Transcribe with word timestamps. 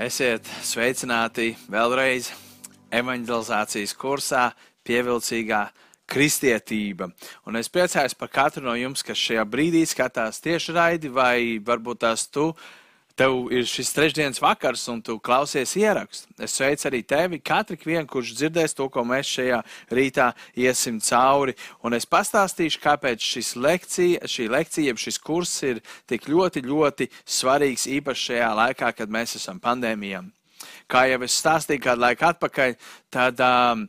Esiet 0.00 0.46
sveicināti 0.64 1.50
vēlreiz 1.68 2.30
evanģelizācijas 2.96 3.92
kursā, 4.00 4.46
pievilcīgā 4.80 5.58
kristietība. 6.08 7.10
Un 7.44 7.58
es 7.60 7.68
priecājos 7.68 8.16
par 8.16 8.30
katru 8.32 8.64
no 8.64 8.72
jums, 8.80 9.04
kas 9.04 9.20
šajā 9.20 9.44
brīdī 9.44 9.82
skatās 9.84 10.40
tieši 10.40 10.72
raidi, 10.72 11.10
vai 11.12 11.60
varbūt 11.60 12.00
tās 12.06 12.24
tu 12.32 12.46
tev 13.18 13.50
ir 13.54 13.66
šis 13.68 13.92
trešdienas 13.94 14.40
vakars, 14.42 14.86
un 14.92 15.00
tu 15.04 15.18
klausies 15.22 15.72
ierakstu. 15.78 16.28
Es 16.40 16.56
sveicu 16.56 16.88
arī 16.90 17.02
tevi, 17.06 17.40
katru 17.42 17.78
vienu, 17.84 18.06
kurš 18.10 18.34
dzirdēs 18.38 18.76
to, 18.76 18.88
ko 18.92 19.04
mēs 19.06 19.30
šajā 19.36 19.60
rītā 19.92 20.30
iesim 20.56 21.00
cauri. 21.04 21.56
Un 21.84 21.96
es 21.98 22.08
pastāstīšu, 22.08 22.80
kāpēc 22.82 23.30
lekcija, 23.56 24.26
šī 24.30 24.48
lekcija, 24.50 24.90
jeb 24.90 25.00
šis 25.00 25.18
kurs 25.18 25.54
ir 25.66 25.82
tik 26.10 26.28
ļoti, 26.30 26.64
ļoti 26.66 27.10
svarīgs, 27.24 27.88
īpaši 28.00 28.30
šajā 28.30 28.52
laikā, 28.64 28.92
kad 28.96 29.10
mēs 29.12 29.36
esam 29.40 29.60
pandēmijā. 29.62 30.24
Kā 30.90 31.06
jau 31.08 31.20
es 31.24 31.36
stāstīju 31.40 31.84
kādu 31.84 32.04
laiku 32.04 32.26
atpakaļ, 32.28 32.74
tad 33.14 33.40
um, 33.44 33.86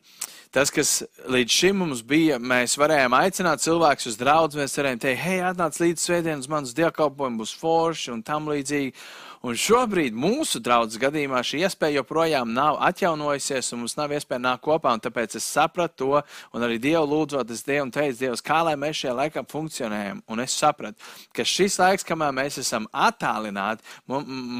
tas, 0.51 0.71
kas 0.73 1.01
līdz 1.31 1.57
šim 1.57 1.81
mums 1.81 2.03
bija, 2.05 2.37
mēs 2.39 2.77
varējām 2.79 3.15
aicināt 3.15 3.63
cilvēkus 3.63 4.11
uz 4.11 4.19
draugu, 4.19 4.59
mēs 4.59 4.77
varējām 4.77 5.01
teikt, 5.01 5.23
hei, 5.23 5.41
atnāc 5.47 5.79
līdz 5.79 6.05
svētdienas, 6.05 6.49
mans 6.51 6.75
dievkalpojums 6.77 7.41
būs 7.41 7.57
forši 7.61 8.15
un 8.15 8.23
tam 8.27 8.51
līdzīgi. 8.51 8.95
Un 9.41 9.55
šobrīd 9.57 10.13
mūsu 10.13 10.59
draudzes 10.61 11.01
gadījumā 11.01 11.39
šī 11.41 11.63
iespēja 11.65 12.03
joprojām 12.03 12.51
nav 12.53 12.75
atjaunojusies, 12.85 13.71
un 13.73 13.81
mums 13.81 13.95
nav 13.97 14.11
iespēja 14.13 14.37
nākt 14.43 14.61
kopā. 14.67 14.91
Tāpēc 15.01 15.39
es 15.39 15.47
sapratu 15.49 15.97
to, 15.97 16.19
un 16.53 16.65
arī 16.67 16.77
Dievu 16.83 17.07
lūdzot, 17.09 17.49
es 17.49 17.65
Dievu 17.65 17.87
teicu, 17.89 18.19
Dievs, 18.19 18.45
kā 18.45 18.59
lai 18.67 18.75
mēs 18.77 18.99
šajā 18.99 19.15
laikā 19.17 19.41
funkcionējam. 19.49 20.21
Un 20.29 20.43
es 20.45 20.53
sapratu, 20.61 21.01
ka 21.33 21.47
šis 21.47 21.79
laiks, 21.81 22.05
kamēr 22.05 22.37
mēs 22.37 22.61
esam 22.61 22.85
attālināti, 22.93 23.81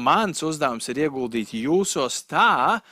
mans 0.02 0.42
uzdevums 0.42 0.90
ir 0.90 1.04
ieguldīt 1.04 1.54
jūsos 1.60 2.24
tā, 2.26 2.82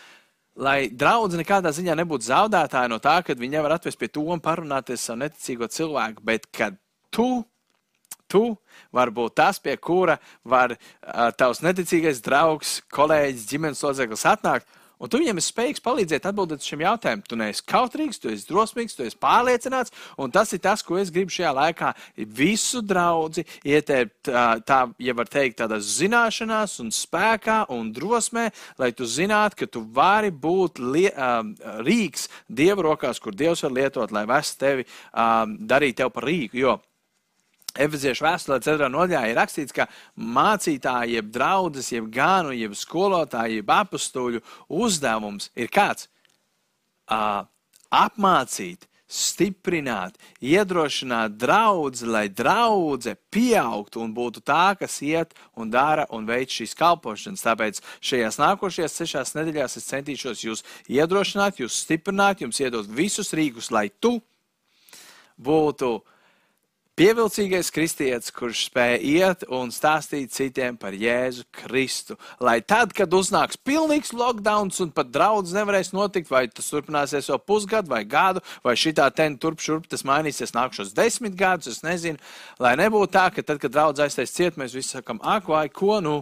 lai 0.59 0.91
draudzene 0.91 1.45
nekādā 1.45 1.73
ziņā 1.75 1.95
nebūtu 2.01 2.27
zaudētāja 2.27 2.91
no 2.91 2.99
tā, 3.03 3.21
ka 3.25 3.37
viņi 3.39 3.57
nevar 3.59 3.77
atvest 3.77 4.01
pie 4.01 4.09
toma 4.09 4.41
parunāties 4.43 5.07
ar 5.13 5.21
neticīgo 5.23 5.71
cilvēku, 5.71 6.25
bet 6.27 6.51
kad 6.55 6.79
tu 7.15 7.45
tu 8.31 8.45
vari 8.95 9.11
būt 9.15 9.35
tas, 9.41 9.59
pie 9.59 9.75
kura 9.77 10.17
var 10.47 10.77
uh, 10.77 11.31
tavs 11.35 11.65
neticīgais 11.67 12.23
draugs, 12.23 12.79
kolēģis, 12.95 13.49
ģimenes 13.51 13.83
loceklis 13.83 14.27
atnākt. 14.31 14.69
Un 15.01 15.09
tu 15.09 15.21
viņam 15.21 15.41
esi 15.41 15.53
spējīgs 15.55 15.83
palīdzēt 15.85 16.27
atbildēt 16.29 16.61
uz 16.61 16.69
šiem 16.69 16.85
jautājumiem. 16.85 17.25
Tu 17.25 17.39
neesi 17.41 17.65
kautrīgs, 17.73 18.21
tu 18.21 18.29
esi 18.33 18.45
drosmīgs, 18.51 18.97
tu 18.97 19.07
esi 19.07 19.17
pārliecināts. 19.21 19.95
Un 20.21 20.33
tas 20.35 20.53
ir 20.53 20.61
tas, 20.61 20.85
ko 20.85 20.99
es 21.01 21.13
gribu 21.15 21.33
šajā 21.33 21.53
laikā 21.57 21.93
visu 22.37 22.83
draugu 22.85 23.47
ieteikt, 23.65 24.13
tā, 24.29 24.45
tā 24.67 24.81
ja 25.01 25.15
var 25.17 25.31
teikt, 25.33 25.59
tādā 25.63 25.81
zināšanās, 25.81 26.77
un 26.85 26.93
spēkā 26.95 27.63
un 27.73 27.89
drosmē, 27.97 28.51
lai 28.81 28.93
tu 28.97 29.09
zinātu, 29.09 29.63
ka 29.63 29.71
tu 29.73 29.85
vari 29.97 30.31
būt 30.31 30.83
lie, 30.85 31.09
um, 31.15 31.55
rīks 31.87 32.29
Dieva 32.49 32.85
rokās, 32.91 33.23
kur 33.23 33.37
Dievs 33.37 33.65
var 33.65 33.77
lietot, 33.77 34.13
lai 34.13 34.27
vest 34.29 34.61
tevi, 34.61 34.87
um, 35.15 35.57
darīt 35.71 36.01
tevi 36.01 36.17
par 36.17 36.29
rīku. 36.29 36.61
Jo 36.61 36.77
Efeziešu 37.79 38.25
vēstulē 38.27 38.59
4. 38.65 38.89
nodaļā 38.91 39.23
ir 39.31 39.39
rakstīts, 39.39 39.75
ka 39.75 39.87
mācītāji, 40.19 41.15
jeb 41.19 41.31
draugs, 41.31 41.93
jeb 41.93 42.09
gānu, 42.11 42.55
jeb 42.57 42.75
skolotāji, 42.75 43.61
jeb 43.61 43.71
apstuļu 43.71 44.43
uzdevums 44.81 45.53
ir 45.55 45.71
kāds? 45.71 46.09
Uh, 47.11 47.45
apmācīt, 47.95 48.87
stiprināt, 49.11 50.15
iedrošināt 50.39 51.35
draugu, 51.35 52.07
lai 52.07 52.29
draudzene 52.31 53.19
pieaugtu 53.35 54.05
un 54.05 54.13
būtu 54.15 54.43
tā, 54.47 54.77
kas 54.79 55.01
iet 55.03 55.35
un 55.59 55.71
dara 55.71 56.07
un 56.15 56.29
veic 56.29 56.55
šīs 56.55 56.77
kalpošanas. 56.79 57.43
Tāpēc 57.43 57.83
šajās 58.07 58.39
nākošajās 58.39 58.99
sešās 59.03 59.35
nedēļās 59.35 59.77
es 59.81 59.91
centīšos 59.91 60.45
jūs 60.47 60.63
iedrošināt, 60.87 61.59
jūs 61.59 61.83
stiprināt, 61.83 62.45
jums 62.47 62.63
iedot 62.63 62.87
visus 62.87 63.35
rīkus, 63.35 63.73
lai 63.75 63.89
tu 63.91 64.21
būtu 65.41 65.97
Pievilcīgais 66.99 67.71
kristietis, 67.73 68.33
kurš 68.35 68.67
spēja 68.67 68.97
iet 69.01 69.45
un 69.49 69.71
stāstīt 69.73 70.35
citiem 70.35 70.77
par 70.77 70.93
Jēzu 70.93 71.47
Kristu. 71.55 72.17
Lai 72.43 72.59
tad, 72.61 72.93
kad 72.97 73.15
uznāks 73.17 73.57
pilnīgs 73.57 74.13
lockdown 74.13 74.73
un 74.85 74.91
pat 74.93 75.09
draudz 75.15 75.55
nevarēs 75.57 75.95
notikt, 75.97 76.29
vai 76.29 76.45
tas 76.53 76.69
turpināsies 76.69 77.31
vēl 77.31 77.41
pusgadu 77.47 77.95
vai 77.95 78.03
gadu, 78.05 78.43
vai 78.67 78.75
šitā 78.77 79.07
ten 79.17 79.39
turp 79.41 79.63
šurp 79.65 79.87
tas 79.89 80.05
mainīsies 80.05 80.53
nākšos 80.57 80.93
desmit 80.97 81.39
gadus, 81.39 81.79
es 81.79 81.87
nezinu. 81.87 82.21
Lai 82.61 82.75
nebūtu 82.77 83.15
tā, 83.17 83.31
ka 83.33 83.47
tad, 83.47 83.63
kad 83.63 83.73
draudz 83.73 84.03
aiztais 84.05 84.35
ciet, 84.35 84.61
mēs 84.61 84.77
visi 84.77 84.99
sakam, 84.99 85.23
ak, 85.23 85.49
vai 85.49 85.69
ko 85.73 86.03
nu? 86.05 86.19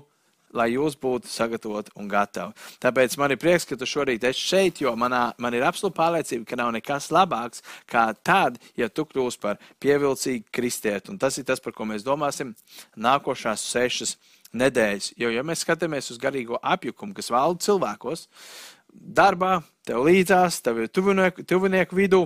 Lai 0.57 0.71
jūs 0.73 0.97
būtu 1.01 1.29
sagatavoti 1.31 1.93
un 1.99 2.09
gatavi. 2.11 2.55
Tāpēc 2.83 3.17
man 3.21 3.35
ir 3.35 3.41
prieks, 3.41 3.67
ka 3.69 3.77
tu 3.79 3.89
šorīt 3.89 4.25
esi 4.29 4.47
šeit, 4.53 4.81
jo 4.83 4.95
manā, 4.99 5.29
man 5.39 5.57
ir 5.57 5.67
absolūta 5.67 5.99
pārliecība, 5.99 6.47
ka 6.49 6.59
nav 6.61 6.73
nekas 6.77 7.11
labāks 7.15 7.65
kā 7.91 8.09
tad, 8.25 8.59
ja 8.79 8.89
tu 8.89 9.07
kļūsi 9.09 9.43
par 9.43 9.61
pievilcīgu 9.83 10.49
kristieti. 10.55 11.13
Un 11.13 11.21
tas 11.21 11.39
ir 11.39 11.47
tas, 11.49 11.61
par 11.61 11.77
ko 11.77 11.89
mēs 11.89 12.07
domāsim 12.07 12.55
nākošās 12.97 13.67
sešas 13.73 14.17
nedēļas. 14.57 15.13
Jo, 15.21 15.31
ja 15.33 15.45
mēs 15.45 15.65
skatāmies 15.65 16.11
uz 16.13 16.21
garīgo 16.21 16.59
apjukumu, 16.63 17.15
kas 17.17 17.31
valda 17.33 17.67
cilvēkos, 17.67 18.27
darbā, 18.93 19.59
tev 19.87 20.05
līdzās, 20.09 20.63
tev 20.65 20.83
ir 20.83 20.93
tuvinieku, 20.93 21.45
tuvinieku 21.49 21.99
vidū, 21.99 22.25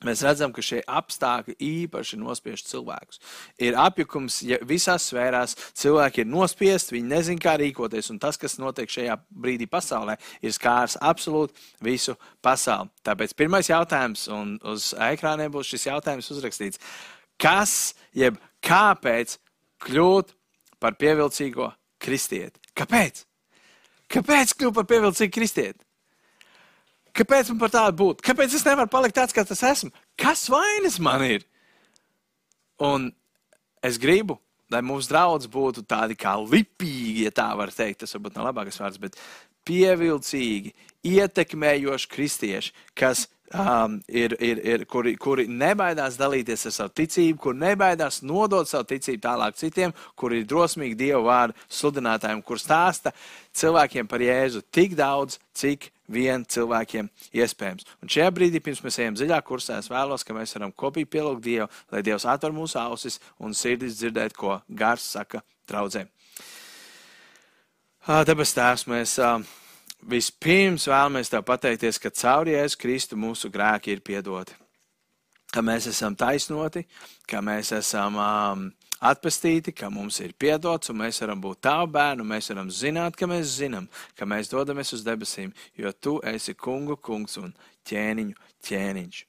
Mēs 0.00 0.22
redzam, 0.24 0.48
ka 0.56 0.62
šie 0.64 0.78
apstākļi 0.88 1.58
īpaši 1.60 2.16
nospiež 2.22 2.62
cilvēkus. 2.64 3.18
Ir 3.60 3.74
apjukums 3.76 4.38
ja 4.48 4.56
visās 4.64 5.10
sfērās, 5.10 5.52
cilvēki 5.76 6.22
ir 6.22 6.30
nospiesti, 6.30 6.94
viņi 6.96 7.10
nezina, 7.10 7.42
kā 7.44 7.52
rīkoties, 7.60 8.08
un 8.14 8.20
tas, 8.22 8.38
kas 8.40 8.56
notiek 8.62 8.88
šajā 8.88 9.18
brīdī 9.28 9.68
pasaulē, 9.68 10.16
ir 10.40 10.54
skārs 10.56 10.96
absolūti 11.04 11.52
visu 11.84 12.16
pasauli. 12.40 12.88
Tāpēc 13.04 13.36
pirmais 13.36 13.68
jautājums, 13.68 14.24
un 14.32 14.56
uz 14.72 14.94
ekrāniem 15.10 15.52
būs 15.52 15.74
šis 15.74 15.90
jautājums 15.90 16.32
uzrakstīts. 16.32 16.80
Kas, 17.40 17.92
jeb 18.16 18.40
kāpēc 18.64 19.36
kļūt 19.84 20.32
par 20.80 20.96
pievilcīgo 20.96 21.68
kristieti? 22.00 22.56
Kāpēc? 22.72 23.26
Kāpēc 24.16 24.56
kļūt 24.56 24.80
par 24.80 24.88
pievilcīgu 24.88 25.36
kristieti? 25.36 25.84
Kāpēc 27.16 27.50
man 27.52 27.62
par 27.62 27.72
tādu 27.74 27.96
būt? 28.00 28.22
Kāpēc 28.26 28.54
es 28.56 28.66
nevaru 28.66 28.90
palikt 28.92 29.16
tāds, 29.18 29.34
kāds 29.36 29.54
es 29.54 29.64
esmu? 29.66 29.90
Kas 30.20 30.46
vainas 30.52 30.98
man 31.02 31.24
ir? 31.26 31.46
Un 32.80 33.10
es 33.84 33.98
gribu, 34.00 34.38
lai 34.70 34.82
mūsu 34.86 35.10
draugi 35.10 35.50
būtu 35.50 35.84
tādi 35.88 36.16
kā 36.18 36.36
lipīgi, 36.38 37.26
ja 37.26 37.34
tā 37.34 37.50
var 37.58 37.72
teikt. 37.74 38.04
Tas 38.04 38.14
varbūt 38.16 38.38
nav 38.38 38.50
labākais 38.50 38.80
vārds, 38.80 39.00
bet 39.02 39.18
pievilcīgi, 39.68 40.72
ietekmējoši 41.10 42.08
kristieši, 42.10 42.72
kas 42.98 43.26
um, 43.54 43.98
ir, 44.08 44.34
ir, 44.40 44.60
ir, 44.66 44.84
kuri, 44.90 45.14
kuri 45.20 45.46
nebaidās 45.50 46.18
dalīties 46.20 46.66
ar 46.68 46.74
savu 46.76 46.94
ticību, 47.00 47.38
kur 47.44 47.56
nebaidās 47.58 48.20
nodot 48.26 48.68
savu 48.68 48.88
ticību 48.92 49.22
tālāk 49.24 49.58
citiem, 49.60 49.94
kuri 50.18 50.42
ir 50.42 50.48
drosmīgi 50.50 50.98
Dieva 50.98 51.22
vārdu 51.26 51.68
sludinātājiem, 51.80 52.42
kur 52.46 52.60
stāsta 52.62 53.14
cilvēkiem 53.56 54.08
par 54.10 54.24
Jēzu 54.24 54.64
tik 54.72 54.96
daudz, 54.98 55.40
cik 55.56 55.90
vien 56.10 56.44
cilvēkiem 56.44 57.08
iespējams. 57.36 57.86
Un 58.02 58.10
šajā 58.12 58.30
brīdī, 58.34 58.62
pirms 58.64 58.82
mēs 58.84 58.98
ejam 59.02 59.16
dziļāk 59.18 59.46
kursā, 59.46 59.78
es 59.80 59.90
vēlos, 59.90 60.24
ka 60.26 60.36
mēs 60.36 60.54
varam 60.56 60.72
kopīgi 60.72 61.10
pielūgt 61.14 61.44
Dievu, 61.44 61.68
lai 61.92 62.02
Dievs 62.06 62.26
atver 62.28 62.54
mūsu 62.54 62.80
ausis 62.82 63.20
un 63.38 63.54
sirdis 63.56 63.98
dzirdēt, 64.00 64.36
ko 64.36 64.58
gars 64.68 65.06
saka 65.16 65.44
draudzēm. 65.70 66.10
Debes 68.26 68.54
Tēvs, 68.56 68.86
mēs 68.90 69.18
vispirms 70.08 70.88
vēlamies 70.88 71.30
Tev 71.30 71.44
pateikties, 71.46 72.00
ka 72.00 72.10
caur 72.10 72.48
Jēzu 72.48 72.80
Kristu 72.80 73.18
mūsu 73.20 73.52
grēki 73.52 73.94
ir 73.94 74.02
piedoti. 74.04 74.56
Ka 75.50 75.62
mēs 75.66 75.88
esam 75.90 76.14
taisnoti, 76.14 76.84
ka 77.28 77.42
mēs 77.42 77.72
esam 77.74 78.16
um, 78.16 78.68
atpestīti, 79.00 79.72
ka 79.72 79.88
mums 79.92 80.20
ir 80.20 80.34
piedots, 80.38 80.92
un 80.92 81.00
mēs 81.00 81.20
varam 81.24 81.40
būt 81.40 81.62
tavi 81.64 81.90
bērni, 81.96 82.24
un 82.24 82.32
mēs 82.34 82.50
varam 82.52 82.70
zināt, 82.74 83.16
ka 83.16 83.28
mēs 83.30 83.56
zinām, 83.56 83.88
ka 84.16 84.28
mēs 84.28 84.52
dodamies 84.52 84.92
uz 84.96 85.04
debesīm, 85.06 85.54
jo 85.80 85.92
tu 85.92 86.18
esi 86.34 86.54
kungu 86.54 86.98
kungs 87.00 87.38
un 87.40 87.54
ķēniņu 87.90 88.50
ķēniņš. 88.64 89.20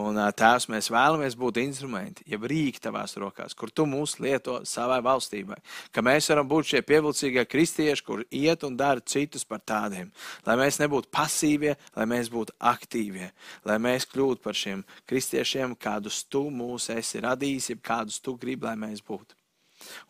Un 0.00 0.18
tēvs, 0.38 0.68
mēs 0.72 0.88
vēlamies 0.92 1.36
būt 1.38 1.60
instrumenti, 1.62 2.24
jeb 2.28 2.46
rīki 2.48 2.80
tavās 2.82 3.16
rokās, 3.20 3.56
kur 3.58 3.70
tu 3.70 3.86
mūs 3.88 4.16
lieto 4.22 4.58
savai 4.68 5.00
valstībai. 5.04 5.58
Ka 5.92 6.04
mēs 6.04 6.30
varam 6.32 6.48
būt 6.48 6.72
šie 6.72 6.82
pievilcīgie 6.88 7.44
kristieši, 7.48 8.04
kur 8.04 8.24
iet 8.30 8.64
un 8.66 8.76
dara 8.80 9.04
citus 9.04 9.44
par 9.48 9.60
tādiem. 9.60 10.12
Lai 10.46 10.58
mēs 10.60 10.80
nebūtu 10.82 11.12
pasīvie, 11.14 11.74
lai 11.96 12.08
mēs 12.08 12.32
būtu 12.32 12.56
aktīvie. 12.72 13.32
Lai 13.68 13.80
mēs 13.82 14.08
kļūtu 14.08 14.44
par 14.44 14.56
šiem 14.56 14.84
kristiešiem, 15.08 15.76
kādus 15.76 16.24
tu 16.24 16.48
mūs 16.50 16.90
esi 16.96 17.24
radījis, 17.24 17.74
jeb 17.74 17.84
kādus 17.84 18.22
tu 18.24 18.38
gribi, 18.40 18.68
lai 18.68 18.78
mēs 18.88 19.04
būtu. 19.04 19.37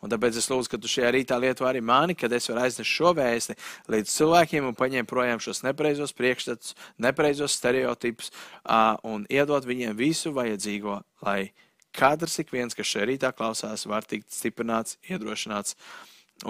Un 0.03 0.11
tāpēc 0.11 0.37
es 0.41 0.49
lūdzu, 0.51 0.71
ka 0.71 0.79
tu 0.81 0.91
šajā 0.91 1.11
rītā 1.15 1.37
lieto 1.41 1.67
arī 1.67 1.81
mani, 1.85 2.15
kad 2.17 2.33
es 2.35 2.49
varu 2.49 2.63
aiznest 2.65 2.89
šo 2.89 3.13
vēsti 3.17 3.55
līdz 3.91 4.13
cilvēkiem 4.15 4.69
un 4.69 4.77
paņemt 4.77 5.09
projām 5.09 5.41
šos 5.43 5.63
nepareizos 5.65 6.15
priekšstats, 6.17 6.75
nepareizos 7.01 7.55
stereotipus 7.59 8.31
uh, 8.31 8.97
un 9.07 9.25
iedot 9.29 9.65
viņiem 9.67 9.97
visu 9.99 10.33
vajadzīgo, 10.35 10.99
lai 11.25 11.51
katrs 11.95 12.39
ik 12.43 12.53
viens, 12.53 12.77
kas 12.77 12.89
šajā 12.89 13.09
rītā 13.11 13.33
klausās, 13.35 13.87
var 13.89 14.07
tikt 14.07 14.31
stiprināts, 14.33 14.99
iedrošināts 15.09 15.75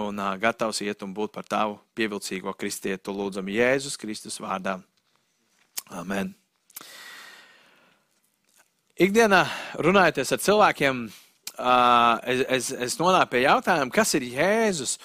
un 0.00 0.20
uh, 0.20 0.34
gatavs 0.40 0.82
iet 0.86 1.02
un 1.02 1.14
būt 1.16 1.34
par 1.34 1.48
tavu 1.48 1.80
pievilcīgo 1.98 2.54
kristietu. 2.58 3.14
Lūdzam 3.16 3.50
Jēzus 3.50 3.98
Kristus 3.98 4.38
vārdā. 4.42 4.78
Amen. 5.90 6.34
Ikdienā 9.00 9.46
runājoties 9.80 10.30
ar 10.36 10.40
cilvēkiem, 10.44 11.06
uh, 11.60 12.16
es, 12.24 12.44
es, 12.48 12.70
es 12.88 12.96
nonāku 13.00 13.34
pie 13.34 13.44
jautājuma, 13.44 13.92
kas 13.94 14.14
ir 14.18 14.26
Jēzus. 14.32 14.96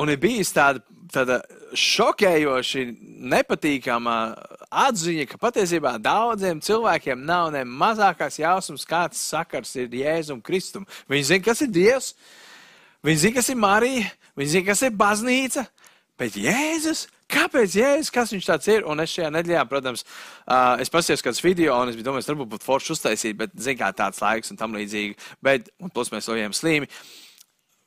Un 0.00 0.08
ir 0.08 0.20
bijis 0.22 0.52
tāda, 0.54 0.80
tāda 1.12 1.40
šokējoši 1.76 2.84
nepatīkama 3.30 4.16
atziņa, 4.70 5.26
ka 5.28 5.40
patiesībā 5.42 5.96
daudziem 6.02 6.62
cilvēkiem 6.64 7.24
nav 7.26 7.50
ne 7.54 7.64
mazākās 7.66 8.38
jausmas, 8.40 8.86
kāds 8.88 9.20
sakars 9.32 9.74
ir 9.76 9.92
Jēzum 10.00 10.40
Kristum. 10.46 10.86
Viņi 11.10 11.28
zina, 11.32 11.46
kas 11.50 11.64
ir 11.66 11.72
Dievs, 11.74 12.12
viņi 13.06 13.22
zina, 13.26 13.38
kas 13.40 13.50
ir 13.52 13.60
Marija, 13.60 14.10
viņi 14.38 14.54
zina, 14.54 14.68
kas 14.70 14.84
ir 14.86 14.96
baznīca, 14.96 15.66
bet 16.20 16.38
Jēzus 16.38 17.08
Kāpēc 17.30 17.76
Jēzus, 17.78 18.10
kas 18.14 18.34
viņš 18.34 18.48
tāds 18.48 18.68
ir? 18.72 18.84
Un 18.90 19.02
es 19.04 19.14
šajā 19.14 19.30
nedēļā, 19.36 19.64
protams, 19.70 20.04
uh, 20.04 20.80
es 20.82 20.90
paskatījos 20.92 21.24
kāds 21.26 21.42
video, 21.44 21.76
un 21.78 21.92
es 21.92 21.98
domājis, 22.02 22.30
varbūt 22.32 22.52
būtu 22.56 22.66
forši 22.66 22.94
uztaisīt, 22.96 23.38
bet, 23.38 23.54
zin 23.54 23.78
kā, 23.78 23.92
tāds 23.96 24.22
laiks 24.22 24.50
un 24.50 24.60
tam 24.60 24.74
līdzīgi. 24.78 25.18
Bet, 25.44 25.70
un 25.80 25.92
plus 25.94 26.12
mēs 26.14 26.30
vēl 26.30 26.42
bijām 26.42 26.56
slīmi. 26.56 26.90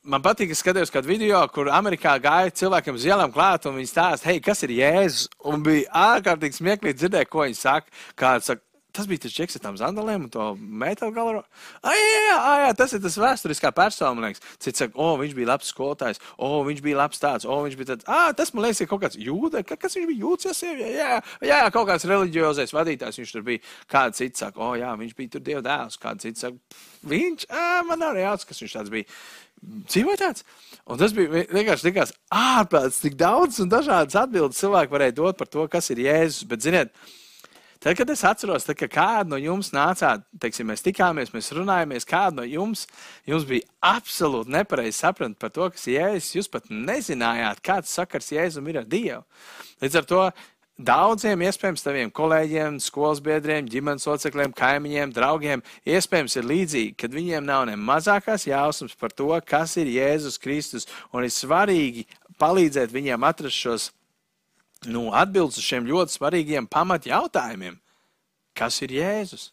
Man 0.04 0.20
patīk, 0.24 0.50
ka 0.52 0.58
skatījos 0.58 0.92
kādu 0.92 1.08
video, 1.08 1.38
kur 1.52 1.70
Amerikā 1.72 2.18
gāja 2.20 2.52
cilvēkiem 2.60 2.98
uz 2.98 3.06
ielām 3.08 3.32
klāt, 3.32 3.64
un 3.68 3.78
viņi 3.78 3.88
stāsta, 3.88 4.28
hei, 4.28 4.42
kas 4.44 4.60
ir 4.66 4.74
Jēzus? 4.76 5.30
Un 5.48 5.64
bija 5.64 5.88
ārkārtīgi 6.12 6.60
smieklīgi 6.60 7.00
dzirdēt, 7.00 7.30
ko 7.32 7.46
viņi 7.46 7.56
saka. 7.56 7.88
Kāds 8.20 8.50
saka, 8.52 8.64
Tas 8.94 9.08
bija 9.10 9.24
tas 9.24 9.34
čeks 9.34 9.56
ar 9.58 9.62
tām 9.64 9.78
zandalēm 9.78 10.28
un 10.28 10.30
to 10.30 10.44
metālu 10.54 11.14
galvaru. 11.16 11.40
Ah, 11.82 11.94
jā, 11.98 12.18
jā, 12.28 12.36
jā, 12.62 12.68
tas 12.78 12.92
ir 12.94 13.00
tas 13.02 13.16
vēsturiskā 13.18 13.72
persona. 13.74 14.30
Cits 14.62 14.84
saka, 14.84 14.94
o, 14.94 15.16
viņš 15.18 15.34
bija 15.34 15.48
labs 15.50 15.72
skolotājs, 15.72 16.20
o, 16.38 16.50
viņš 16.68 16.82
bija 16.84 17.00
labs 17.00 17.22
tāds, 17.22 17.48
o, 17.48 17.56
viņš 17.64 17.74
bija 17.80 17.88
tāds. 17.90 18.06
Ah, 18.06 18.28
tas 18.38 18.54
man 18.54 18.68
liekas, 18.68 18.84
ir 18.84 18.90
kaut 18.92 19.02
kāds 19.02 19.18
jūda, 19.18 19.64
kas 19.66 19.98
viņš 19.98 20.06
bija 20.12 20.22
jūtas, 20.22 20.62
jā, 20.62 20.76
jā, 20.78 21.08
jā, 21.18 21.48
jā, 21.50 21.58
kaut 21.74 21.88
kāds 21.90 22.06
reliģiozais 22.06 22.74
vadītājs. 22.76 23.18
Viņš 23.18 23.34
tur 23.34 23.46
bija. 23.50 23.64
Kāds 23.90 24.22
cits 24.22 24.44
saka, 24.44 24.62
o, 24.62 24.76
jā, 24.78 24.92
viņš 25.00 25.16
bija 25.18 25.34
tur 25.34 25.42
dieva 25.50 25.64
dēls. 25.66 25.98
Kāds 25.98 26.28
cits 26.28 26.46
saka, 26.46 26.78
viņš, 27.10 27.48
ah, 27.50 27.82
man 27.90 27.98
nav 28.04 28.14
jāatcerās, 28.20 28.46
kas 28.52 28.62
viņš 28.62 28.76
tāds 28.78 28.94
bija. 28.94 29.10
Dzīvoja 29.64 30.20
tāds. 30.20 30.46
Un 30.86 31.00
tas 31.00 31.14
bija 31.16 31.44
vienkārši 31.50 31.88
likās 31.88 32.14
ārprāts, 32.30 33.00
tik 33.02 33.18
daudz 33.18 33.58
un 33.64 33.70
dažādas 33.72 34.16
atbildes 34.22 34.60
cilvēki 34.60 34.92
varēja 34.92 35.18
dot 35.18 35.38
par 35.40 35.50
to, 35.50 35.66
kas 35.72 35.88
ir 35.94 36.02
Jēzus. 36.04 36.44
Bet, 36.50 36.62
ziniet, 36.62 36.92
Tad, 37.84 37.98
kad 37.98 38.08
es 38.08 38.22
atceros, 38.24 38.64
tad, 38.64 38.78
ka 38.80 38.86
kāda 38.88 39.34
no 39.34 39.36
jums 39.36 39.68
nācāt, 39.74 40.22
teiksim, 40.40 40.70
mēs 40.70 40.80
tikāmies, 40.86 41.34
mēs 41.34 41.50
runājāmies, 41.52 42.06
kāda 42.08 42.38
no 42.38 42.46
jums, 42.48 42.86
jums 43.28 43.44
bija 43.44 43.66
absolūti 43.84 44.54
nepareizi 44.54 45.02
saprast 45.02 45.36
par 45.36 45.52
to, 45.52 45.66
kas 45.74 45.84
ir 45.90 45.98
Jēzus. 45.98 46.30
Jūs 46.38 46.48
pat 46.48 46.70
nezinājāt, 46.72 47.60
kāds 47.60 47.92
sakars 47.92 48.32
Jēzum 48.32 48.70
ir 48.72 48.78
ar 48.80 48.86
Dievu. 48.88 49.20
Līdz 49.84 49.98
ar 50.00 50.08
to 50.08 50.22
daudziem, 50.80 51.44
iespējams, 51.44 51.84
taviem 51.84 52.12
kolēģiem, 52.16 52.78
skolas 52.80 53.20
biedriem, 53.20 53.68
ģimenes 53.68 54.08
locekļiem, 54.08 54.54
kaimiņiem, 54.56 55.12
draugiem, 55.18 55.64
iespējams, 55.84 56.38
ir 56.40 56.48
līdzīgi, 56.54 56.94
kad 57.04 57.12
viņiem 57.12 57.44
nav 57.44 57.66
ne 57.68 57.76
mazākās 57.76 58.48
jausmas 58.48 58.96
par 58.96 59.12
to, 59.12 59.28
kas 59.44 59.76
ir 59.76 59.92
Jēzus 59.92 60.40
Kristus, 60.40 60.88
un 61.12 61.28
ir 61.28 61.36
svarīgi 61.36 62.06
palīdzēt 62.40 62.96
viņiem 62.96 63.28
atrast 63.28 63.60
šos 63.60 63.90
nu, 64.90 65.08
atbildes 65.14 65.58
uz 65.60 65.66
šiem 65.66 65.88
ļoti 65.88 66.16
svarīgiem 66.16 66.68
pamat 66.70 67.08
jautājumiem. 67.08 67.78
Kas 68.54 68.78
ir 68.84 68.94
Jēzus? 68.94 69.48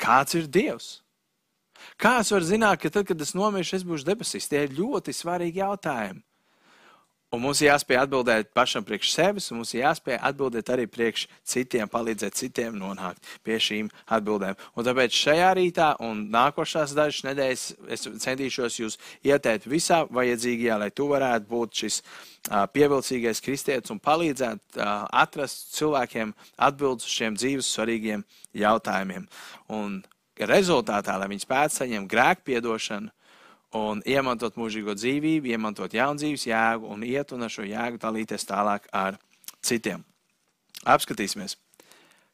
Kāds 0.00 0.34
ir 0.38 0.48
Dievs? 0.50 1.00
Kāds 2.00 2.32
var 2.32 2.44
zināt, 2.44 2.80
ka 2.82 2.90
tad, 2.92 3.06
kad 3.08 3.20
es 3.20 3.34
nomiršu, 3.36 3.78
es 3.78 3.86
būšu 3.86 4.08
debesīs? 4.08 4.48
Tie 4.48 4.64
ir 4.66 4.74
ļoti 4.76 5.14
svarīgi 5.16 5.62
jautājumi. 5.62 6.22
Un 7.30 7.44
mums 7.44 7.60
jāspēj 7.62 7.94
atbildēt 8.00 8.48
pašam 8.58 8.82
priekš 8.82 9.12
sevis, 9.14 9.44
un 9.52 9.60
mums 9.60 9.70
jāspēj 9.70 10.16
atbildēt 10.18 10.72
arī 10.74 10.88
priekš 10.90 11.28
citiem, 11.46 11.86
palīdzēt 11.86 12.34
citiem 12.34 12.74
nonākt 12.74 13.22
pie 13.46 13.54
šīm 13.62 13.90
atbildēm. 14.16 14.56
Un 14.74 14.86
tāpēc 14.88 15.14
šajā 15.14 15.52
rītā 15.54 15.92
un 16.02 16.24
nākošās 16.34 16.90
dažas 16.98 17.22
nedēļas 17.28 17.66
es 17.94 18.08
centīšos 18.24 18.80
jūs 18.80 18.98
ieteikt 19.22 19.68
visā 19.70 20.00
vajadzīgajā, 20.10 20.80
lai 20.82 20.90
tu 20.90 21.06
varētu 21.12 21.46
būt 21.52 21.84
šis 21.84 22.00
pievilcīgais 22.74 23.44
kristietis 23.46 23.94
un 23.94 24.02
palīdzēt 24.02 24.82
atrast 24.82 25.70
cilvēkiem 25.78 26.34
atbildes 26.58 27.06
uz 27.06 27.14
šiem 27.14 27.38
dzīves 27.38 27.70
svarīgiem 27.76 28.26
jautājumiem. 28.58 29.30
Un 29.78 30.00
rezultātā, 30.50 31.14
lai 31.14 31.30
viņi 31.30 31.46
spētu 31.46 31.78
saņemt 31.78 32.10
grēku 32.10 32.48
piedošanu, 32.50 33.14
un 33.76 34.02
iemantot 34.06 34.56
mūžīgo 34.58 34.94
dzīvību, 34.98 35.50
iemantot 35.52 35.94
jaundzīves 35.94 36.46
jēgu 36.48 36.90
un 36.90 37.04
iet 37.06 37.32
un 37.34 37.46
ar 37.46 37.52
šo 37.52 37.66
jēgu 37.66 38.00
dalīties 38.02 38.46
tālāk 38.48 38.88
ar 38.92 39.18
citiem. 39.62 40.02
Apskatīsimies, 40.88 41.56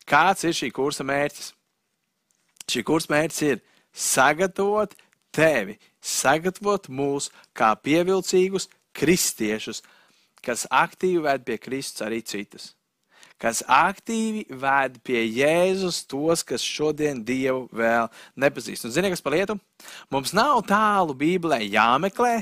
kāds 0.08 0.46
ir 0.46 0.56
šī 0.56 0.70
kursa 0.74 1.04
mērķis. 1.06 1.52
Šī 2.70 2.82
kursa 2.86 3.12
mērķis 3.12 3.42
ir 3.46 3.60
sagatavot 3.92 4.96
tevi, 5.34 5.76
sagatavot 6.00 6.88
mūs 6.88 7.28
kā 7.56 7.74
pievilcīgus 7.78 8.70
kristiešus, 8.96 9.82
kas 10.42 10.66
aktīvi 10.70 11.22
ved 11.26 11.44
pie 11.46 11.60
Kristus 11.60 12.06
arī 12.06 12.22
citus 12.24 12.72
kas 13.42 13.62
aktīvi 13.68 14.46
ved 14.62 14.98
pie 15.04 15.22
Jēzus 15.24 16.02
tos, 16.08 16.44
kas 16.46 16.64
šodien 16.64 17.22
Dievu 17.24 17.66
vēl 17.76 18.08
nepazīst. 18.40 18.88
Un 18.88 18.94
ziniet, 18.94 19.12
kas 19.14 19.24
par 19.24 19.36
lietu? 19.36 19.58
Mums 20.12 20.32
nav 20.36 20.62
tālu 20.68 21.16
Bībelē 21.16 21.60
jāmeklē, 21.66 22.36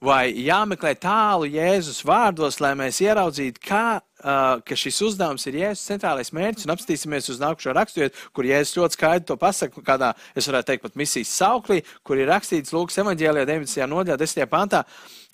vai 0.00 0.32
jāmeklē 0.32 0.94
tālu 0.96 1.48
Jēzus 1.52 2.00
vārdos, 2.08 2.58
lai 2.62 2.72
mēs 2.78 2.98
ieraudzītu, 3.04 3.60
kā, 3.62 4.00
uh, 4.00 4.62
ka 4.64 4.78
šis 4.78 5.00
uzdevums 5.10 5.44
ir 5.46 5.60
Jēzus 5.60 5.84
centrālais 5.92 6.32
mērķis, 6.34 6.66
un 6.66 6.74
apstīsimies 6.74 7.30
uz 7.30 7.40
nākušo 7.42 7.74
raksturvietu, 7.76 8.26
kur 8.34 8.48
Jēzus 8.48 8.78
ļoti 8.80 8.98
skaidri 8.98 9.28
to 9.28 9.36
pasaka, 9.40 9.84
kādā, 9.86 10.14
es 10.34 10.48
varētu 10.48 10.72
teikt, 10.72 10.86
pat 10.88 10.98
misijas 10.98 11.34
sauklī, 11.36 11.82
kur 12.02 12.18
ir 12.18 12.32
rakstīts 12.32 12.74
Lūkas 12.74 12.98
evaņģēlijā 13.04 13.46
19. 13.52 13.86
nodaļā 13.92 14.18
10. 14.24 14.50
pantā, 14.50 14.82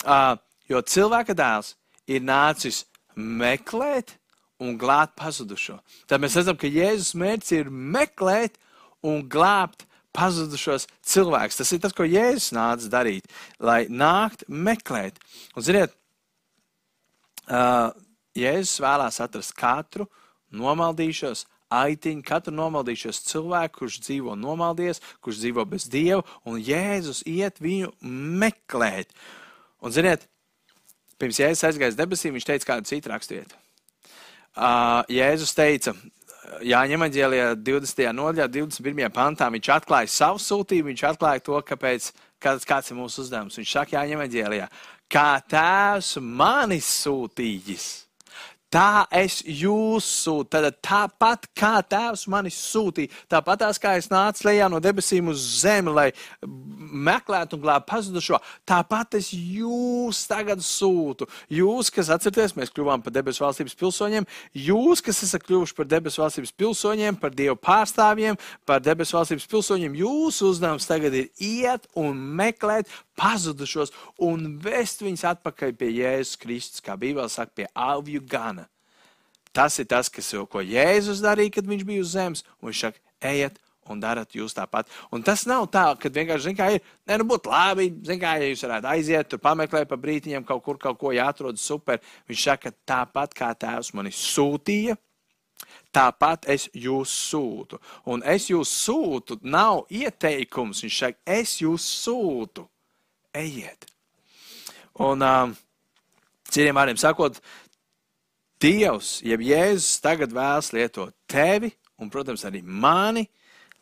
uh, 0.04 0.34
jo 0.68 0.82
cilvēka 0.82 1.38
dēls 1.38 1.76
ir 2.10 2.26
nācis 2.26 2.84
meklēt 3.16 4.18
un 4.62 4.76
glābt 4.80 5.16
pazudušo. 5.18 5.78
Tad 6.08 6.22
mēs 6.22 6.36
redzam, 6.38 6.56
ka 6.58 6.70
Jēzus 6.70 7.14
mērķis 7.18 7.52
ir 7.58 7.70
meklēt 7.70 8.56
un 9.04 9.24
glābt 9.28 9.86
pazudušos 10.16 10.86
cilvēkus. 11.04 11.58
Tas 11.60 11.72
ir 11.74 11.82
tas, 11.84 11.94
ko 11.96 12.06
Jēzus 12.08 12.52
nāca 12.56 12.90
darīt, 12.92 13.28
lai 13.60 13.84
nākt 13.92 14.46
meklēt. 14.48 15.20
Un, 15.54 15.66
ziniet, 15.66 15.96
uh, 17.50 17.92
Jēzus 18.36 18.80
vēlās 18.84 19.20
atrast 19.24 19.54
katru 19.56 20.08
nomaldīšos, 20.56 21.44
aitiņu, 21.76 22.22
katru 22.26 22.54
nomaldīšos 22.54 23.24
cilvēku, 23.26 23.82
kurš 23.82 24.00
dzīvo 24.06 24.36
nomaldies, 24.38 25.02
kurš 25.24 25.42
dzīvo 25.42 25.66
bez 25.68 25.88
dieva, 25.90 26.22
un 26.46 26.60
Jēzus 26.62 27.24
iet 27.28 27.60
viņu 27.60 27.92
meklēt. 28.40 29.12
Un, 29.82 29.92
ziniet, 29.92 30.24
pirms 31.20 31.42
Jēzus 31.42 31.68
aizgāja 31.68 31.98
debesīm, 31.98 32.36
viņš 32.38 32.50
teica 32.52 32.72
kādu 32.72 32.92
citu 32.92 33.12
raksturvietu. 33.12 33.65
Jēzus 34.56 35.52
teica, 35.56 35.92
Jāņem 36.64 37.04
Aģēlijā 37.04 37.50
20. 37.60 38.06
nodaļā, 38.16 38.46
21. 38.48 39.10
pantā, 39.12 39.50
viņš 39.52 39.68
atklāja 39.74 40.08
savu 40.08 40.40
sūtību, 40.40 40.88
viņš 40.92 41.04
atklāja 41.10 41.44
to, 41.44 41.58
kāpēc, 41.66 42.08
kāds, 42.40 42.64
kāds 42.68 42.90
ir 42.90 42.96
mūsu 42.96 43.26
uzdevums. 43.26 43.58
Viņš 43.60 43.76
saka 43.76 43.98
Jāņem 43.98 44.24
Aģēlijā, 44.24 44.70
kā 45.12 45.28
tēvs 45.52 46.16
manis 46.22 46.88
sūtījis 47.04 47.88
Tā 48.66 49.06
es 49.14 49.38
jūs 49.46 50.04
sūtu, 50.24 50.48
tad 50.50 50.74
tāpat 50.82 51.46
kā 51.54 51.76
Tēvs 51.86 52.26
mani 52.28 52.50
sūtīja, 52.50 53.12
tāpat 53.30 53.62
kā 53.78 53.94
es 54.00 54.10
nācu 54.10 54.48
lejā 54.48 54.66
no 54.68 54.80
debesīm 54.82 55.30
uz 55.30 55.44
zemi, 55.62 55.94
lai 55.94 56.08
meklētu 56.96 57.56
un 57.56 57.62
glābtu 57.62 57.90
pazudušo, 57.90 58.40
tāpat 58.68 59.18
es 59.18 59.30
jūs 59.32 60.22
tagad 60.30 60.62
sūtu. 60.64 61.28
Jūs, 61.52 61.90
kas 61.94 62.10
atcerieties, 62.14 62.56
mēs 62.58 62.72
kļuvām 62.74 63.04
par 63.04 63.14
debesu 63.14 63.44
valstības 63.44 63.76
pilsoņiem, 63.78 64.28
jūs, 64.66 65.02
kas 65.04 65.22
esat 65.26 65.44
kļuvuši 65.46 65.76
par 65.76 65.90
debesu 65.90 66.22
valstības 66.24 66.54
pilsoņiem, 66.56 67.18
par 67.20 67.34
Dievu 67.36 67.58
pārstāvjiem, 67.60 68.38
par 68.68 68.84
debesu 68.84 69.18
valstības 69.18 69.48
pilsoņiem, 69.52 69.98
jūsu 70.02 70.52
uzdevums 70.52 70.88
tagad 70.88 71.16
ir 71.16 71.28
iet 71.42 71.88
un 71.98 72.16
meklēt 72.38 72.90
pazudušos 73.16 73.92
un 74.22 74.56
vest 74.62 75.04
viņus 75.04 75.26
atpakaļ 75.32 75.76
pie 75.76 75.92
Jēzus 76.00 76.40
Kristus, 76.40 76.84
kā 76.84 76.96
Bībele 77.00 77.28
saka, 77.32 77.52
pie 77.62 77.68
avju 77.72 78.22
gana. 78.28 78.66
Tas 79.56 79.78
ir 79.80 79.88
tas, 79.88 80.10
kas, 80.12 80.34
ko 80.52 80.60
Jēzus 80.60 81.22
darīja, 81.24 81.54
kad 81.56 81.68
viņš 81.68 81.84
bija 81.88 82.02
uz 82.04 82.10
zemes. 82.12 82.42
Viņš 82.60 82.82
saka, 82.82 83.00
ejiet 83.24 83.56
un 83.92 84.02
darat 84.02 84.36
jūs 84.36 84.54
tāpat. 84.56 84.90
Un 85.14 85.24
tas 85.26 85.46
nav 85.48 85.68
tā, 85.72 85.86
ka 86.00 86.10
vienkārši, 86.12 86.48
zin, 86.48 86.58
kā 86.58 86.68
ir, 86.76 86.84
ne, 87.08 87.18
nu 87.20 87.26
būtu 87.28 87.52
labi, 87.52 87.88
zin, 88.06 88.20
kā, 88.22 88.36
ja 88.40 88.50
jūs 88.50 88.66
varētu 88.66 88.90
aiziet, 88.92 89.30
tur 89.30 89.42
pameklēt 89.42 89.88
pa 89.90 89.98
brītiņam 90.00 90.46
kaut 90.48 90.62
kur 90.66 90.80
kaut 90.82 91.00
ko 91.00 91.14
jāatrod 91.16 91.60
super. 91.60 92.00
Viņš 92.30 92.46
saka, 92.50 92.72
tāpat 92.88 93.34
kā 93.36 93.50
tēvs 93.56 93.92
mani 93.96 94.14
sūtīja, 94.14 94.96
tāpat 95.94 96.48
es 96.52 96.68
jūs 96.74 97.12
sūtu. 97.32 97.80
Un 98.12 98.24
es 98.26 98.50
jūs 98.52 98.72
sūtu, 98.84 99.40
nav 99.42 99.84
ieteikums. 99.90 100.84
Viņš 100.86 101.02
saka, 101.04 101.22
es 101.38 101.58
jūs 101.62 101.90
sūtu. 102.04 102.68
Ejiet, 103.36 103.84
Un, 104.96 105.20
uh, 105.20 105.52
citiem 106.48 106.76
vārdiem 106.76 106.96
sakot, 107.00 107.40
Dievs, 108.62 109.18
jeb 109.20 109.42
Jēzus 109.44 109.98
tagad 110.00 110.32
vēlas 110.32 110.70
lietot 110.72 111.12
tevi 111.28 111.74
un, 112.00 112.08
protams, 112.12 112.46
arī 112.48 112.62
mani, 112.64 113.26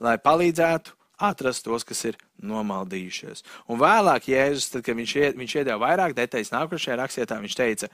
lai 0.04 0.18
palīdzētu 0.20 0.94
atrast 1.24 1.64
tos, 1.64 1.84
kas 1.86 2.02
ir 2.10 2.18
nomaldījušies. 2.42 3.44
Un 3.70 3.80
vēlāk 3.80 4.28
Jēzus, 4.32 4.70
tad, 4.72 4.84
kad 4.86 4.98
viņš, 4.98 5.16
ied, 5.20 5.40
viņš 5.40 5.56
iedeva 5.60 5.80
vairāk 5.86 6.16
detaļas 6.16 6.52
nākošajā 6.54 6.98
rakstietā, 7.00 7.38
viņš 7.42 7.56
teica, 7.58 7.90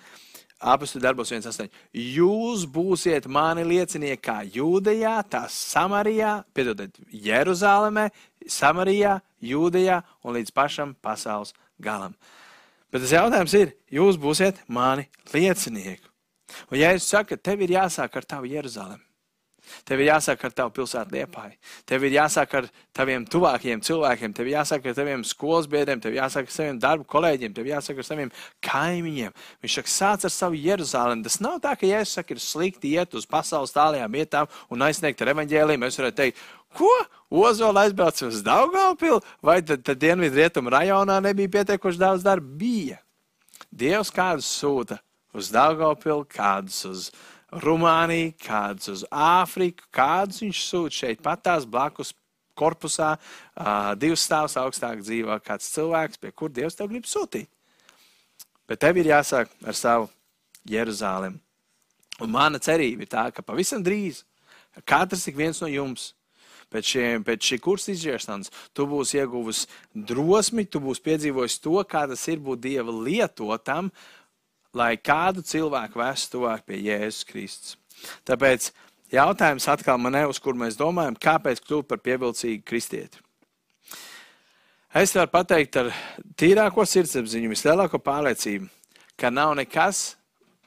apakstu 0.61 1.01
darbos 1.03 1.33
1.8. 1.33 1.69
Jūs 1.93 2.67
būsiet 2.71 3.29
mani 3.31 3.65
liecinieki 3.69 4.23
kā 4.25 4.41
Jūdejā, 4.57 5.17
tā 5.31 5.45
Samarijā, 5.53 6.41
piedodiet, 6.57 6.97
Jeruzālēmē, 7.13 8.09
Samarijā, 8.49 9.19
Jūdejā 9.45 10.01
un 10.25 10.39
līdz 10.39 10.55
pašam 10.57 10.95
pasaules 11.05 11.55
galam. 11.81 12.17
Bet 12.91 13.05
tas 13.05 13.15
jautājums 13.15 13.55
ir, 13.55 13.77
jūs 13.93 14.19
būsiet 14.21 14.65
mani 14.67 15.07
liecinieki. 15.33 16.09
Un 16.73 16.81
ja 16.81 16.91
es 16.97 17.07
saku, 17.07 17.39
tev 17.39 17.63
ir 17.63 17.77
jāsāk 17.77 18.17
ar 18.19 18.27
tavu 18.27 18.51
Jeruzalemi, 18.51 19.05
Tev 19.89 20.01
ir 20.01 20.11
jāsāk 20.11 20.45
ar 20.47 20.55
tavu 20.57 20.73
pilsētu 20.79 21.15
liepāju. 21.17 21.57
Tev 21.89 22.05
ir 22.07 22.17
jāsāk 22.17 22.57
ar 22.59 22.69
taviem 22.97 23.25
tuvākajiem 23.31 23.83
cilvēkiem, 23.87 24.35
tev 24.37 24.49
ir 24.49 24.57
jāsāk 24.57 24.89
ar 24.91 24.97
taviem 24.99 25.25
skolas 25.27 25.69
biedriem, 25.71 26.03
tev 26.03 26.17
jāsāk 26.17 26.51
ar 26.51 26.55
saviem 26.55 26.81
darba 26.83 27.07
kolēģiem, 27.11 27.55
tev 27.57 27.71
jāsāk 27.71 28.01
ar 28.03 28.09
saviem 28.09 28.33
kaimiņiem. 28.67 29.37
Viņš 29.65 29.79
saka, 29.81 29.95
sāc 29.95 30.27
ar 30.29 30.35
savu 30.35 30.61
Jeruzalemi. 30.61 31.25
Tas 31.27 31.41
nav 31.45 31.61
tā, 31.65 31.77
ka 31.79 31.89
Jēzus 31.89 32.19
saka, 32.19 32.37
ir 32.37 32.45
slikti 32.45 32.95
iet 32.97 33.15
uz 33.19 33.29
pasaules 33.29 33.75
tālajām 33.77 34.15
vietām 34.15 34.51
un 34.71 34.87
aizsniegt 34.89 35.23
ar 35.23 35.35
evaņģēlīm. 35.35 35.85
Mēs 35.85 36.01
varētu 36.01 36.21
teikt, 36.23 36.45
ko? 36.77 36.93
Ozola 37.31 37.85
aizbrauc 37.87 38.19
uz 38.27 38.41
Daugavpilu, 38.43 39.21
vai 39.43 39.61
tad, 39.63 39.85
tad 39.87 40.01
dienvidu 40.03 40.35
rietumu 40.35 40.73
rajonā 40.75 41.21
nebija 41.23 41.53
pietiekoši 41.61 42.01
daudz 42.01 42.25
darba? 42.27 42.49
Bija. 42.59 42.99
Dievs 43.71 44.11
kādus 44.11 44.49
sūta 44.51 44.99
uz 45.37 45.53
Daugavpilu, 45.55 46.25
kādus 46.27 46.81
uz 46.89 47.05
Rumāniju, 47.51 48.35
kādus 48.45 48.93
uz 48.93 49.05
Āfriku, 49.11 49.83
kādus 49.95 50.43
viņš 50.45 50.63
sūta 50.69 50.99
šeit 51.01 51.23
patās 51.25 51.67
blakus 51.67 52.13
korpusā, 52.55 53.15
uh, 53.17 53.93
divus 53.99 54.23
stāvus 54.27 54.55
augstāk 54.61 55.03
dzīvo 55.03 55.39
kāds 55.43 55.73
cilvēks, 55.75 56.21
pie 56.21 56.31
kur 56.31 56.53
Dievs 56.53 56.79
tev 56.79 56.93
grib 56.93 57.09
sūtīt. 57.09 57.51
Bet 58.71 58.83
tev 58.85 59.01
ir 59.01 59.11
jāsāk 59.11 59.51
ar 59.67 59.75
savu 59.75 60.11
Jeruzālēm. 60.71 61.41
Un 62.21 62.31
mana 62.31 62.61
cerība 62.63 63.07
ir 63.07 63.11
tā, 63.11 63.27
ka 63.35 63.43
pavisam 63.43 63.83
drīz 63.83 64.23
katrs 64.87 65.27
ik 65.27 65.39
viens 65.39 65.59
no 65.63 65.67
jums 65.67 66.13
pēc, 66.71 66.87
šiem, 66.87 67.25
pēc 67.27 67.49
šī 67.49 67.59
kursa 67.65 67.91
iziešanas, 67.91 68.53
tu 68.77 68.87
būsi 68.87 69.19
ieguvis 69.19 69.65
drosmi, 69.91 70.69
tu 70.71 70.79
būsi 70.85 71.03
piedzīvojis 71.09 71.59
to, 71.65 71.81
kā 71.89 72.05
tas 72.07 72.23
ir 72.31 72.39
būt 72.45 72.63
Dieva 72.63 72.95
lietotam, 72.95 73.91
uh, 73.91 74.20
lai 74.77 74.95
kādu 74.97 75.43
cilvēku 75.47 75.99
vestu 76.01 76.39
tuvāk 76.39 76.65
pie 76.67 76.79
Jēzus 76.85 77.27
Kristus. 77.29 77.77
Tāpēc 78.29 78.71
jautājums 79.13 79.67
atkal 79.71 79.99
man 79.99 80.15
ne 80.17 80.25
uz 80.31 80.39
kur 80.43 80.57
mēs 80.59 80.79
domājam, 80.79 81.19
kāpēc 81.19 81.63
kļūt 81.65 81.89
par 81.91 82.01
pievilcīgu 82.05 82.65
kristieti. 82.67 83.21
Es 84.95 85.15
varu 85.15 85.31
pateikt 85.31 85.77
ar 85.79 85.93
tīrāko 86.39 86.83
sirdsapziņu, 86.87 87.53
vislielāko 87.53 88.01
pārliecību, 88.03 88.67
ka 89.15 89.31
nav 89.31 89.55
nekas 89.59 90.17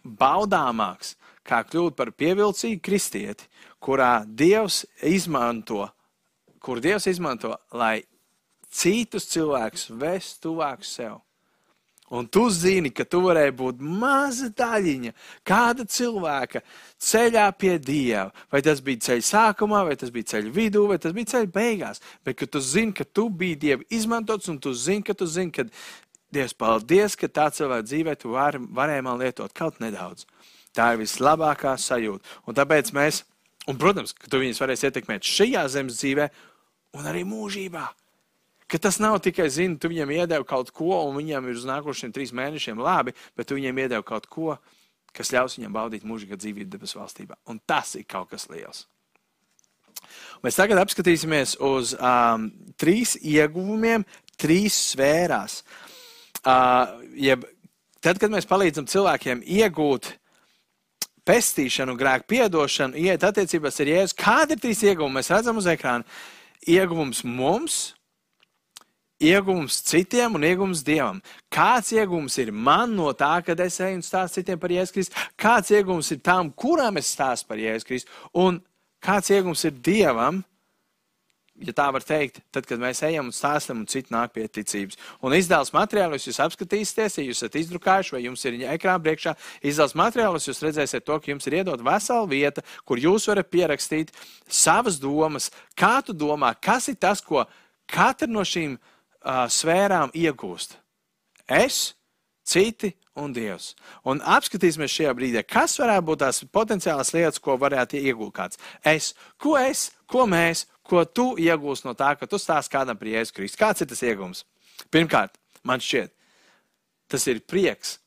baudāmāks, 0.04 1.18
kā 1.44 1.60
kļūt 1.68 1.98
par 2.00 2.14
pievilcīgu 2.16 2.80
kristieti, 2.84 3.50
kurā 3.84 4.24
Dievs 4.24 4.86
izmanto, 5.04 5.90
kur 6.64 6.80
Dievs 6.80 7.10
izmanto, 7.12 7.52
lai 7.76 7.98
citus 8.72 9.28
cilvēkus 9.34 9.90
vestu 10.00 10.48
tuvāk 10.48 10.88
sev. 10.88 11.20
Un 12.12 12.28
tu 12.28 12.44
zini, 12.52 12.92
ka 12.92 13.06
tu 13.08 13.22
varēji 13.24 13.54
būt 13.58 13.80
maza 13.80 14.50
daļiņa 14.54 15.14
kāda 15.48 15.86
cilvēka 15.90 16.62
ceļā 17.02 17.46
pie 17.58 17.78
Dieva. 17.82 18.28
Vai 18.52 18.62
tas 18.66 18.84
bija 18.84 19.02
ceļa 19.08 19.26
sākumā, 19.30 19.86
vai 19.88 19.96
tas 19.98 20.12
bija 20.14 20.34
ceļa 20.36 20.52
vidū, 20.54 20.84
vai 20.92 21.00
tas 21.02 21.16
bija 21.16 21.32
ceļa 21.32 21.50
beigās. 21.56 22.04
Bet 22.26 22.44
tu 22.44 22.62
zini, 22.62 22.94
ka 22.94 23.08
tu 23.08 23.30
biji 23.30 23.58
Dieva 23.64 23.88
izmantots, 23.90 24.52
un 24.52 24.60
tu 24.62 24.76
zini, 24.78 25.06
ka 25.08 25.16
tu 25.18 25.26
zini, 25.26 25.54
ka 25.56 25.66
Dievs, 26.34 26.56
paldies, 26.58 27.16
ka 27.18 27.30
tā 27.30 27.48
cilvēka 27.54 27.88
dzīvē 27.88 28.16
tu 28.20 28.34
var, 28.34 28.58
varēji 28.58 29.06
man 29.06 29.20
lietot 29.22 29.54
kaut 29.56 29.80
nedaudz. 29.82 30.26
Tā 30.74 30.94
ir 30.94 31.04
vislabākā 31.04 31.76
sajūta. 31.78 32.26
Un 32.50 32.58
tāpēc 32.58 32.90
mēs, 32.98 33.22
un 33.70 33.78
protams, 33.78 34.16
ka 34.18 34.30
tu 34.30 34.42
viņus 34.42 34.62
varēsi 34.64 34.90
ietekmēt 34.90 35.30
šajā 35.30 35.68
zemes 35.70 36.00
dzīvē 36.02 36.30
un 36.98 37.10
arī 37.10 37.22
mūžībā. 37.30 37.86
Ka 38.74 38.80
tas 38.82 38.98
nav 38.98 39.20
tikai, 39.22 39.46
zini, 39.54 39.78
tu 39.78 39.92
viņam 39.92 40.10
iedevi 40.16 40.48
kaut 40.50 40.72
ko, 40.74 40.96
un 41.06 41.20
viņam 41.20 41.46
ir 41.46 41.60
uz 41.60 41.68
nākošiem 41.70 42.14
trīs 42.16 42.32
mēnešiem 42.34 42.80
labi, 42.82 43.14
bet 43.38 43.46
tu 43.46 43.60
viņam 43.60 43.84
iedevi 43.84 44.06
kaut 44.08 44.26
ko, 44.26 44.56
kas 45.14 45.30
ļaus 45.36 45.60
viņam 45.60 45.76
baudīt 45.76 46.08
mūžīgā 46.10 46.40
dzīvību 46.42 46.74
debesu 46.74 46.98
valstībā. 46.98 47.38
Un 47.54 47.62
tas 47.70 47.94
ir 48.00 48.08
kaut 48.10 48.32
kas 48.34 48.48
liels. 48.50 48.88
Mēs 50.44 50.58
tagad 50.58 50.82
apskatīsimies 50.82 51.56
uz 51.64 51.94
um, 52.02 52.50
trīs 52.82 53.14
ieguvumiem, 53.22 54.08
trīs 54.42 54.80
sfērās. 54.90 55.62
Uh, 56.42 57.06
jeb, 57.14 57.46
tad, 58.04 58.18
kad 58.18 58.34
mēs 58.34 58.50
palīdzam 58.50 58.90
cilvēkiem 58.90 59.46
iegūt 59.62 60.16
pestīšanu, 61.30 61.96
grēku 62.00 62.34
piedošanu, 62.34 63.00
iet 63.00 63.24
attiecībās 63.24 63.80
ar 63.80 63.92
Jēzu, 63.94 64.18
kādi 64.20 64.58
ir 64.58 64.64
trīs 64.66 64.82
ieguvumi? 64.84 65.22
Mēs 65.22 65.32
redzam 65.32 65.62
uz 65.62 65.70
ekrāna. 65.72 66.04
Ieguvums 66.68 67.22
mums, 67.28 67.84
iegūms 69.24 69.80
citiem 69.88 70.38
un 70.38 70.46
iegūms 70.48 70.84
dievam. 70.86 71.20
Kāds 71.54 71.94
iegūms 71.96 72.38
ir 72.44 72.54
man 72.54 72.96
no 72.98 73.12
tā, 73.18 73.36
kad 73.46 73.60
es 73.64 73.80
eju 73.82 74.00
un 74.00 74.06
stāstu 74.06 74.42
citiem 74.42 74.62
par 74.62 74.74
Jēzus 74.74 74.96
Kristu? 74.96 75.28
Kāds 75.40 75.74
iegūms 75.74 76.14
ir 76.16 76.24
tām, 76.26 76.52
kurām 76.52 77.00
es 77.02 77.12
stāstu 77.14 77.50
par 77.52 77.62
Jēzus 77.62 77.88
Kristu? 77.88 78.18
Un 78.34 78.60
kāds 79.04 79.32
iegūms 79.34 79.64
ir 79.70 79.80
dievam? 79.86 80.44
Ja 81.64 81.72
tā 81.78 81.86
var 81.94 82.02
teikt, 82.02 82.40
tad, 82.52 82.66
kad 82.66 82.82
mēs 82.82 83.04
ejam 83.06 83.28
un 83.30 83.36
stāstām, 83.36 83.84
un 83.84 83.88
citi 83.88 84.12
nāk 84.12 84.32
pie 84.34 84.48
ticības. 84.50 84.98
Un 85.24 85.36
izdevums 85.38 85.70
materiālus 85.72 86.26
jūs 86.26 86.40
apskatīsieties, 86.44 87.20
ja 87.20 87.26
jūs 87.28 87.44
esat 87.44 87.60
izdrukājuši, 87.62 88.16
vai 88.16 88.24
jums 88.26 88.44
ir 88.50 88.58
ekrāna 88.74 89.04
priekšā. 89.06 89.36
Izdevums 89.62 89.94
materiālus 90.02 90.50
jūs 90.50 90.64
redzēsiet 90.66 91.06
to, 91.06 91.20
ka 91.22 91.30
jums 91.30 91.46
ir 91.48 91.60
iedot 91.62 91.84
vesela 91.86 92.26
vieta, 92.28 92.66
kur 92.90 93.00
jūs 93.00 93.30
varat 93.30 93.52
pierakstīt 93.54 94.12
savas 94.50 94.98
domas, 95.00 95.52
kā 95.78 96.00
tu 96.04 96.18
domā, 96.18 96.56
kas 96.58 96.90
ir 96.90 96.98
tas, 96.98 97.22
ko 97.22 97.46
katra 97.86 98.28
no 98.28 98.42
šīm 98.42 98.74
uh, 98.74 98.93
uh, 99.24 99.46
sfērām 99.52 100.14
iegūst. 100.16 100.78
Es, 101.50 101.94
citi 102.48 102.94
un 103.20 103.34
Dievs. 103.36 103.74
Un 104.10 104.22
apskatīsimies 104.22 104.94
šajā 104.94 105.16
brīdī, 105.18 105.44
kas 105.48 105.76
varētu 105.80 106.08
būt 106.08 106.24
tās 106.24 106.44
potenciālās 106.54 107.14
lietas, 107.16 107.42
ko 107.44 107.58
varētu 107.62 108.00
iegūt 108.00 108.34
kāds. 108.36 108.62
Es, 108.86 109.12
ko 109.42 109.58
es, 109.60 109.90
ko 110.10 110.28
mēs, 110.30 110.66
ko 110.86 111.04
tu 111.06 111.34
iegūsi 111.42 111.88
no 111.88 111.96
tā, 111.98 112.14
ka 112.20 112.30
tu 112.30 112.40
stāst 112.42 112.72
kādam 112.74 113.00
par 113.00 113.12
Jēzu 113.12 113.38
Kristu. 113.38 113.62
Kāds 113.62 113.84
ir 113.84 113.92
tas 113.92 114.04
iegūms? 114.06 114.46
Pirmkārt, 114.94 115.38
man 115.64 115.84
šķiet, 115.84 116.14
tas 117.12 117.28
ir 117.30 117.44
prieks 117.48 118.00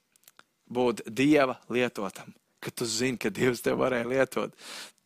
būt 0.67 1.07
Dieva 1.07 1.61
lietotam 1.73 2.35
ka 2.61 2.73
tu 2.75 2.89
zini, 2.89 3.19
ka 3.21 3.31
Dievs 3.33 3.63
tev 3.65 3.81
varēja 3.83 4.09
lietot. 4.11 4.55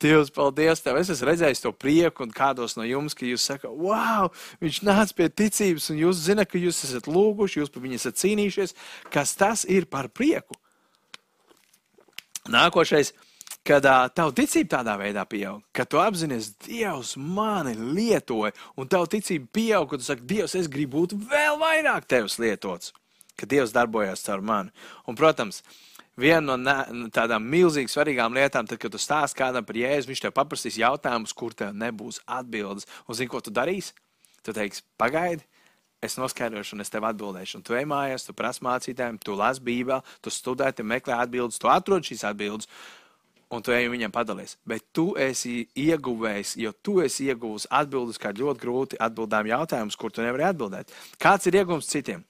Dievs, 0.00 0.30
paldies 0.32 0.80
tev! 0.80 0.96
Es 0.96 1.10
esmu 1.12 1.28
redzējis 1.28 1.60
to 1.60 1.72
prieku, 1.76 2.24
un 2.24 2.32
kādos 2.32 2.76
no 2.78 2.86
jums, 2.88 3.16
ka 3.16 3.26
jūs 3.28 3.44
sakat, 3.44 3.68
wow, 3.68 4.30
viņš 4.62 4.80
nāca 4.88 5.16
pie 5.18 5.28
ticības, 5.42 5.90
un 5.92 6.00
jūs 6.00 6.22
zinat, 6.24 6.48
ka 6.48 6.60
jūs 6.60 6.80
esat 6.88 7.10
lūguši, 7.10 7.60
jūs 7.60 7.72
par 7.74 7.84
viņu 7.84 7.98
esat 8.00 8.20
cīnījušies. 8.22 8.76
Kas 9.12 9.34
tas 9.36 9.66
ir 9.68 9.90
par 9.92 10.08
prieku? 10.08 10.56
Nākošais, 12.48 13.12
kad 13.66 13.84
uh, 13.84 14.06
tava 14.16 14.32
ticība 14.34 14.78
tādā 14.78 14.96
veidā 15.02 15.26
pieaug, 15.28 15.60
ka 15.76 15.84
tu 15.84 16.00
apzinājies, 16.00 16.54
Dievs 16.64 17.12
mani 17.20 17.76
lietoja, 17.76 18.54
un 18.80 18.88
tava 18.88 19.10
ticība 19.10 19.52
pieaug, 19.52 19.90
kad 19.90 20.00
tu 20.00 20.08
saki, 20.08 20.24
Dievs, 20.32 20.56
es 20.56 20.70
gribu 20.72 21.02
būt 21.02 21.18
vēl 21.28 21.60
vairāk 21.60 22.08
tevis 22.08 22.38
lietots, 22.40 22.94
ka 23.36 23.48
Dievs 23.50 23.76
darbojas 23.76 24.24
caur 24.24 24.40
mani. 24.40 24.72
Un, 25.04 25.18
protams, 25.18 25.60
viena 26.20 26.56
no 26.56 27.08
tādām 27.14 27.46
milzīgi 27.50 27.92
svarīgām 27.92 28.36
lietām, 28.36 28.68
tad, 28.68 28.80
kad 28.82 28.92
tu 28.92 29.00
stāst 29.00 29.36
kādam 29.38 29.66
par 29.66 29.78
jēzu, 29.78 30.10
viņš 30.10 30.24
tev 30.26 30.34
paprasīs 30.36 30.78
jautājumus, 30.80 31.34
kur 31.36 31.56
tev 31.56 31.74
nebūs 31.76 32.20
atbildes. 32.28 32.88
Un 33.08 33.18
zini, 33.18 33.30
ko 33.32 33.42
tu 33.44 33.52
darīsi? 33.54 33.94
Tu 34.46 34.54
teiksi, 34.56 34.84
pagaidi, 35.00 35.44
es 36.00 36.16
noskaidrošu, 36.16 36.76
un 36.76 36.84
es 36.84 36.92
tev 36.92 37.04
atbildēšu. 37.10 37.60
Un 37.60 37.66
tu 37.66 37.76
ej 37.76 37.84
mājās, 37.88 38.24
tu 38.24 38.36
prasi 38.36 38.64
mācītājiem, 38.64 39.20
tu 39.24 39.36
lasi 39.36 39.60
Bībeli, 39.64 40.00
tu 40.24 40.32
studē, 40.32 40.70
tu 40.72 40.86
meklē 40.86 41.20
atbildes, 41.20 41.60
tu 41.60 41.68
atrod 41.72 42.06
šīs 42.06 42.24
atbildes. 42.30 42.70
Un 43.50 43.64
tu 43.66 43.74
ej 43.74 43.88
viņam 43.90 44.12
padalies. 44.14 44.54
Bet 44.62 44.84
tu 44.94 45.08
esi 45.18 45.64
ieguvējis, 45.74 46.52
jo 46.62 46.70
tu 46.86 47.00
esi 47.02 47.26
ieguvis 47.32 47.66
atbildes, 47.66 48.20
kā 48.22 48.30
ļoti 48.30 48.62
grūti 48.62 49.00
atbildām 49.02 49.48
jautājumus, 49.50 49.98
kur 49.98 50.14
tu 50.14 50.22
nevari 50.22 50.46
atbildēt. 50.52 50.94
Kāds 51.18 51.50
ir 51.50 51.58
ieguvums 51.58 51.90
citiem? 51.90 52.22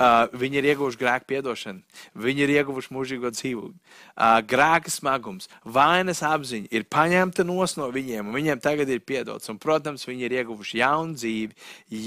Uh, 0.00 0.24
viņi 0.32 0.56
ir 0.56 0.66
ieguvuši 0.70 0.96
grēku 0.96 1.26
piedošanu, 1.28 1.82
viņi 2.16 2.40
ir 2.46 2.50
ieguvuši 2.54 2.94
mūžīgo 2.96 3.28
dzīvību. 3.34 3.68
Uh, 4.16 4.38
grēka 4.48 4.88
smagums, 4.88 5.50
vainas 5.68 6.22
apziņa 6.24 6.70
ir 6.72 6.86
paņemta 6.88 7.44
no 7.44 7.58
viņiem, 7.92 8.24
un 8.24 8.32
viņiem 8.32 8.62
tagad 8.64 8.88
ir 8.88 9.02
piedots. 9.04 9.50
Un, 9.52 9.58
protams, 9.60 10.06
viņi 10.08 10.24
ir 10.24 10.36
ieguvuši 10.38 10.80
jaunu 10.80 11.12
dzīvi, 11.20 11.52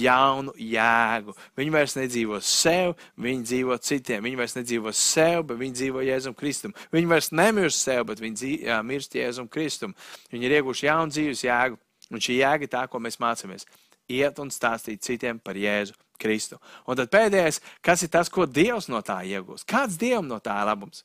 jaunu 0.01 0.55
jēgu. 0.57 1.35
Viņi 1.61 1.75
vairs 1.75 1.95
nedzīvo 1.99 2.39
sev, 2.41 2.95
viņi 3.21 3.45
dzīvo 3.51 3.77
citiem. 3.77 4.25
Viņi 4.25 4.39
vairs 4.41 4.57
nedzīvo 4.57 4.93
sev, 4.97 5.43
bet 5.51 5.61
viņi 5.61 5.77
dzīvo 5.77 6.05
Jēzum 6.07 6.35
Kristum. 6.39 6.73
Viņi 6.95 7.11
vairs 7.11 7.29
nemirst 7.37 7.85
sev, 7.85 8.07
bet 8.09 8.23
viņi 8.23 8.39
dzīvo, 8.41 8.63
uh, 8.65 8.79
mirst 8.81 9.13
Jēzum 9.13 9.45
Kristum. 9.45 9.93
Viņi 10.33 10.49
ir 10.49 10.57
ieguvuši 10.57 10.89
jaunu 10.89 11.13
dzīves 11.13 11.45
jēgu, 11.45 11.77
un 12.09 12.25
šī 12.27 12.39
jēga 12.41 12.65
ir 12.65 12.73
tā, 12.73 12.87
ko 12.89 13.03
mēs 13.03 13.21
mācāmies. 13.21 13.69
Iet 14.09 14.41
un 14.41 14.49
stāstīt 14.53 15.05
citiem 15.05 15.37
par 15.37 15.57
Jēzu 15.57 15.93
Kristu. 16.21 16.59
Un 16.87 16.99
tad 16.99 17.11
pēdējais, 17.13 17.61
kas 17.85 18.05
ir 18.05 18.13
tas, 18.13 18.31
ko 18.31 18.47
Dievs 18.49 18.89
no 18.91 19.01
tā 19.05 19.21
iegūs? 19.27 19.65
Kāds 19.67 19.99
Dievam 20.01 20.29
no 20.29 20.39
tā 20.43 20.57
ir 20.61 20.69
labums? 20.71 21.03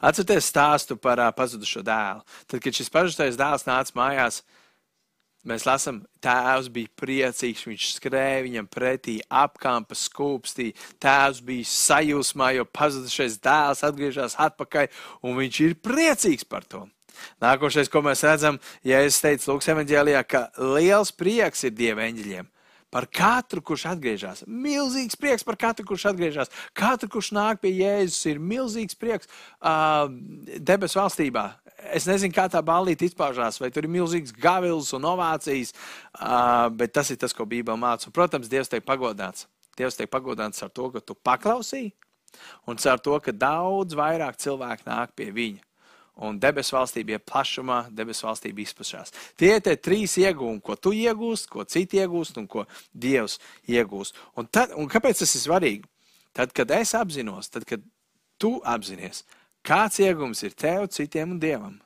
Atcerieties 0.00 0.50
stāstu 0.50 0.96
par 1.00 1.20
uh, 1.20 1.30
pazudušo 1.34 1.82
dēlu. 1.84 2.22
Tad, 2.46 2.60
kad 2.62 2.76
šis 2.76 2.92
pazudušais 2.92 3.38
dēls 3.38 3.66
nāca 3.68 3.96
mājās, 3.98 4.40
mēs 5.48 5.66
lasām, 5.68 6.00
tēvs 6.24 6.70
bija 6.72 6.92
priecīgs, 7.00 7.66
viņš 7.68 7.90
skrēja 7.98 8.44
viņam 8.46 8.70
pretī, 8.70 9.18
apkampa 9.28 9.96
skūpstī. 9.98 10.70
Tēvs 11.02 11.42
bija 11.44 11.68
sajūsmā, 11.70 12.54
jo 12.58 12.66
pazudušais 12.70 13.38
dēls 13.44 13.84
atgriežas 13.86 14.38
atpakaļ, 14.46 14.90
un 15.26 15.38
viņš 15.42 15.62
ir 15.66 15.78
priecīgs 15.84 16.48
par 16.48 16.66
to. 16.68 16.86
Nākošais, 17.42 17.88
ko 17.92 18.02
mēs 18.02 18.24
redzam, 18.26 18.58
ja 18.82 18.98
es 19.06 19.20
teicu 19.22 19.52
Lūks 19.52 19.70
evanģēlijā, 19.70 20.24
ka 20.26 20.48
liels 20.58 21.14
prieks 21.14 21.62
ir 21.68 21.76
Dieva 21.76 22.08
eņģeļiem 22.08 22.50
par 22.94 23.08
katru, 23.10 23.58
kurš 23.58 23.88
atgriežas. 23.90 24.44
Milzīgs 24.46 25.18
prieks 25.18 25.42
par 25.46 25.58
katru, 25.58 25.86
kurš 25.88 26.06
atgriežas. 26.12 26.52
Katru, 26.78 27.08
kurš 27.16 27.32
nāk 27.34 27.58
pie 27.64 27.72
Jēzus, 27.80 28.20
ir 28.30 28.38
milzīgs 28.38 28.94
prieks 28.98 29.26
uh, 29.26 30.06
debesu 30.62 31.00
valstībā. 31.00 31.48
Es 31.90 32.06
nezinu, 32.06 32.32
kā 32.36 32.46
tā 32.48 32.62
ballīte 32.64 33.08
izpaužās, 33.08 33.58
vai 33.60 33.72
tur 33.74 33.88
ir 33.88 33.92
milzīgs 33.96 34.30
gavils 34.30 34.92
un 34.94 35.10
ovācijas, 35.10 35.74
uh, 35.74 36.70
bet 36.70 36.94
tas 36.94 37.10
ir 37.10 37.18
tas, 37.18 37.34
ko 37.34 37.48
Bībele 37.50 37.80
māca. 37.82 38.06
Un, 38.08 38.14
protams, 38.14 38.48
Dievs 38.52 38.70
tiek 38.70 38.86
pagodināts. 38.86 39.48
Dievs 39.74 39.98
tiek 39.98 40.10
pagodināts 40.10 40.62
ar 40.62 40.70
to, 40.70 40.86
ka 40.94 41.02
tu 41.02 41.18
paklausīji, 41.18 41.90
un 42.70 42.78
ar 42.78 43.02
to, 43.02 43.18
ka 43.18 43.34
daudz 43.34 43.98
vairāk 43.98 44.38
cilvēku 44.38 44.86
nāk 44.86 45.18
pie 45.18 45.32
viņa 45.34 45.73
un 46.22 46.38
debesu 46.38 46.76
valstība 46.76 47.16
ir 47.16 47.22
plašumā, 47.26 47.84
debesu 47.94 48.28
valstība 48.28 48.62
izplatās. 48.62 49.12
Tie 49.38 49.54
ir 49.56 49.78
trīs 49.82 50.16
iegūmi, 50.22 50.62
ko 50.62 50.76
tu 50.76 50.94
iegūsti, 50.94 51.50
ko 51.50 51.64
citi 51.64 51.98
iegūst 52.02 52.38
un 52.38 52.46
ko 52.50 52.66
Dievs 52.92 53.40
iegūst. 53.70 54.18
Un, 54.38 54.46
tad, 54.46 54.74
un 54.78 54.88
kāpēc 54.90 55.24
tas 55.24 55.34
ir 55.34 55.44
svarīgi? 55.44 55.88
Tad, 56.34 56.52
kad 56.54 56.70
es 56.74 56.94
apzinos, 56.98 57.50
tad, 57.50 57.66
kad 57.66 57.82
tu 58.42 58.56
apzinājies, 58.66 59.22
kāds 59.66 60.00
iegūms 60.02 60.42
ir 60.46 60.54
tev, 60.58 60.88
citiem 60.90 61.36
un 61.36 61.40
Dievam, 61.42 61.78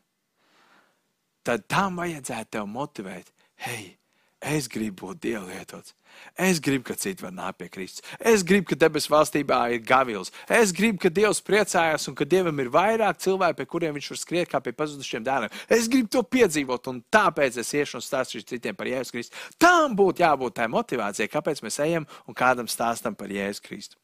tad 1.45 1.67
tam 1.69 2.01
vajadzētu 2.01 2.57
tev 2.57 2.69
motivēt. 2.69 3.33
Hei, 3.65 3.98
es 4.41 4.69
gribu 4.71 5.09
būt 5.09 5.23
Dieva 5.23 5.45
lietots. 5.47 5.95
Es 6.39 6.61
gribu, 6.63 6.85
ka 6.89 6.95
citi 6.99 7.23
var 7.23 7.33
nākt 7.35 7.59
pie 7.59 7.69
Kristus. 7.71 8.05
Es 8.19 8.45
gribu, 8.47 8.69
ka 8.71 8.79
debesu 8.79 9.11
valstībā 9.13 9.59
ir 9.75 9.83
gavils. 9.87 10.31
Es 10.49 10.73
gribu, 10.75 11.01
ka 11.03 11.11
Dievs 11.13 11.41
priecājas 11.45 12.09
un 12.11 12.17
ka 12.19 12.27
Dievam 12.29 12.63
ir 12.63 12.71
vairāk 12.75 13.21
cilvēku, 13.23 13.59
pie 13.59 13.67
kuriem 13.71 13.99
viņš 13.99 14.11
var 14.15 14.21
skriet 14.23 14.51
kā 14.51 14.61
pie 14.63 14.75
pazudušiem 14.77 15.27
dēliem. 15.27 15.55
Es 15.69 15.91
gribu 15.91 16.11
to 16.15 16.23
piedzīvot, 16.23 16.91
un 16.93 17.03
tāpēc 17.13 17.59
es 17.63 17.75
iešu 17.75 17.99
un 17.99 18.07
stāstīšu 18.07 18.49
citiem 18.55 18.79
par 18.79 18.91
Jēzu 18.91 19.17
Kristu. 19.17 19.45
Tam 19.59 19.97
būtu 19.99 20.25
jābūt 20.25 20.59
tai 20.61 20.71
motivācijai, 20.73 21.31
kāpēc 21.33 21.63
mēs 21.67 21.81
ejam 21.87 22.09
un 22.27 22.39
kādam 22.39 22.71
stāstam 22.71 23.19
par 23.19 23.35
Jēzu 23.35 23.65
Kristu. 23.67 23.99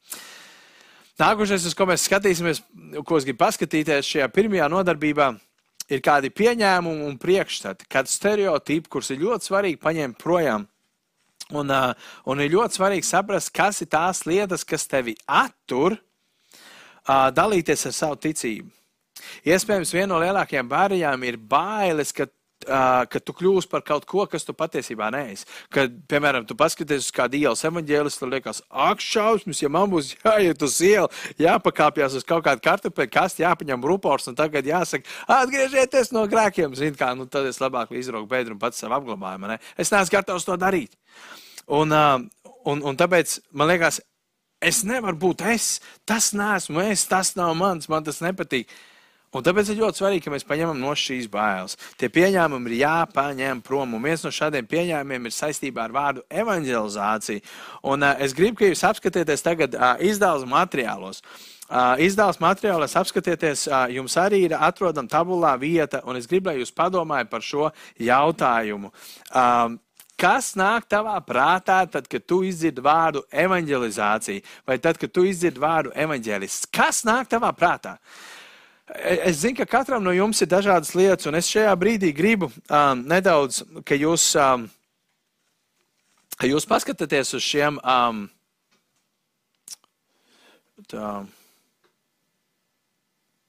Nākošais, 1.20 1.66
uz 1.68 1.74
ko 1.78 1.86
mēs 1.86 2.08
skatīsimies, 2.08 2.64
ko 3.06 3.18
es 3.20 3.26
gribu 3.26 3.44
paskatīties 3.44 4.08
šajā 4.10 4.26
pirmajā 4.34 4.66
nodarbībā, 4.72 5.28
ir 5.34 5.53
kādi 6.04 6.30
pieņēmumi 6.32 7.04
un 7.08 7.18
priekšstati, 7.20 7.88
kādi 7.90 8.12
stereotipi, 8.12 8.88
kurus 8.88 9.10
ir 9.12 9.20
ļoti 9.24 9.50
svarīgi 9.50 9.82
paņemt 9.82 10.20
projām 10.20 10.68
Un, 11.52 11.68
uh, 11.68 11.92
un 12.30 12.40
ir 12.40 12.54
ļoti 12.54 12.78
svarīgi 12.78 13.04
saprast, 13.04 13.50
kas 13.52 13.82
ir 13.84 13.90
tās 13.92 14.22
lietas, 14.24 14.64
kas 14.64 14.86
tevi 14.88 15.12
attur 15.28 15.98
uh, 15.98 17.28
dalīties 17.36 17.84
ar 17.90 17.92
savu 17.92 18.16
ticību. 18.24 18.70
Iespējams, 19.44 19.92
viena 19.92 20.14
no 20.14 20.20
lielākajām 20.22 20.70
barjerām 20.70 21.26
ir 21.28 21.36
bailes, 21.36 22.14
ka, 22.16 22.26
uh, 22.64 23.04
ka 23.10 23.20
tu 23.20 23.34
kļūsi 23.36 23.70
par 23.70 23.84
kaut 23.86 24.06
ko, 24.08 24.24
kas 24.30 24.46
tu 24.46 24.54
patiesībā 24.56 25.10
neesi. 25.14 25.46
Kad, 25.74 25.94
piemēram, 26.10 26.46
tu 26.48 26.56
paskaties 26.58 27.08
uz 27.08 27.14
kādu 27.14 27.38
ielas 27.40 27.64
evaņģēlistu, 27.68 28.22
tad 28.24 28.34
liekas, 28.34 28.62
ak, 28.70 29.02
šausmas, 29.04 29.62
ja 29.62 29.70
man 29.72 29.90
būs 29.92 30.14
jāiet 30.18 30.64
uz 30.64 30.78
ielu, 30.84 31.10
jāpakāpjas 31.40 32.18
uz 32.20 32.26
kaut 32.28 32.44
kādu 32.46 32.64
kartupeli, 32.64 33.12
kas 33.12 33.38
jāpaņem 33.40 33.84
rupors, 33.86 34.28
un 34.30 34.38
tagad 34.38 34.66
jāsaka, 34.68 35.08
atgriezieties 35.40 36.12
no 36.16 36.24
grēkiem. 36.30 36.74
Zini, 36.78 36.96
kā, 36.98 37.12
nu, 37.18 37.28
tad 37.30 37.48
es 37.50 37.60
labāk 37.62 37.92
izraugu 37.96 38.30
bedru 38.30 38.56
un 38.56 38.62
pats 38.62 38.80
sev 38.82 38.94
apglabājumu. 38.96 39.52
Ne? 39.52 39.60
Es 39.80 39.92
neesmu 39.94 40.18
gatavs 40.18 40.48
to 40.48 40.56
darīt. 40.60 40.96
Un, 41.70 41.92
un, 41.92 42.82
un 42.84 42.98
tāpēc 42.98 43.38
man 43.56 43.70
liekas, 43.72 44.00
es 44.64 44.82
nevaru 44.88 45.20
būt 45.28 45.44
es. 45.52 45.78
Tas 46.08 46.32
neesmu 46.36 46.82
es, 46.88 47.06
tas 47.10 47.34
nav 47.38 47.54
mans, 47.58 47.88
man 47.92 48.04
tas 48.06 48.22
nepatīk. 48.24 48.70
Un 49.34 49.42
tāpēc 49.42 49.72
ir 49.72 49.80
ļoti 49.80 49.98
svarīgi, 49.98 50.24
ka 50.24 50.32
mēs 50.34 50.46
paņemam 50.46 50.78
no 50.78 50.92
šīs 50.98 51.26
bailes. 51.30 51.74
Tie 51.98 52.06
pieņēmumi 52.12 52.70
ir 52.70 52.84
jāpaņem 52.84 53.62
prom. 53.66 53.96
Un 53.98 54.04
viens 54.06 54.22
no 54.22 54.30
šādiem 54.34 54.68
pieņēmumiem 54.70 55.26
ir 55.26 55.34
saistībā 55.34 55.88
ar 55.88 55.94
vārdu 55.96 56.22
evanģelizācija. 56.30 57.42
Un, 57.82 58.06
uh, 58.06 58.14
es 58.22 58.36
gribu, 58.36 58.60
ka 58.60 58.70
jūs 58.70 58.84
apskatieties 58.86 59.42
tagad 59.42 59.74
uh, 59.74 59.96
izdevuma 59.98 60.60
materiālos. 60.62 61.24
Uh, 61.64 61.96
izdevuma 62.04 62.52
materiālos 62.52 62.94
apskatieties, 63.00 63.66
uh, 63.72 63.88
jums 63.90 64.14
arī 64.20 64.44
ir 64.46 64.54
atrodama 64.54 65.10
tabulā 65.10 65.56
vieta, 65.58 66.04
un 66.06 66.20
es 66.20 66.30
gribu, 66.30 66.52
lai 66.52 66.60
jūs 66.60 66.74
padomājat 66.76 67.32
par 67.32 67.42
šo 67.42 67.72
jautājumu. 67.98 68.94
Um, 69.34 69.80
Kas 70.14 70.52
nāk 70.54 70.84
tavā 70.86 71.16
prātā, 71.26 71.80
tad, 71.90 72.06
kad 72.06 72.22
tu 72.22 72.44
izdzirdi 72.46 72.82
vārdu 72.84 73.24
evanģelizācija, 73.34 74.44
vai 74.62 74.76
tad, 74.78 74.94
kad 75.02 75.10
tu 75.10 75.24
izdzirdi 75.26 75.58
vārdu 75.58 75.90
evanģēlists? 76.04 76.68
Kas 76.70 77.02
nāk 77.02 77.26
tavā 77.32 77.50
prātā? 77.58 77.96
E, 77.98 78.33
es 78.94 79.42
zinu, 79.42 79.56
ka 79.58 79.66
katram 79.66 80.04
no 80.04 80.14
jums 80.14 80.40
ir 80.42 80.50
dažādas 80.50 80.94
lietas, 80.94 81.26
un 81.26 81.38
es 81.38 81.50
šajā 81.50 81.74
brīdī 81.78 82.12
gribu 82.14 82.50
um, 82.50 83.04
nedaudz, 83.10 83.62
ka 83.86 83.98
jūs, 83.98 84.30
um, 84.38 84.68
ka 86.38 86.50
jūs 86.50 86.68
paskatāties 86.70 87.34
uz 87.34 87.44
šiem. 87.44 87.80
Um, 87.82 88.26
tā, 90.90 91.24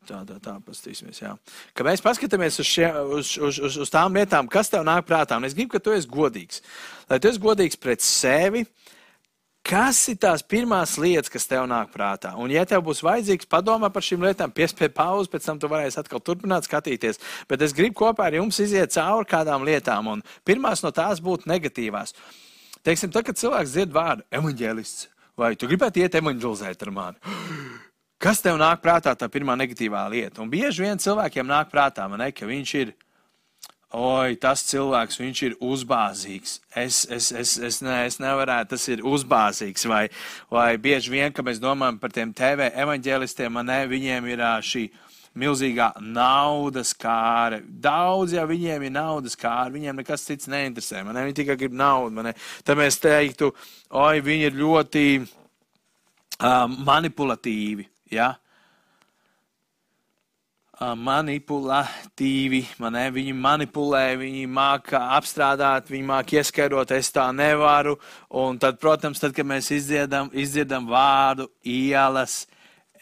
Tā, 0.06 0.20
tā, 0.22 0.36
tā, 0.38 0.52
paskatīsimies. 0.62 1.18
Jā. 1.18 1.32
Ka 1.74 1.86
mēs 1.86 2.04
paskatāmies 2.06 2.60
uz, 2.62 2.68
šie, 2.70 2.86
uz, 3.10 3.32
uz, 3.42 3.58
uz, 3.58 3.78
uz 3.82 3.90
tām 3.90 4.14
lietām, 4.14 4.46
kas 4.52 4.70
tev 4.70 4.84
nāk 4.86 5.08
prātā. 5.08 5.40
Un 5.40 5.48
es 5.48 5.56
gribu, 5.58 5.72
ka 5.74 5.82
tu 5.82 5.96
esi 5.96 6.10
godīgs. 6.10 6.62
Lai 7.10 7.18
tu 7.22 7.32
esi 7.32 7.42
godīgs 7.42 7.80
pret 7.82 8.06
sevi, 8.06 8.62
kas 9.66 10.00
ir 10.12 10.20
tās 10.22 10.44
pirmās 10.46 10.96
lietas, 11.02 11.32
kas 11.34 11.48
tev 11.50 11.66
nāk 11.70 11.92
prātā. 11.94 12.36
Un, 12.42 12.52
ja 12.54 12.66
tev 12.70 12.84
būs 12.86 13.02
vajadzīgs 13.06 13.50
padomā 13.50 13.90
par 13.94 14.06
šīm 14.06 14.26
lietām, 14.28 14.54
piespēj 14.54 14.92
pauzi, 14.96 15.32
pēc 15.34 15.48
tam 15.50 15.62
tu 15.62 15.70
varēsi 15.72 16.00
atkal 16.02 16.22
turpināt 16.22 16.68
skatīties. 16.68 17.22
Bet 17.50 17.66
es 17.66 17.74
gribu 17.76 17.98
kopā 18.04 18.30
ar 18.30 18.38
jums 18.40 18.62
iziet 18.62 18.94
cauri 18.96 19.30
kādām 19.32 19.66
lietām. 19.68 20.12
Un 20.14 20.24
pirmās 20.46 20.86
no 20.86 20.94
tās 20.96 21.24
būtu 21.24 21.50
negatīvās. 21.50 22.14
Teiksim, 22.86 23.10
tad, 23.10 23.26
kad 23.26 23.42
cilvēks 23.42 23.74
dzird 23.74 23.96
vārdu 23.96 24.28
evaņģēlists, 24.38 25.08
vai 25.42 25.56
tu 25.58 25.70
gribētu 25.72 26.04
iet 26.04 26.20
evaņģelizēt 26.22 26.86
ar 26.86 26.94
mani? 26.94 27.36
Kas 28.22 28.40
tev 28.42 28.60
nāk 28.62 28.80
prātā 28.84 29.12
tā 29.18 29.28
pirmā 29.30 29.58
negatīvā 29.60 30.06
lieta? 30.14 30.40
Un 30.44 30.52
bieži 30.54 30.86
vien 30.86 31.02
cilvēkiem 31.02 31.50
nāk 31.50 31.74
prātā, 31.74 32.06
ne, 32.14 32.30
ka 32.32 32.48
viņš 32.48 32.76
ir, 32.80 32.94
oi, 33.96 34.36
tas 34.42 34.64
cilvēks, 34.68 35.20
viņš 35.22 35.42
ir 35.48 35.56
uzbāzīgs. 35.64 36.60
Es, 36.76 37.04
es, 37.12 37.32
es, 37.32 37.56
es, 37.58 37.80
ne, 37.86 38.02
es 38.10 38.20
nevarētu, 38.20 38.74
tas 38.76 38.88
ir 38.92 39.04
uzbāzīgs. 39.08 39.88
Vai, 39.90 40.04
vai 40.52 40.76
bieži 40.82 41.14
vien, 41.14 41.34
kad 41.36 41.48
mēs 41.48 41.62
domājam 41.64 42.00
par 42.02 42.14
tiem 42.16 42.34
TV 42.36 42.70
evaņģēlistiem, 42.84 43.62
ne, 43.66 43.80
viņiem 43.92 44.30
ir 44.34 44.46
šī 44.66 44.86
milzīgā 45.36 45.90
naudas 46.00 46.94
kāra. 46.98 47.60
Daudz 47.64 48.36
jau 48.36 48.46
viņiem 48.50 48.88
ir 48.88 48.94
naudas 48.96 49.36
kāra, 49.40 49.72
viņiem 49.74 50.00
nekas 50.00 50.24
cits 50.28 50.50
neinteresē. 50.52 51.04
Man 51.04 51.18
ne, 51.18 51.26
viņi 51.28 51.40
tikai 51.42 51.58
grib 51.60 51.76
naudu. 51.76 52.32
Tad 52.68 52.80
mēs 52.80 53.00
teiktu, 53.04 53.52
oi, 53.92 54.24
viņi 54.24 54.50
ir 54.50 54.58
ļoti 54.62 55.06
um, 55.20 56.80
manipulatīvi. 56.88 57.88
Ja? 58.16 58.34
Manipulatīvi. 60.80 62.62
Man, 62.84 62.96
ne, 62.98 63.06
viņi 63.16 63.36
manipulē, 63.38 64.18
viņi 64.20 64.46
māca 64.52 65.02
apstrādāt, 65.16 65.92
viņi 65.92 66.08
māca 66.08 66.40
ieskaidrot, 66.40 66.92
es 66.96 67.12
tā 67.16 67.30
nevaru. 67.36 67.96
Un 68.36 68.60
tad, 68.60 68.80
protams, 68.82 69.22
tad, 69.22 69.36
kad 69.36 69.48
mēs 69.48 69.72
izdziedam, 69.76 70.30
izdziedam 70.34 70.88
vārdu 70.90 71.50
ielas. 71.64 72.46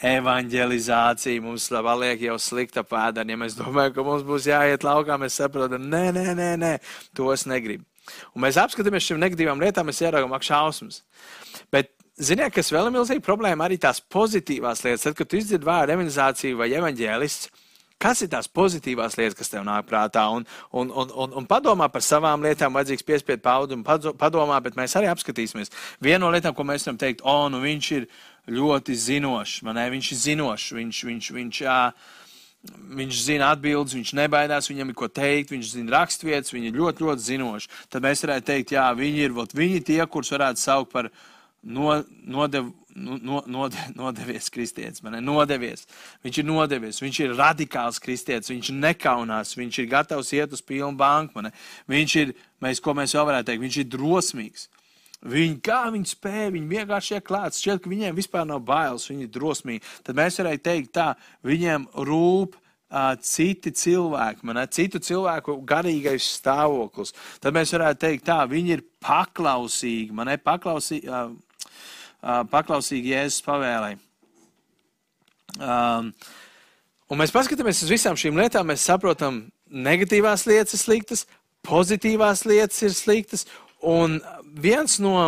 Evangelizācija 0.04 1.40
mums 1.40 1.70
paliek 1.72 2.26
jau 2.26 2.36
slikta 2.42 2.84
pēda. 2.84 3.24
Ja 3.24 3.38
mēs 3.40 3.56
domājam, 3.56 3.94
ka 3.96 4.04
mums 4.04 4.26
būs 4.28 4.50
jāiet 4.50 4.84
laukā, 4.84 5.16
mēs 5.22 5.38
saprotam, 5.40 5.86
nē, 5.88 6.10
nē, 6.18 6.26
nē, 6.36 6.50
nē 6.60 6.72
to 7.16 7.30
es 7.32 7.46
negribu. 7.48 7.86
Un 8.36 8.44
mēs 8.44 8.58
apskatāmies 8.60 9.06
šīm 9.08 9.22
negatīvām 9.22 9.62
lietām, 9.64 9.88
mēs 9.88 10.02
ieraugām, 10.04 10.34
šausmas. 10.44 11.04
Bet 11.72 11.94
ziniet, 12.20 12.52
kas 12.52 12.74
vēl 12.74 12.90
ir 12.90 12.98
milzīga 12.98 13.24
problēma, 13.24 13.70
arī 13.70 13.78
tās 13.80 14.02
pozitīvās 14.02 14.84
lietas. 14.84 15.06
Tad, 15.06 15.16
kad 15.16 15.30
tu 15.30 15.40
izdzirdi 15.40 15.70
vārdu 15.70 15.96
evanģelizācija 15.96 16.60
vai 16.60 16.74
evanģēlists, 16.76 17.63
kas 18.02 18.24
ir 18.24 18.32
tās 18.32 18.50
pozitīvās 18.52 19.18
lietas, 19.20 19.38
kas 19.40 19.52
tev 19.52 19.66
nāk 19.68 19.88
prātā, 19.90 20.26
un, 20.36 20.48
un, 20.72 20.92
un, 20.92 21.14
un, 21.26 21.38
un 21.42 21.48
padomā 21.50 21.90
par 21.92 22.04
savām 22.06 22.44
lietām, 22.46 22.76
vajadzīgs 22.76 23.06
piespiedu 23.08 23.44
paudu 23.46 23.78
un 23.78 23.86
padomā, 23.86 24.60
bet 24.64 24.78
mēs 24.80 24.96
arī 25.00 25.12
apskatīsimies. 25.12 25.72
Viena 26.04 26.24
no 26.26 26.34
lietām, 26.34 26.56
ko 26.56 26.66
mēs 26.68 26.88
varam 26.88 27.00
teikt, 27.02 27.24
o, 27.24 27.38
nu 27.54 27.62
viņš 27.64 27.92
ir 28.00 28.10
ļoti 28.52 28.98
zinošs, 29.00 29.62
man 29.68 29.80
ne, 29.80 29.88
viņš 29.94 30.12
ir 30.12 30.22
zinošs, 30.24 30.74
viņš, 30.76 31.04
viņš, 31.10 31.32
viņš, 31.38 31.62
jā, 31.64 31.80
viņš 33.00 33.22
zina 33.26 33.52
atbildes, 33.54 33.96
viņš 33.98 34.14
nebaidās, 34.20 34.70
viņam 34.72 34.92
ir 34.92 34.98
ko 35.00 35.10
teikt, 35.12 35.52
viņš 35.52 35.74
zina 35.78 35.98
rakstvietas, 35.98 36.54
viņi 36.56 36.72
ir 36.72 36.80
ļoti, 36.80 37.08
ļoti 37.08 37.28
zinoši. 37.28 37.72
Tad 37.92 38.06
mēs 38.06 38.24
varētu 38.24 38.50
teikt, 38.52 38.76
jā, 38.76 38.88
viņi 38.98 39.26
ir, 39.28 39.36
vot, 39.36 39.56
viņi 39.56 39.84
tie, 39.90 40.00
kurus 40.08 40.32
varētu 40.36 40.64
saukt 40.64 40.94
par 40.96 41.12
no, 41.64 41.98
nodevu 42.24 42.72
Nu, 42.96 43.18
no, 43.22 43.42
node, 43.48 43.78
nodevies 43.98 44.52
kristietis, 44.54 45.02
man 45.02 45.18
ir 45.18 45.26
nodevies. 45.26 45.88
Viņš 46.26 46.40
ir 46.40 46.46
nodevies, 46.46 47.02
viņš 47.02 47.20
ir 47.24 47.36
radikāls 47.40 48.00
kristietis, 48.02 48.52
viņš 48.54 48.70
nekaunās, 48.78 49.56
viņš 49.58 49.80
ir 49.82 49.90
gatavs 49.90 50.34
iet 50.38 50.54
uz 50.54 50.62
pilnu 50.62 50.94
banku. 50.98 51.42
Man. 51.42 51.54
Viņš 51.90 52.16
ir, 52.22 52.34
mēs, 52.62 52.82
ko 52.84 52.94
mēs 52.98 53.16
vēl 53.18 53.30
varētu 53.32 53.50
teikt, 53.50 53.66
viņš 53.66 53.80
ir 53.82 53.92
drosmīgs. 53.96 54.68
Viņi, 55.24 55.56
kā 55.64 55.86
viņi 55.94 56.10
spēja, 56.12 56.50
viņi 56.52 56.68
vienkārši 56.68 57.16
ir 57.16 57.24
klāts. 57.24 57.62
Šķiet, 57.64 57.80
ka 57.82 57.90
viņiem 57.90 58.18
vispār 58.18 58.44
nav 58.46 58.60
bailes, 58.68 59.08
viņi 59.08 59.26
ir 59.26 59.32
drosmīgi. 59.32 59.86
Tad 60.04 60.20
mēs 60.20 60.38
varētu 60.42 60.66
teikt 60.68 60.92
tā, 60.98 61.06
viņiem 61.48 61.86
rūp 62.10 62.58
uh, 62.58 63.14
citi 63.24 63.72
cilvēki, 63.72 64.44
man, 64.50 64.60
citu 64.76 65.00
cilvēku 65.00 65.56
garīgais 65.70 66.28
stāvoklis. 66.42 67.16
Tad 67.42 67.56
mēs 67.56 67.72
varētu 67.74 68.04
teikt 68.04 68.28
tā, 68.28 68.42
viņi 68.52 68.76
ir 68.76 68.86
paklausīgi, 69.02 70.12
man 70.14 70.34
ir 70.36 70.44
paklausīgi. 70.44 71.08
Uh, 71.08 71.32
paklausīgi 72.24 73.14
Jēzus 73.14 73.44
pavēlei. 73.46 73.98
Um, 75.60 76.14
un 77.12 77.20
mēs 77.20 77.34
paskatāmies 77.34 77.84
uz 77.86 77.92
visām 77.94 78.18
šīm 78.18 78.40
lietām, 78.40 78.70
mēs 78.72 78.86
saprotam, 78.88 79.44
negatīvās 79.70 80.48
lietas 80.50 80.78
ir 80.78 80.82
sliktas, 80.82 81.26
pozitīvās 81.68 82.46
lietas 82.50 82.82
ir 82.86 82.96
sliktas, 82.96 83.46
un 83.84 84.20
viens 84.60 84.98
no, 85.04 85.20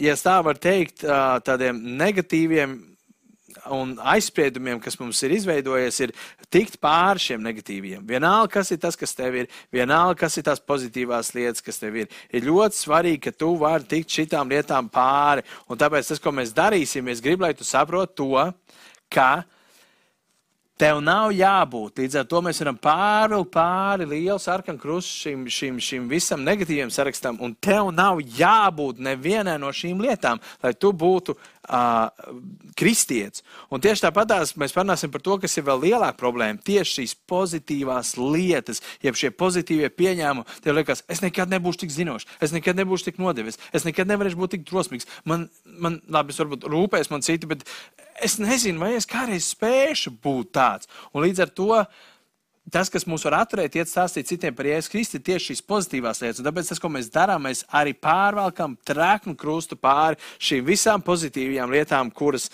ja 0.00 0.16
tā 0.18 0.38
var 0.44 0.60
teikt, 0.60 1.04
tādiem 1.46 1.78
negatīviem 1.98 2.78
un 3.72 3.94
aizspriedumiem, 4.12 4.80
kas 4.82 4.98
mums 5.00 5.20
ir 5.26 5.34
izveidojies, 5.36 6.00
ir 6.04 6.12
tikt 6.52 6.78
pāri 6.82 7.22
šiem 7.26 7.42
negatīviem. 7.44 8.02
Vienalga, 8.08 8.50
kas 8.58 8.72
ir 8.74 8.80
tas, 8.82 8.98
kas 8.98 9.16
tev 9.18 9.38
ir, 9.42 9.50
vienalga, 9.74 10.18
kas 10.24 10.38
ir 10.38 10.46
tās 10.48 10.62
pozitīvās 10.62 11.32
lietas, 11.36 11.64
kas 11.64 11.80
tev 11.82 12.02
ir. 12.02 12.12
Ir 12.32 12.46
ļoti 12.48 12.80
svarīgi, 12.80 13.22
ka 13.28 13.34
tu 13.36 13.54
vari 13.60 13.88
tikt 13.94 14.18
šitām 14.18 14.52
lietām 14.52 14.90
pāri. 14.92 15.46
Un 15.68 15.80
tāpēc 15.80 16.12
tas, 16.12 16.22
ko 16.22 16.34
mēs 16.34 16.54
darīsim, 16.56 17.10
es 17.12 17.24
gribu, 17.24 17.46
lai 17.46 17.54
tu 17.56 17.66
saproti 17.68 18.18
to, 18.22 18.46
ka 19.12 19.42
Tev 20.82 20.98
nav 21.04 21.30
jābūt. 21.36 22.00
Līdz 22.00 22.16
ar 22.18 22.24
to 22.26 22.40
mēs 22.42 22.58
varam 22.62 22.78
pārvilkt 22.80 23.52
pāri 23.54 24.06
lielu 24.08 24.40
sarkanu 24.42 24.80
krustu 24.82 25.28
šim, 25.28 25.44
šim, 25.46 25.76
šim 25.78 26.08
visam 26.10 26.42
negatīviem 26.42 26.90
sarakstam, 26.90 27.36
un 27.44 27.52
tev 27.54 27.92
nav 27.94 28.18
jābūt 28.24 28.98
nevienai 29.04 29.58
no 29.62 29.70
šīm 29.70 30.00
lietām, 30.02 30.40
lai 30.64 30.72
tu 30.74 30.90
būtu 30.90 31.36
uh, 31.68 32.10
kristietis. 32.78 33.44
Un 33.70 33.82
tieši 33.82 34.06
tāpat 34.06 34.34
mēs 34.58 34.74
parunāsim 34.74 35.12
par 35.12 35.22
to, 35.24 35.36
kas 35.42 35.56
ir 35.58 35.66
vēl 35.66 35.82
lielāka 35.86 36.18
problēma. 36.20 36.60
Tieši 36.64 36.98
šīs 36.98 37.16
pozitīvās 37.30 38.14
lietas, 38.18 38.82
jeb 39.04 39.18
šie 39.18 39.32
pozitīvie 39.34 39.90
pieņēmumi, 39.94 40.60
tev 40.64 40.78
liekas, 40.78 41.04
es 41.12 41.22
nekad 41.24 41.52
nebūšu 41.52 41.84
tik 41.84 41.94
zinošs, 41.94 42.28
es 42.42 42.54
nekad 42.54 42.78
nebūšu 42.80 43.10
tik 43.10 43.20
nodevis, 43.22 43.60
es 43.72 43.86
nekad 43.88 44.10
nevarēšu 44.10 44.40
būt 44.40 44.56
tik 44.56 44.66
drosmīgs. 44.70 45.08
Man, 45.28 45.48
man 45.64 46.00
labi, 46.12 46.34
es 46.34 46.40
varbūt 46.42 46.66
rūpēs 46.70 47.12
man 47.12 47.24
citi, 47.26 47.50
bet 47.50 47.66
es 48.22 48.38
nezinu, 48.42 48.82
vai 48.82 48.94
es 48.98 49.08
kādreiz 49.08 49.52
spēšu 49.52 50.16
būt 50.22 50.54
tāds. 50.56 50.90
Un 51.12 51.26
līdz 51.26 51.46
ar 51.46 51.54
to 51.54 51.70
tas, 52.70 52.90
kas 52.92 53.06
mūs 53.08 53.24
var 53.26 53.40
atturēt, 53.40 53.74
iet 53.76 53.90
stāstīt 53.90 54.28
citiem 54.30 54.54
par 54.54 54.68
Jēzus 54.68 54.90
Kristu, 54.92 55.18
ir 55.18 55.24
tieši 55.26 55.50
šīs 55.50 55.64
pozitīvās 55.66 56.22
lietas. 56.22 56.40
Un 56.42 56.46
tāpēc 56.46 56.70
tas, 56.70 56.80
ko 56.82 56.90
mēs 56.92 57.10
darām, 57.12 57.46
mēs 57.48 57.64
arī 57.74 57.94
pārvelkam 57.98 58.76
treknu 58.86 59.34
krustu 59.38 59.78
pāri 59.80 60.20
šīm 60.38 60.66
visām 60.68 61.02
pozitīvajām 61.04 61.72
lietām, 61.74 62.12
kuras, 62.14 62.50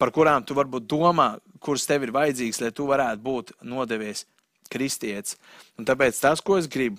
par 0.00 0.12
kurām 0.14 0.46
tu 0.46 0.56
varbūt 0.58 0.88
domā, 0.90 1.36
kuras 1.62 1.86
tev 1.86 2.06
ir 2.06 2.14
vajadzīgas, 2.16 2.62
lai 2.64 2.72
tu 2.74 2.88
varētu 2.88 3.24
būt 3.24 3.54
nodevies 3.62 4.24
kristietis. 4.72 5.38
Un 5.78 5.86
tāpēc 5.88 6.18
tas, 6.20 6.42
ko 6.44 6.58
es 6.58 6.68
gribu, 6.70 6.98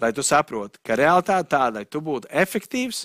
lai 0.00 0.14
tu 0.16 0.24
saproti, 0.26 0.80
ka 0.86 0.96
realitāte 0.98 1.52
tāda, 1.52 1.80
lai 1.80 1.86
tu 1.86 2.00
būtu 2.04 2.30
efektīvs, 2.32 3.04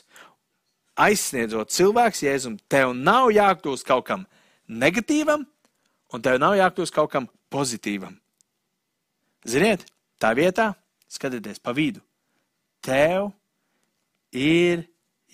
aizsniedzot 0.96 1.74
cilvēks 1.76 2.24
Jēzum, 2.24 2.60
tev 2.72 2.96
nav 2.96 3.28
jākļūst 3.36 3.88
kaut 3.88 4.08
kam 4.08 4.24
negatīvam, 4.72 5.44
un 6.14 6.24
tev 6.24 6.40
nav 6.40 6.56
jākļūst 6.56 6.96
kaut 6.96 7.12
kam 7.12 7.28
pozitīvam. 7.52 8.16
Ziniet, 9.46 9.86
tā 10.18 10.32
vietā, 10.38 10.72
skatieties 11.12 11.62
pa 11.62 11.74
vidu, 11.76 12.02
tev 12.82 13.30
ir 14.34 14.86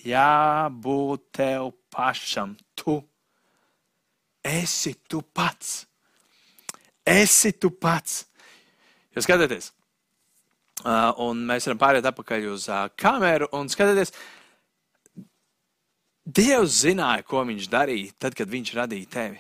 jābūt 0.04 1.30
tev 1.38 1.72
pašam. 1.94 2.58
Tu 2.76 2.98
esi 4.44 4.96
tu 5.08 5.22
pats. 5.22 5.86
Esi 7.08 7.54
tu 7.56 7.72
pats. 7.72 8.26
Jūs 9.16 9.26
skatieties, 9.28 9.72
un 11.20 11.42
mēs 11.48 11.66
varam 11.68 11.80
pāriet 11.82 12.06
atpakaļ 12.08 12.46
uz 12.52 12.68
kameru 13.00 13.50
un 13.58 13.72
skatieties, 13.72 14.14
Dievs 16.22 16.84
zināja, 16.84 17.24
ko 17.26 17.42
viņš 17.48 17.66
darīja 17.72 18.14
tad, 18.22 18.36
kad 18.38 18.50
viņš 18.50 18.76
radīja 18.78 19.10
tevi. 19.10 19.40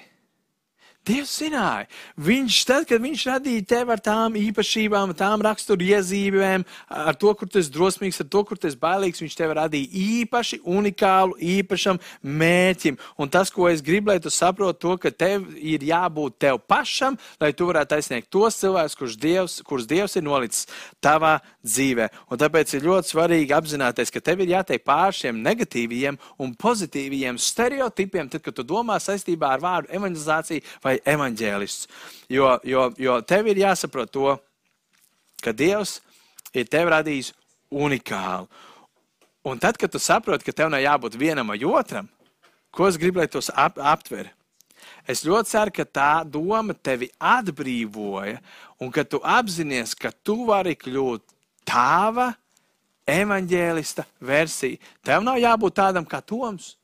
Dievs 1.01 1.31
zināja. 1.39 1.87
Viņš, 2.21 2.55
tad, 2.69 2.83
kad 2.85 3.01
viņš 3.01 3.21
radīja 3.25 3.63
tevi 3.71 3.93
ar 3.95 4.01
tām 4.05 4.35
īpašībām, 4.37 5.15
tām 5.17 5.41
raksturiezīmēm, 5.41 6.61
ar 6.93 7.15
to, 7.17 7.31
kur 7.33 7.49
tu 7.49 7.57
esi 7.57 7.71
drosmīgs, 7.73 8.19
ar 8.21 8.27
to, 8.29 8.43
kur 8.45 8.59
tu 8.61 8.69
esi 8.69 8.77
bailīgs, 8.77 9.23
viņš 9.23 9.37
tevi 9.39 9.55
radīja 9.57 9.89
īpaši, 10.21 10.59
unikālu, 10.61 11.39
īpašam 11.41 11.97
mērķim. 12.21 12.99
Un 13.17 13.31
tas, 13.33 13.49
ko 13.49 13.65
es 13.71 13.81
gribu, 13.81 14.11
lai 14.11 14.19
tu 14.21 14.29
saproti, 14.29 14.77
to, 14.85 14.93
ka 15.01 15.09
tev 15.09 15.47
ir 15.57 15.81
jābūt 15.89 16.37
tev 16.45 16.61
pašam, 16.69 17.17
lai 17.41 17.49
tu 17.57 17.65
varētu 17.71 17.97
aizsniegt 17.97 18.29
tos 18.29 18.61
cilvēkus, 18.61 18.97
kurus 18.99 19.17
Dievs, 19.17 19.57
kurus 19.65 19.89
Dievs 19.89 20.19
ir 20.21 20.27
nolicis 20.27 20.69
tavā 21.01 21.39
dzīvē. 21.65 22.11
Un 22.29 22.41
tāpēc 22.41 22.75
ir 22.77 22.85
ļoti 22.85 23.15
svarīgi 23.15 23.57
apzināties, 23.57 24.13
ka 24.13 24.21
tev 24.21 24.45
ir 24.45 24.53
jātiek 24.53 24.85
pār 24.85 25.17
šiem 25.17 25.41
negatīviem 25.41 26.21
un 26.41 26.53
pozitīviem 26.61 27.41
stereotipiem, 27.41 28.29
tad, 28.29 28.45
kad 28.45 28.57
tu 28.57 28.65
domā 28.69 29.01
saistībā 29.01 29.55
ar 29.55 29.65
vārdu 29.65 29.93
evangelizāciju 29.97 30.79
vai 30.83 30.90
evaņģēlists. 30.99 31.87
Jo, 32.31 32.55
jo, 32.67 32.89
jo 32.97 33.19
tev 33.27 33.49
ir 33.51 33.61
jāsaprot 33.63 34.11
to, 34.11 34.35
ka 35.43 35.53
Dievs 35.55 35.99
ir 36.53 36.67
tevi 36.69 36.91
radījis 36.93 37.31
unikālu. 37.71 38.49
Un 39.47 39.57
tad, 39.57 39.77
kad 39.81 39.89
tu 39.89 39.99
saproti, 39.99 40.45
ka 40.45 40.53
tev 40.53 40.69
nav 40.69 40.83
jābūt 40.83 41.17
vienam 41.17 41.49
vai 41.49 41.57
otram, 41.65 42.09
ko 42.69 42.85
es 42.87 42.99
gribu, 43.01 43.19
lai 43.19 43.29
tos 43.31 43.49
ap, 43.55 43.79
aptver? 43.79 44.29
Es 45.09 45.23
ļoti 45.25 45.49
ceru, 45.49 45.73
ka 45.73 45.85
tā 45.85 46.11
doma 46.29 46.75
tevi 46.77 47.09
atbrīvoja, 47.17 48.37
un 48.81 48.91
ka 48.93 49.03
tu 49.03 49.17
apzinājies, 49.23 49.95
ka 49.97 50.11
tu 50.23 50.43
vari 50.49 50.75
kļūt 50.77 51.25
tava 51.65 52.31
evaņģēlista 53.09 54.05
versija. 54.21 54.77
Tev 55.05 55.25
nav 55.25 55.41
jābūt 55.41 55.77
tādam 55.81 56.05
kā 56.07 56.21
Toms. 56.21 56.75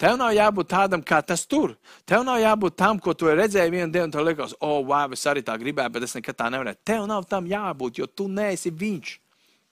Tev 0.00 0.16
nav 0.20 0.32
jābūt 0.34 0.70
tādam, 0.70 1.02
kā 1.06 1.20
tas 1.26 1.44
tur. 1.46 1.76
Tev 2.08 2.24
nav 2.26 2.40
jābūt 2.42 2.76
tam, 2.78 3.00
ko 3.02 3.14
tu 3.14 3.30
redzēji 3.30 3.72
vienu 3.72 3.90
dienu, 3.92 4.08
un 4.08 4.14
tev 4.14 4.26
liekas, 4.26 4.56
o, 4.58 4.70
oh, 4.78 4.80
wow, 4.88 5.12
es 5.14 5.26
arī 5.30 5.44
tā 5.46 5.56
gribēju, 5.60 5.94
bet 5.94 6.08
es 6.08 6.16
nekad 6.18 6.38
tā 6.40 6.50
nevarēju. 6.54 6.82
Tev 6.84 7.06
nav 7.10 7.28
tam 7.30 7.46
jābūt, 7.50 8.00
jo 8.02 8.08
tu 8.10 8.28
neesi 8.28 8.72
viņš. 8.74 9.14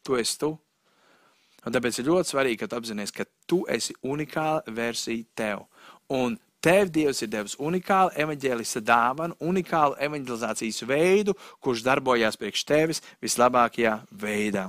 Tu 0.03 0.19
esi 0.19 0.39
tu. 0.39 0.55
Un 1.63 1.75
tāpēc 1.75 2.01
ir 2.01 2.09
ļoti 2.11 2.33
svarīgi, 2.33 2.61
ka 2.63 2.71
tu 2.71 2.79
apzinājies, 2.79 3.15
ka 3.15 3.27
tu 3.47 3.63
esi 3.71 3.95
unikāla 4.03 4.63
versija 4.75 5.29
tev. 5.39 5.67
Un 6.11 6.39
Tev 6.63 6.93
Dievs 6.95 7.19
ir 7.25 7.31
devis 7.33 7.57
unikālu 7.59 8.13
evanģēlista 8.23 8.79
dāvanu, 8.87 9.35
unikālu 9.43 9.97
evanģelizācijas 9.99 10.85
veidu, 10.87 11.35
kurš 11.59 11.83
darbojās 11.83 12.39
priekš 12.39 12.63
tevis 12.69 13.03
vislabākajā 13.25 13.97
veidā. 14.15 14.69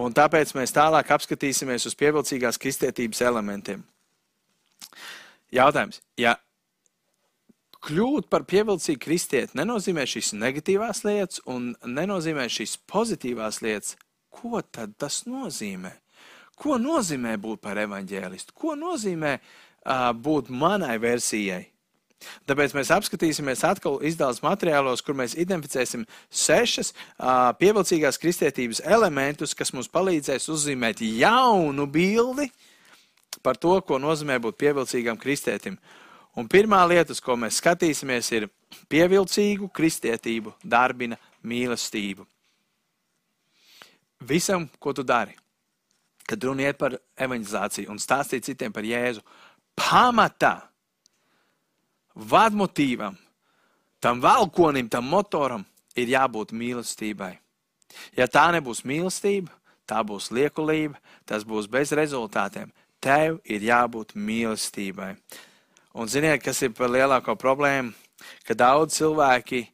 Un 0.00 0.14
tāpēc 0.16 0.54
mēs 0.56 0.72
tālāk 0.72 1.12
apskatīsimies 1.12 1.84
uz 1.84 1.96
pievilcīgās 2.00 2.56
kristietības 2.62 3.20
elementiem. 3.28 3.82
Jautājums, 5.54 5.98
ja 6.20 6.36
kļūt 7.86 8.28
par 8.30 8.44
pievilcīgu 8.48 9.00
kristieti 9.02 9.58
nenozīmē 9.58 10.04
šīs 10.08 10.34
negatīvās 10.36 11.02
lietas 11.06 11.40
un 11.48 11.72
nenozīmē 11.86 12.46
šīs 12.52 12.76
pozitīvās 12.90 13.62
lietas, 13.64 13.96
ko 14.30 14.60
tad 14.62 14.94
tas 15.00 15.24
nozīmē? 15.26 15.94
Ko 16.60 16.76
nozīmē 16.76 17.38
būt 17.40 17.62
par 17.64 17.80
evaņģēlistu? 17.80 18.54
Ko 18.54 18.76
nozīmē 18.76 19.38
uh, 19.40 20.10
būt 20.12 20.52
manai 20.52 20.98
versijai? 21.00 21.64
Tāpēc 22.44 22.74
mēs 22.76 22.90
apskatīsimies 22.92 23.62
atkal 23.64 23.96
izdevuma 24.04 24.50
materiālos, 24.50 25.00
kur 25.00 25.16
mēs 25.16 25.32
identificēsim 25.40 26.04
sešas 26.28 26.92
uh, 26.92 27.48
pievilcīgās 27.56 28.20
kristietības 28.20 28.82
elementus, 28.84 29.56
kas 29.56 29.72
mums 29.72 29.88
palīdzēs 29.88 30.50
uzzīmēt 30.52 31.00
jaunu 31.00 31.88
bildi 31.88 32.50
par 33.42 33.58
to, 33.60 33.76
ko 33.82 33.98
nozīmē 34.00 34.38
būt 34.42 34.58
pievilcīgam 34.60 35.18
kristētim. 35.20 35.78
Un 36.38 36.48
pirmā 36.48 36.80
lieta, 36.86 37.14
ko 37.24 37.36
mēs 37.36 37.58
skatīsimies, 37.58 38.30
ir 38.36 38.48
pievilcīgu 38.92 39.70
kristietību, 39.74 40.54
darbina 40.62 41.18
mīlestību. 41.42 42.26
Visam, 44.20 44.68
ko 44.78 44.92
tu 44.92 45.02
dari, 45.02 45.34
kad 46.28 46.44
runiet 46.44 46.78
par 46.78 46.94
evanģelizāciju 47.18 47.90
un 47.90 47.98
stāstīt 47.98 48.46
citiem 48.46 48.72
par 48.72 48.86
Jēzu, 48.86 49.24
pamatā, 49.74 50.60
vadmotīvam, 52.14 53.16
tam 54.00 54.20
valkonim, 54.22 54.88
tam 54.92 55.08
motoram 55.08 55.64
ir 55.96 56.12
jābūt 56.12 56.52
mīlestībai. 56.54 57.32
Ja 58.14 58.28
tā 58.30 58.46
nebūs 58.54 58.84
mīlestība, 58.86 59.50
tā 59.88 60.04
būs 60.06 60.30
liekulība, 60.30 61.00
tas 61.26 61.42
būs 61.46 61.66
bez 61.70 61.92
rezultātiem. 61.96 62.70
Tev 63.00 63.38
ir 63.48 63.64
jābūt 63.64 64.12
mīlestībai. 64.12 65.14
Un 65.96 66.08
ziniet, 66.08 66.42
kas 66.44 66.60
ir 66.62 66.74
par 66.76 66.92
lielāko 66.92 67.32
problēmu? 67.40 67.94
Ka 68.44 68.52
daudz 68.54 68.98
cilvēki 68.98 69.64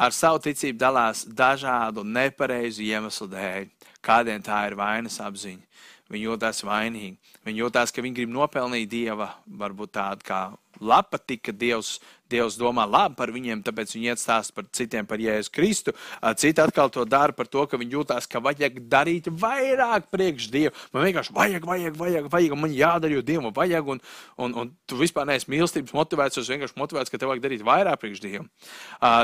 ar 0.00 0.14
savu 0.16 0.40
ticību 0.44 0.78
dalās 0.80 1.26
dažādu 1.28 2.04
nepareizu 2.04 2.84
iemeslu 2.86 3.28
dēļ. 3.32 3.68
Kādiem 4.00 4.42
tā 4.44 4.62
ir 4.70 4.76
vainas 4.78 5.20
apziņa. 5.20 5.62
Viņi 6.08 6.28
jūtas 6.28 6.62
vainīgi. 6.64 7.16
Viņi 7.44 7.62
jūtas, 7.64 7.92
ka 7.92 8.02
viņi 8.04 8.20
grib 8.20 8.32
nopelnīt 8.32 8.88
dieva, 8.88 9.32
varbūt 9.46 9.92
tādu 9.98 10.26
kā 10.26 10.40
lapa, 10.80 11.18
tika 11.18 11.52
Dievs 11.52 11.96
Dievs 12.30 12.56
domā 12.58 12.82
labi 12.90 13.14
par 13.18 13.30
viņiem, 13.30 13.60
tāpēc 13.62 13.92
viņi 13.94 14.10
iet 14.10 14.20
stāst 14.20 14.50
par 14.54 14.66
citiem 14.74 15.06
par 15.06 15.20
Jēzu 15.22 15.52
Kristu. 15.54 15.92
Citi 16.40 16.62
atkal 16.62 16.90
to 16.90 17.04
dara 17.06 17.34
par 17.34 17.46
to, 17.46 17.62
ka 17.70 17.78
viņi 17.78 17.94
jūtās, 17.94 18.26
ka 18.26 18.40
vajag 18.42 18.80
darīt 18.90 19.28
vairāk 19.30 20.08
priekš 20.10 20.48
Dievu. 20.50 20.72
Man 20.94 21.06
vienkārši 21.06 21.34
vajag, 21.36 21.68
vajag, 21.70 21.98
vajag, 22.00 22.26
vajag 22.32 22.56
un 22.56 22.62
man 22.64 22.74
jādara, 22.74 23.14
jo 23.14 23.22
Dievam 23.22 23.54
vajag. 23.54 23.92
Un, 23.94 24.02
un, 24.42 24.56
un 24.62 24.72
tu 24.90 24.98
vispār 24.98 25.28
neesi 25.28 25.46
mīlestības 25.52 25.94
motivēts, 25.94 26.40
es 26.42 26.50
vienkārši 26.50 26.78
motivēts, 26.80 27.12
ka 27.12 27.20
tev 27.22 27.30
vajag 27.30 27.44
darīt 27.44 27.62
vairāk 27.66 28.02
priekš 28.02 28.24
Dievam. 28.24 28.50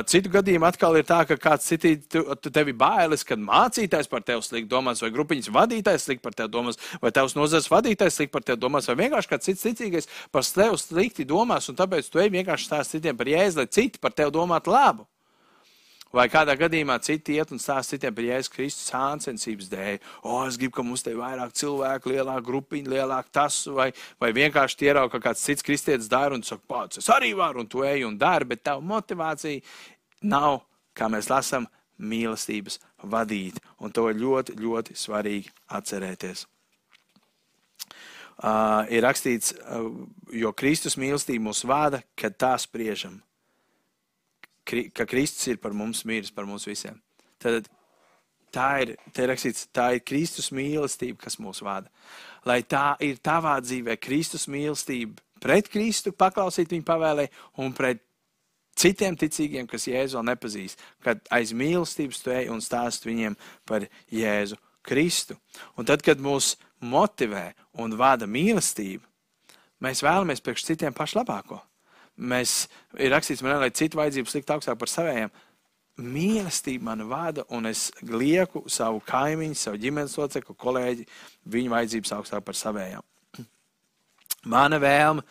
Citu 0.07 0.31
gadījumu 0.37 0.71
atkal 0.71 1.01
ir 1.01 1.09
tā, 1.09 1.25
ka 1.27 1.38
kāds 1.43 1.67
citi, 1.73 1.97
tu, 2.07 2.23
tu 2.38 2.55
tevi 2.55 2.77
bailes, 2.77 3.27
kad 3.27 3.43
mācītājs 3.43 4.11
par 4.12 4.23
tevi 4.23 4.47
slikti 4.47 4.71
domās, 4.71 5.03
vai 5.03 5.11
grupiņas 5.17 5.51
vadītājs 5.51 6.07
slikti 6.07 6.23
par 6.23 6.38
tevi 6.38 6.55
domās, 6.55 6.79
vai 7.03 7.11
tavs 7.11 7.35
nozares 7.35 7.67
vadītājs 7.73 8.21
slikti 8.21 8.37
par 8.38 8.47
tevi 8.47 8.62
domās, 8.62 8.87
vai 8.87 8.99
vienkārši 9.03 9.35
kāds 9.35 9.51
cits 9.51 9.67
ticīgais 9.67 10.11
par 10.31 10.47
tevi 10.47 10.79
slikti 10.79 11.27
domās, 11.42 11.68
un 11.70 11.78
tāpēc 11.78 12.11
tu 12.11 12.22
ej 12.22 12.31
vienkārši 12.33 12.68
stāst 12.68 12.94
citiem 12.94 13.18
par 13.18 13.31
jēzu, 13.31 13.62
lai 13.62 13.70
citi 13.70 14.00
par 14.02 14.14
tevi 14.14 14.35
domātu 14.35 14.72
labu. 14.72 15.07
Vai 16.12 16.26
kādā 16.28 16.52
gadījumā 16.61 16.98
citi 17.00 17.38
iet 17.40 17.55
un 17.55 17.61
stāsta 17.61 17.94
citiem 17.94 18.12
par 18.12 18.26
Jēzus 18.26 18.52
Kristus 18.52 18.90
sāncensības 18.90 19.70
dēļ. 19.72 19.94
O, 20.28 20.42
es 20.44 20.59
gribu, 20.61 20.74
ka 20.76 20.85
mums 20.85 21.00
te 21.05 21.14
ir 21.14 21.16
vairāk 21.16 21.55
cilvēku, 21.57 22.12
lielāka 22.12 22.44
grupiņa, 22.44 22.92
lielāka 22.92 23.33
tas, 23.40 23.62
vai, 23.72 23.88
vai 24.20 24.28
vienkārši 24.37 24.90
ierauga, 24.90 25.14
ka 25.14 25.31
kāds 25.31 25.46
cits 25.46 25.64
kristietis 25.64 26.12
dara 26.12 26.37
un 26.37 26.44
saka, 26.44 26.66
pats, 26.68 27.00
es 27.00 27.09
arī 27.12 27.33
varu, 27.38 27.64
un 27.64 27.72
tu 27.72 27.81
ej 27.88 28.05
un 28.05 28.20
dari, 28.20 28.50
bet 28.52 28.61
tava 28.68 28.85
motivācija 28.85 29.64
nav, 30.28 30.61
kā 30.92 31.09
mēs 31.09 31.33
lasām, 31.33 31.64
mīlestības 31.96 32.76
vadīt. 33.09 33.62
Un 33.81 33.96
to 33.96 34.11
ir 34.12 34.20
ļoti, 34.20 34.59
ļoti 34.61 34.98
svarīgi 34.98 35.48
atcerēties. 35.72 36.44
Uh, 38.42 38.83
ir 38.90 39.05
rakstīts, 39.07 39.52
uh, 39.55 39.85
jo 40.35 40.50
Kristus 40.59 40.96
mīlestība 40.98 41.44
mūs 41.46 41.62
vada, 41.68 42.00
kad 42.18 42.35
tā 42.35 42.57
spriežam. 42.59 43.20
Kri, 44.66 44.88
ka 44.90 45.07
Kristus 45.07 45.46
ir 45.52 45.61
par 45.62 45.74
mums 45.78 46.02
mīlis, 46.07 46.33
par 46.35 46.48
mums 46.48 46.66
visiem. 46.66 46.98
Tad 47.42 47.68
tā 48.55 48.68
ir, 48.83 48.96
ir 49.14 49.31
rakstīts, 49.31 49.68
tā 49.70 49.92
ir 49.94 50.02
Kristus 50.07 50.50
mīlestība, 50.55 51.20
kas 51.22 51.38
mūs 51.38 51.62
vada. 51.62 51.87
Lai 52.46 52.64
tā 52.66 52.96
ir 53.07 53.22
tavā 53.22 53.55
dzīvē, 53.62 53.94
Kristus 54.02 54.48
mīlestība 54.50 55.22
pret 55.42 55.70
Kristu, 55.70 56.11
paklausīt 56.11 56.74
viņa 56.74 56.87
pavēlē 56.87 57.28
un 57.62 57.70
pret 57.78 58.02
citiem 58.78 59.16
ticīgiem, 59.18 59.70
kas 59.70 59.87
Jēzu 59.87 60.18
vēl 60.18 60.28
nepazīst. 60.33 60.83
Kad 61.05 61.22
aiz 61.31 61.55
mīlestības 61.55 62.22
tu 62.24 62.35
ej 62.35 62.50
un 62.50 62.62
stāst 62.64 63.07
viņiem 63.07 63.38
par 63.68 63.87
Jēzu 64.11 64.59
Kristu. 64.87 65.37
Un 65.79 65.88
tad, 65.88 66.03
kad 66.05 66.21
mūs 66.23 66.57
motivē 66.83 67.53
un 67.81 67.95
vada 67.99 68.27
mīlestība, 68.27 69.05
mēs 69.83 70.03
vēlamies 70.05 70.42
priekš 70.42 70.66
citiem 70.71 70.97
pašu 70.97 71.21
labāko. 71.21 71.61
Mēs 72.18 72.66
ir 73.01 73.12
rakstīts, 73.14 73.42
man, 73.45 73.57
lai 73.62 73.73
citu 73.75 73.99
vajadzības 74.01 74.37
likt 74.37 74.53
augstāk 74.53 74.79
par 74.79 74.90
savējiem. 74.90 75.33
Mīlestība 76.03 76.88
man 76.90 77.07
vada, 77.09 77.45
un 77.53 77.68
es 77.68 77.90
lieku 78.03 78.64
savu 78.71 79.03
kaimiņu, 79.07 79.57
savu 79.59 79.81
ģimenes 79.81 80.16
locekli, 80.18 80.57
kolēģi, 80.59 81.09
viņu 81.53 81.73
vajadzības 81.73 82.14
augstāk 82.18 82.47
par 82.47 82.59
savējām. 82.59 83.05
Mana 84.49 84.81
vēlme 84.83 85.23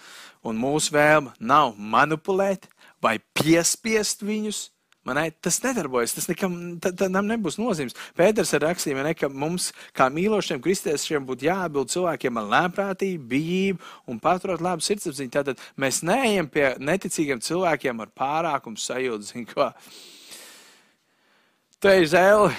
un 0.47 0.59
mūsu 0.61 0.93
vēlme 0.95 1.33
nav 1.39 1.75
manipulēt 1.75 2.69
vai 3.03 3.17
piespiest 3.35 4.23
viņus, 4.23 4.69
Manai, 5.01 5.31
tas 5.41 5.55
nedarbojas, 5.63 6.13
tas 6.13 6.27
nekam, 6.29 6.53
tam 6.77 7.25
nebūs 7.25 7.55
nozīmes. 7.57 7.95
Pēters 8.17 8.51
ir 8.53 8.61
rakstījis, 8.61 9.15
ka 9.17 9.31
mums, 9.33 9.71
kā 9.97 10.05
mīlošiem 10.13 10.61
kristiešiem, 10.61 11.25
būtu 11.25 11.47
jāatbild 11.47 11.89
cilvēkiem 11.89 12.37
ar 12.37 12.51
lēmprātību, 12.51 13.23
bijību 13.31 14.11
un 14.13 14.19
paturot 14.21 14.61
labu 14.61 14.85
sirdsapziņu. 14.85 15.33
Tātad 15.33 15.63
mēs 15.81 16.03
neejam 16.05 16.51
pie 16.53 16.75
neticīgiem 16.77 17.41
cilvēkiem 17.41 18.03
ar 18.05 18.13
pārākumu 18.13 18.77
sajūtu. 18.77 19.41
Te 21.81 21.97
ir 21.97 22.05
zēle, 22.13 22.53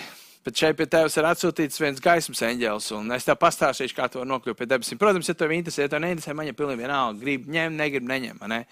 bet 0.47 0.59
šeit 0.59 0.79
pie 0.79 0.87
tevis 0.91 1.17
ir 1.19 1.29
atsūtīts 1.29 1.81
viens 1.83 2.03
gaismas 2.03 2.43
eņģēlis, 2.49 2.89
un 2.99 3.15
es 3.17 3.29
tev 3.29 3.39
pastāstīšu, 3.43 3.97
kā 3.99 4.09
to 4.13 4.25
nokļūt 4.29 4.59
pie 4.59 4.69
debesīm. 4.71 5.01
Protams, 5.01 5.31
ja 5.31 5.37
tev 5.39 5.55
interesē, 5.55 5.87
ja 5.87 5.93
tev 5.93 6.03
neinteresē, 6.05 6.35
man 6.37 6.51
jau 6.51 6.57
pilnīgi 6.59 6.85
vienalga, 6.85 7.21
grib 7.23 7.47
ņemt, 7.51 7.79
negrib 7.79 8.11
neņemt. 8.11 8.47
Ne? 8.53 8.65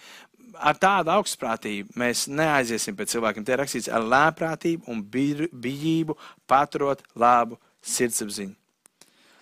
ar 0.58 0.78
tādu 0.80 1.12
augstprātību 1.14 1.96
mēs 2.00 2.26
neaiziesim 2.30 2.96
pie 2.96 3.06
cilvēkiem. 3.10 3.44
Tie 3.46 3.58
rakstīts 3.58 3.90
ar 3.92 4.04
lēprātību 4.04 4.90
un 4.90 5.02
bijību, 5.04 6.16
paturot 6.50 7.02
labu 7.18 7.58
sirdsapziņu. 7.86 8.56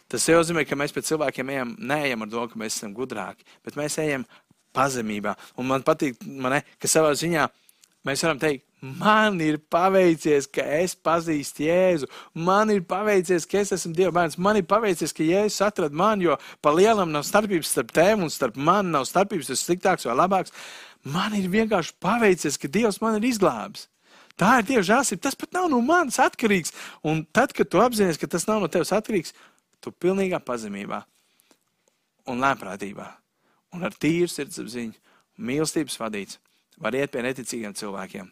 Tas 0.09 0.25
nozīmē, 0.33 0.65
ka 0.65 0.77
mēs 0.79 0.95
pie 0.97 1.05
cilvēkiem 1.05 1.51
ejam, 1.53 1.75
neejam 1.91 2.25
ar 2.25 2.31
domu, 2.33 2.49
ka 2.53 2.61
mēs 2.61 2.79
esam 2.79 2.95
gudrāki, 2.97 3.45
bet 3.65 3.77
mēs 3.77 3.99
ejam 4.01 4.25
pazemībā. 4.77 5.35
Un 5.61 5.69
man 5.69 5.85
patīk, 5.85 6.17
man 6.25 6.57
ne, 6.57 6.63
ka 6.81 6.89
savā 6.89 7.13
ziņā 7.19 7.45
mēs 8.09 8.25
varam 8.25 8.41
teikt, 8.41 8.65
man 8.81 9.41
ir 9.43 9.59
paveicies, 9.71 10.47
ka 10.51 10.63
es 10.79 10.95
pazīstu 10.95 11.67
Jēzu. 11.67 12.09
Man 12.35 12.71
ir 12.75 12.85
paveicies, 12.89 13.47
ka 13.49 13.61
es 13.63 13.75
esmu 13.77 13.95
Dieva 13.97 14.15
bērns. 14.21 14.39
Man 14.39 14.61
ir 14.61 14.67
paveicies, 14.69 15.15
ka 15.17 15.27
Jēzus 15.27 15.65
atrada 15.67 15.95
mani, 15.97 16.29
jo 16.29 16.39
pa 16.63 16.73
lielam 16.75 17.13
nav 17.15 17.27
starpības 17.27 17.75
starp 17.75 17.93
tēmu 17.97 18.29
un 18.29 18.33
starp 18.35 18.57
mani. 18.57 18.93
Nav 18.95 19.09
starpības, 19.11 19.51
tas 19.51 19.67
sliktāks 19.67 20.09
vai 20.09 20.17
labāks. 20.19 20.55
Man 21.09 21.37
ir 21.39 21.51
vienkārši 21.53 21.97
paveicies, 22.03 22.59
ka 22.61 22.71
Dievs 22.71 23.03
man 23.03 23.19
ir 23.19 23.29
izglābis. 23.31 23.89
Tā 24.39 24.61
ir 24.61 24.69
Dieva 24.71 24.87
žēlstība. 24.87 25.27
Tas 25.27 25.39
pat 25.39 25.55
nav 25.57 25.69
no 25.73 25.83
manis 25.83 26.21
atkarīgs. 26.23 26.75
Un 27.03 27.25
tad, 27.35 27.55
kad 27.57 27.71
tu 27.71 27.83
apzinājies, 27.83 28.21
ka 28.21 28.31
tas 28.31 28.47
nav 28.47 28.63
no 28.63 28.71
tevis 28.71 28.95
atkarīgs, 28.95 29.35
tu 29.83 29.91
pilnīgā 29.91 30.39
pazemībā 30.45 31.03
un 32.29 32.43
lēprātībā 32.45 33.09
un 33.75 33.85
ar 33.85 33.95
tīru 34.01 34.29
sirdsapziņu, 34.31 34.97
mīlestības 35.39 35.99
vadīts, 36.01 36.39
var 36.81 36.97
iet 36.97 37.13
pie 37.13 37.25
neticīgiem 37.27 37.75
cilvēkiem. 37.77 38.31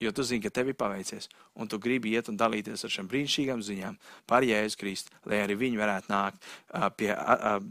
Jo 0.00 0.12
tu 0.12 0.24
zini, 0.28 0.42
ka 0.44 0.50
tev 0.52 0.68
ir 0.68 0.76
paveicies, 0.76 1.30
un 1.56 1.68
tu 1.72 1.78
gribi 1.80 2.12
iet 2.12 2.26
un 2.28 2.36
dalīties 2.36 2.84
ar 2.84 2.92
šīm 2.92 3.06
brīnišķīgām 3.08 3.62
ziņām 3.64 3.94
par 4.28 4.44
Jēzus 4.44 4.76
Kristu, 4.76 5.14
lai 5.24 5.40
arī 5.40 5.56
viņi 5.56 5.80
varētu 5.80 6.12
nākt 6.12 6.50
pie, 7.00 7.14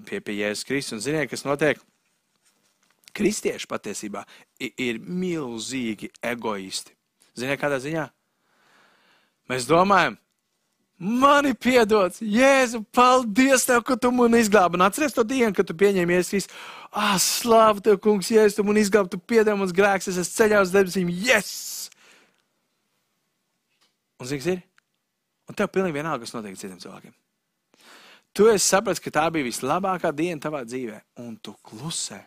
pie, 0.09 0.21
pie 0.25 0.39
Jēzus 0.39 0.65
Kristus. 0.65 0.97
Un 0.97 1.05
ziniet, 1.05 1.29
kas 1.29 1.45
notiek? 1.45 1.83
kristieši 3.15 3.69
patiesībā 3.69 4.25
ir 4.59 4.99
milzīgi 4.99 6.11
egoisti. 6.23 6.93
Ziniet, 7.35 7.59
kādā 7.61 7.79
ziņā? 7.83 8.05
Mēs 9.51 9.67
domājam, 9.69 10.17
man 10.97 11.49
ir 11.49 11.57
piedots, 11.61 12.21
Jēzu, 12.23 12.81
paldies 12.95 13.67
tev, 13.67 13.83
ka 13.85 13.97
tu 13.99 14.11
man 14.15 14.35
izglābi. 14.39 14.79
Atceries 14.83 15.15
to 15.15 15.25
dienu, 15.27 15.53
kad 15.55 15.67
tu 15.69 15.77
pieņēmi 15.77 16.17
Jēzus. 16.17 16.49
Ah, 16.95 17.15
slāv 17.21 17.83
tev, 17.85 17.99
kungs, 18.03 18.31
Jēzus, 18.31 18.57
tu 18.59 18.67
man 18.67 18.79
izglābi, 18.81 19.13
tu 19.13 19.21
piedēvi 19.21 19.59
mums 19.59 19.75
grēks, 19.75 20.11
es 20.11 20.21
esmu 20.23 20.39
ceļā 20.39 20.65
uz 20.65 20.75
debesīm, 20.75 21.11
yes! 21.27 21.74
Un 24.21 24.29
zini, 24.29 24.41
kas 24.41 24.51
ir? 24.53 24.63
Un 25.49 25.57
tev 25.57 25.69
pilnīgi 25.73 25.99
vienalga, 25.99 26.23
kas 26.23 26.33
notiek 26.35 26.57
citiem 26.57 26.79
cilvēkiem. 26.81 27.13
Tu 28.35 28.47
esi 28.51 28.67
sapratis, 28.67 28.99
ka 28.99 29.13
tā 29.15 29.25
bija 29.31 29.47
vislabākā 29.47 30.11
diena 30.15 30.41
tavā 30.43 30.65
dzīvē, 30.67 31.01
un 31.23 31.35
tu 31.39 31.53
klusē. 31.63 32.19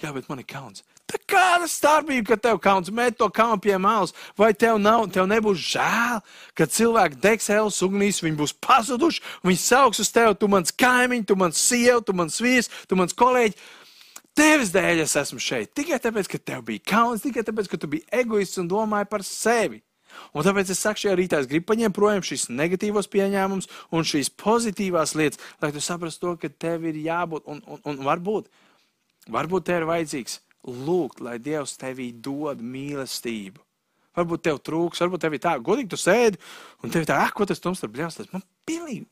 Jā, 0.00 0.12
bet 0.12 0.28
man 0.30 0.40
ir 0.40 0.46
kauns. 0.48 0.82
Tā 1.08 1.18
kāda 1.28 1.66
starpība, 1.68 2.30
ka 2.30 2.36
tev 2.40 2.60
kauns 2.62 2.88
met 2.94 3.16
to 3.18 3.26
kaunu 3.34 3.60
pie 3.60 3.74
malas, 3.80 4.14
vai 4.38 4.52
tev, 4.56 4.78
nav, 4.80 5.06
tev 5.12 5.26
nebūs 5.28 5.60
žēl, 5.72 6.22
ka 6.56 6.68
cilvēki 6.70 7.20
degs 7.20 7.50
ēlas 7.52 7.80
ugunīs, 7.84 8.22
viņi 8.24 8.38
būs 8.38 8.54
pazuduši, 8.64 9.24
viņi 9.44 9.60
sauks 9.60 10.00
uz 10.04 10.12
tevi, 10.14 10.36
tu 10.40 10.48
mans 10.48 10.72
kaimiņš, 10.72 11.26
tu 11.28 11.36
mans 11.40 11.60
sieva, 11.60 12.00
tu 12.04 12.16
mans 12.16 12.40
vīrs, 12.40 12.70
tu 12.88 12.96
mans 13.00 13.16
kolēģis. 13.16 13.68
Tevis 14.36 14.72
dēļ 14.72 15.02
es 15.04 15.16
esmu 15.18 15.40
šeit. 15.42 15.72
Tikai 15.76 15.98
tāpēc, 16.00 16.30
ka 16.30 16.38
tev 16.38 16.62
bija 16.68 16.84
kauns, 16.92 17.24
tikai 17.24 17.44
tāpēc, 17.44 17.68
ka 17.68 17.80
tu 17.80 17.90
biji 17.90 18.06
egoists 18.22 18.60
un 18.62 18.70
domāji 18.70 19.10
par 19.10 19.26
sevi. 19.26 19.82
Un 20.34 20.46
tāpēc 20.46 20.72
es 20.72 20.82
saku, 20.82 21.02
šajā 21.04 21.16
rītā 21.18 21.40
es 21.42 21.48
gribu 21.50 21.70
paņemt 21.72 21.96
projām 21.96 22.24
šīs 22.26 22.48
negatīvos 22.52 23.10
pieņēmumus 23.10 23.70
un 23.96 24.06
šīs 24.06 24.30
pozitīvās 24.40 25.16
lietas, 25.18 25.40
lai 25.62 25.72
tu 25.74 25.82
saprastu 25.84 26.26
to, 26.26 26.36
ka 26.42 26.52
tev 26.66 26.86
ir 26.90 27.00
jābūt 27.02 27.48
un, 27.50 27.62
un, 27.66 27.82
un 27.90 28.04
varbūt, 28.06 28.50
varbūt 29.30 29.66
tev 29.68 29.82
ir 29.82 29.90
vajadzīgs 29.90 30.38
lūgt, 30.68 31.22
lai 31.24 31.38
Dievs 31.42 31.76
tevī 31.80 32.10
dod 32.12 32.62
mīlestību. 32.62 33.62
Varbūt 34.18 34.42
tev 34.46 34.58
trūks, 34.66 35.00
varbūt 35.04 35.22
tev 35.22 35.36
ir 35.36 35.42
tā, 35.42 35.54
godīgi 35.62 35.92
tu 35.92 35.98
sēdi 36.00 36.40
un 36.82 36.92
tev 36.92 37.04
ir 37.04 37.10
tā, 37.10 37.20
ah, 37.22 37.30
ko 37.34 37.46
tas 37.46 37.62
tums 37.62 37.80
tur 37.80 37.92
bļaustas. 37.94 38.32
Man 38.34 38.42
pilnīgi, 38.68 39.06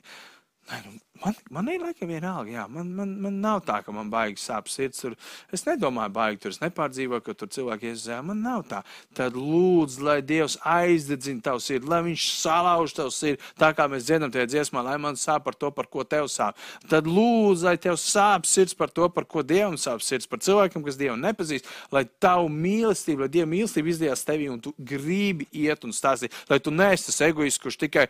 nē, 0.68 0.80
nu, 0.84 0.98
Man, 1.24 1.34
man 1.50 1.68
ir 1.72 1.82
laikam 1.82 2.10
vienalga, 2.12 2.50
jā, 2.52 2.64
man, 2.70 2.90
man, 2.94 3.14
man 3.24 3.38
nav 3.42 3.62
tā, 3.66 3.80
ka 3.82 3.92
man 3.94 4.10
baigi 4.12 4.38
sāp 4.38 4.68
sirds. 4.70 5.00
Tur. 5.02 5.16
Es 5.54 5.64
nedomāju, 5.66 6.12
baigi 6.14 6.38
tur 6.44 6.52
es 6.54 6.60
nepārdzīvoju, 6.62 7.24
ka 7.26 7.34
tur 7.34 7.50
cilvēki 7.56 7.90
iesadzēja. 7.90 8.20
Man 8.26 8.38
nav 8.44 8.62
tā. 8.70 8.84
Tad 9.18 9.34
lūdzu, 9.34 10.04
lai 10.06 10.18
Dievs 10.22 10.54
aizdedzina 10.62 11.42
tavu 11.48 11.62
sirdi, 11.64 11.90
lai 11.90 12.00
viņš 12.06 12.26
salauž 12.38 12.94
tavu 12.94 13.10
sirdi, 13.14 13.42
tā 13.58 13.72
kā 13.74 13.88
mēs 13.90 14.06
dziedam 14.06 14.30
tajā 14.34 14.46
dziesmā, 14.52 14.84
lai 14.86 14.94
man 15.02 15.18
sāp 15.18 15.42
par 15.48 15.58
to, 15.58 15.72
par 15.74 15.88
ko 15.90 16.04
tev 16.06 16.28
sāp. 16.30 16.60
Tad 16.90 17.10
lūdzu, 17.10 17.66
lai 17.66 17.74
tev 17.82 17.98
sāp 17.98 18.46
sirds 18.46 18.76
par 18.78 18.94
to, 18.94 19.10
par 19.10 19.26
ko 19.26 19.42
Dievam 19.42 19.74
sāp 19.80 20.04
sirds, 20.06 20.28
par 20.30 20.42
cilvēkiem, 20.44 20.86
kas 20.86 21.00
Dievu 21.00 21.18
nepazīst, 21.18 21.66
lai 21.94 22.04
tavu 22.22 22.46
mīlestību, 22.52 23.26
lai 23.26 23.30
Dieva 23.34 23.50
mīlestība 23.50 23.90
izdījās 23.90 24.22
tevī 24.28 24.46
un 24.52 24.62
tu 24.62 24.74
gribi 24.78 25.50
iet 25.50 25.82
un 25.88 25.96
stāstīt, 25.96 26.36
lai 26.50 26.60
tu 26.62 26.70
neesi 26.74 27.10
tas 27.10 27.20
egoists, 27.26 27.62
kurš 27.62 27.80
tikai, 27.82 28.06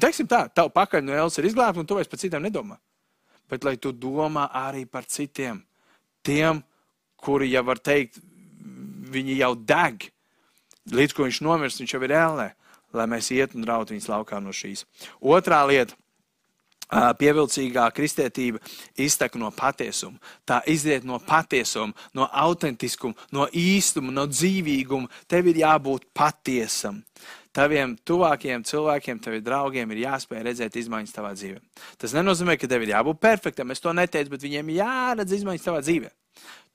teiksim 0.00 0.28
tā, 0.30 0.46
tavu 0.48 0.72
pakaļ 0.72 1.04
no 1.04 1.16
Elsas 1.18 1.42
ir 1.42 1.50
izglābts 1.50 1.82
un 1.82 1.88
tu 1.88 1.98
vairs 1.98 2.08
par 2.08 2.20
citiem 2.20 2.37
citiem 2.38 2.46
nedomā. 2.46 2.78
Bet 3.48 3.64
lai 3.64 3.76
tu 3.76 3.92
domā 3.92 4.50
arī 4.52 4.86
par 4.86 5.04
citiem, 5.04 5.64
tiem, 6.22 6.62
kuri 7.16 7.50
jau 7.50 7.64
var 7.64 7.78
teikt, 7.78 8.20
viņi 9.10 9.38
jau 9.40 9.54
deg. 9.56 10.10
Līdz 10.92 11.14
ko 11.14 11.24
viņš 11.24 11.40
nomirst, 11.42 11.80
viņš 11.80 11.94
jau 11.94 12.02
ir 12.04 12.12
ēlē, 12.12 12.54
lai 12.92 13.06
mēs 13.06 13.30
iet 13.32 13.54
un 13.54 13.64
raut 13.64 13.90
viņus 13.90 14.08
laukā 14.08 14.40
no 14.40 14.52
šīs. 14.52 14.84
Otrā 15.20 15.66
lieta. 15.66 15.94
Pievilcīgā 16.88 17.82
kristietība 17.92 18.62
iztek 18.96 19.34
no 19.36 19.50
patiesuma. 19.52 20.16
Tā 20.48 20.62
iziet 20.64 21.04
no 21.04 21.18
patiesuma, 21.20 21.92
no 22.16 22.24
autentiskuma, 22.24 23.12
no 23.30 23.44
īstuma, 23.52 24.08
no 24.08 24.24
dzīvīguma. 24.24 25.10
Tev 25.28 25.50
ir 25.52 25.60
jābūt 25.60 26.06
patiesam. 26.16 27.02
Taviem 27.58 27.96
tuvākajiem 28.06 28.62
cilvēkiem, 28.62 29.18
taviem 29.18 29.42
draugiem 29.42 29.90
ir 29.90 30.04
jāspēj 30.04 30.44
redzēt 30.46 30.76
izmaiņas 30.78 31.14
tavā 31.16 31.32
dzīvē. 31.34 31.58
Tas 31.98 32.14
nenozīmē, 32.14 32.54
ka 32.54 32.68
tev 32.70 32.84
ir 32.84 32.92
jābūt 32.92 33.18
perfektam. 33.18 33.72
Es 33.74 33.82
to 33.82 33.90
neteicu, 33.96 34.30
bet 34.30 34.44
viņiem 34.46 34.70
jāredz 34.76 35.34
izmaiņas 35.40 35.66
tavā 35.66 35.80
dzīvē. 35.82 36.12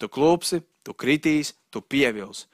Tu 0.01 0.09
klupsi, 0.11 0.59
tu 0.83 0.95
kritīs, 0.99 1.53
tu 1.71 1.79
pievilsi. 1.79 2.49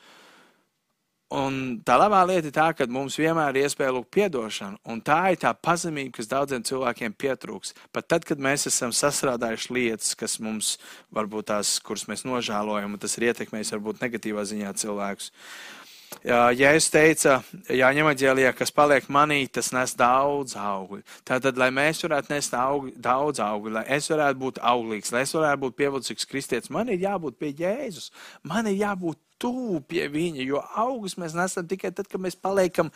Un 1.40 1.58
tā 1.86 1.94
labā 1.98 2.24
lieta 2.26 2.50
ir 2.50 2.54
tā, 2.54 2.68
ka 2.74 2.88
mums 2.90 3.18
vienmēr 3.22 3.58
ir 3.58 3.68
iespēja 3.68 3.94
lūgt 3.94 4.18
atdošanu, 4.26 4.80
un 4.90 5.02
tā 5.06 5.18
ir 5.34 5.42
tā 5.42 5.52
pazemība, 5.54 6.16
kas 6.18 6.30
daudziem 6.30 6.64
cilvēkiem 6.66 7.14
pietrūks. 7.14 7.76
Pat 7.94 8.10
tad, 8.10 8.26
kad 8.26 8.42
mēs 8.42 8.66
esam 8.70 8.94
sastrādājuši 8.94 9.74
lietas, 9.74 10.16
kas 10.18 10.40
mums 10.42 10.78
varbūt 11.14 11.52
tās, 11.52 11.76
kuras 11.86 12.08
mēs 12.10 12.26
nožēlojam, 12.26 12.98
un 12.98 13.02
tas 13.02 13.14
ir 13.18 13.30
ietekmējis 13.30 13.76
varbūt 13.78 14.02
negatīvā 14.02 14.48
ziņā 14.50 14.74
cilvēkus. 14.82 15.30
Uh, 15.30 15.79
Ja 16.26 16.72
es 16.76 16.90
teicu, 16.92 17.38
Jāņem 17.72 18.10
aģēlijā, 18.10 18.50
kas 18.58 18.74
paliek 18.76 19.06
manī, 19.14 19.44
tas 19.48 19.70
nes 19.72 19.94
daudz 19.96 20.56
augļu. 20.60 21.04
Tātad, 21.28 21.60
lai 21.62 21.70
mēs 21.72 22.02
varētu 22.04 22.34
nest 22.34 22.56
augļu, 22.58 22.92
daudz 23.00 23.40
augļu, 23.44 23.76
lai 23.78 23.84
es 23.96 24.10
varētu 24.12 24.42
būt 24.42 24.60
auglīgs, 24.72 25.14
lai 25.16 25.22
es 25.24 25.36
varētu 25.38 25.64
būt 25.64 25.78
pievilcīgs 25.80 26.28
kristietis, 26.28 26.74
man 26.74 26.92
ir 26.92 27.06
jābūt 27.06 27.40
pie 27.40 27.54
Jēzus, 27.62 28.10
man 28.44 28.68
ir 28.68 28.82
jābūt 28.82 29.22
tuvu 29.40 29.80
pie 29.88 30.10
viņa, 30.12 30.44
jo 30.50 30.64
augus 30.82 31.16
mēs 31.22 31.38
nesam 31.38 31.70
tikai 31.70 31.94
tad, 31.96 32.10
kad 32.12 32.20
mēs 32.26 32.36
paliekam 32.36 32.92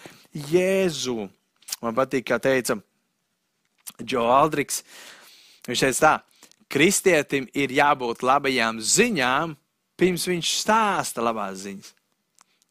Jēzu. 0.51 1.29
Man 1.85 1.95
patīk, 1.95 2.27
kā 2.27 2.41
teica 2.43 2.81
Džo 4.03 4.27
Aldriks, 4.33 4.83
viņš 5.69 5.87
teica 5.87 6.03
tā, 6.09 6.15
kristietim 6.73 7.47
ir 7.55 7.71
jābūt 7.71 8.25
labajām 8.25 8.83
ziņām, 8.83 9.55
pirms 10.01 10.27
viņš 10.27 10.55
stāsta 10.65 11.23
labās 11.23 11.61
ziņas. 11.63 11.93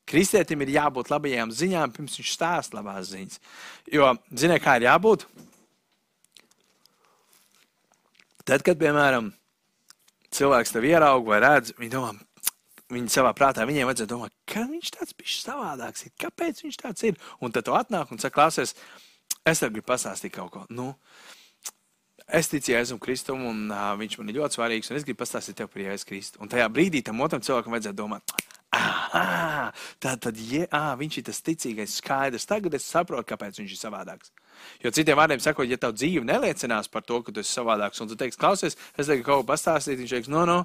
Kristietim 0.09 0.65
ir 0.65 0.75
jābūt 0.75 1.13
labajām 1.13 1.53
ziņām, 1.55 1.93
pirms 1.95 2.19
viņš 2.19 2.33
stāsta 2.35 2.79
labās 2.79 3.13
ziņas. 3.13 3.39
Jo, 3.95 4.11
ziniet, 4.35 4.63
kā 4.65 4.77
ir 4.79 4.89
jābūt? 4.89 5.27
Tad, 8.43 8.65
kad, 8.67 8.75
piemēram, 8.81 9.31
cilvēks 10.35 10.75
tev 10.75 10.87
ieraudzīja 10.89 11.29
vai 11.29 11.41
redz, 11.45 11.75
viņi 11.79 11.93
domā, 11.93 12.17
viņi 12.93 13.13
savā 13.15 13.31
prātā 13.37 13.67
viņiem 13.69 13.89
vajadzētu 13.89 14.11
domāt, 14.11 14.35
ka 14.49 14.65
viņš 14.69 14.91
tāds 14.97 15.15
bijis 15.19 15.45
savādāks, 15.47 16.09
ir, 16.09 16.15
kāpēc 16.21 16.65
viņš 16.65 16.81
tāds 16.83 17.07
ir. 17.07 17.21
Un 17.41 17.55
tad 17.55 17.69
tu 17.69 17.77
atnāk 17.79 18.11
un 18.13 18.21
saka, 18.21 18.35
klausies, 18.41 18.75
es 19.47 19.63
tev 19.63 19.73
gribu 19.75 19.89
pastāstīt 19.93 20.35
kaut 20.35 20.51
ko. 20.55 20.65
Nu, 20.75 20.91
es 22.27 22.51
ticu 22.51 22.75
Jēzum 22.75 23.01
Kristum, 23.03 23.47
un 23.49 23.69
uh, 23.71 23.93
viņš 24.01 24.19
man 24.19 24.33
ir 24.33 24.41
ļoti 24.41 24.59
svarīgs, 24.59 24.91
un 24.91 24.99
es 24.99 25.07
gribu 25.07 25.23
pastāstīt 25.23 25.61
tev 25.63 25.71
par 25.73 25.85
Jēzu 25.87 26.09
Kristu. 26.11 26.43
Un 26.43 26.51
tajā 26.53 26.67
brīdī 26.73 27.05
tam 27.07 27.23
otram 27.25 27.45
cilvēkam 27.45 27.79
vajadzētu 27.79 28.01
domāt, 28.03 28.35
Ah, 28.73 29.69
tā 30.01 30.15
tad 30.17 30.39
ja, 30.49 30.65
ah, 30.73 30.95
viņš 30.97 31.19
ir 31.21 31.25
tas 31.27 31.43
ticīgais, 31.45 31.99
skaidrs. 32.01 32.47
Tagad 32.49 32.73
es 32.79 32.87
saprotu, 32.89 33.27
kāpēc 33.29 33.59
viņš 33.61 33.75
ir 33.75 33.81
savādāks. 33.81 34.33
Jo 34.81 34.93
citiem 34.95 35.19
vārdiem 35.19 35.43
sakot, 35.45 35.69
ja 35.69 35.77
tavu 35.81 35.99
dzīve 35.99 36.25
neliecinās 36.25 36.89
par 36.93 37.05
to, 37.05 37.19
ka 37.25 37.35
tu 37.35 37.43
esi 37.43 37.53
savādāks, 37.53 38.01
un 38.01 38.09
tu 38.09 38.17
teiksi, 38.17 38.41
klausies, 38.41 38.79
es 38.97 39.11
tagad 39.11 39.27
kaut 39.27 39.43
ko 39.43 39.51
pastāstīšu, 39.51 40.01
viņš 40.01 40.15
teiks, 40.17 40.33
no, 40.33 40.47
no, 40.49 40.59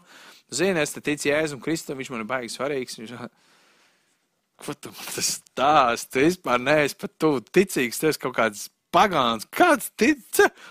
zini, 0.53 0.79
es 0.79 0.95
te 0.95 1.03
ticu 1.03 1.27
Jēzum 1.27 1.59
Kristum, 1.63 1.99
viņš 1.99 2.13
man 2.13 2.23
ir 2.23 2.29
baigi 2.31 2.53
svarīgs. 2.55 2.95
Viņš, 3.01 3.13
ko 4.63 4.77
tu 4.79 4.95
man 4.95 5.11
tas 5.17 5.33
stāst? 5.41 6.11
Tu 6.13 6.23
vispār 6.29 6.63
neesi 6.63 6.97
pat 7.03 7.17
tu 7.19 7.35
ticīgs, 7.43 7.99
tu 7.99 8.07
esi 8.07 8.23
kaut 8.23 8.37
kāds 8.39 8.69
pagāns. 8.95 9.47
Kāds 9.51 9.91
tic? 9.99 10.23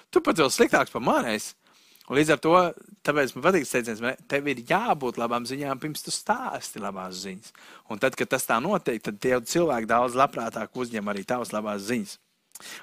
Tu 0.09 0.25
pat 0.25 0.41
vēl 0.41 0.53
sliktāks 0.53 0.95
par 0.95 1.05
manēs. 1.05 1.53
Līdz 2.07 2.33
ar 2.37 2.41
to, 2.43 2.55
tāpēc 3.07 3.33
man 3.35 3.45
patīk 3.49 3.65
teiciens, 3.67 4.03
tev 4.31 4.51
ir 4.53 4.63
jābūt 4.69 5.19
labām 5.19 5.47
ziņām, 5.49 5.81
pirms 5.83 6.05
tu 6.07 6.15
stāsti 6.15 6.83
labās 6.83 7.19
ziņas. 7.25 7.55
Un 7.91 8.03
tad, 8.03 8.15
kad 8.19 8.31
tas 8.31 8.47
tā 8.47 8.61
notiek, 8.63 9.03
tad 9.03 9.19
tie 9.23 9.35
cilvēki 9.41 9.91
daudz 9.91 10.15
labprātāk 10.19 10.79
uzņem 10.79 11.11
arī 11.11 11.25
tavas 11.27 11.51
labās 11.55 11.89
ziņas. 11.89 12.19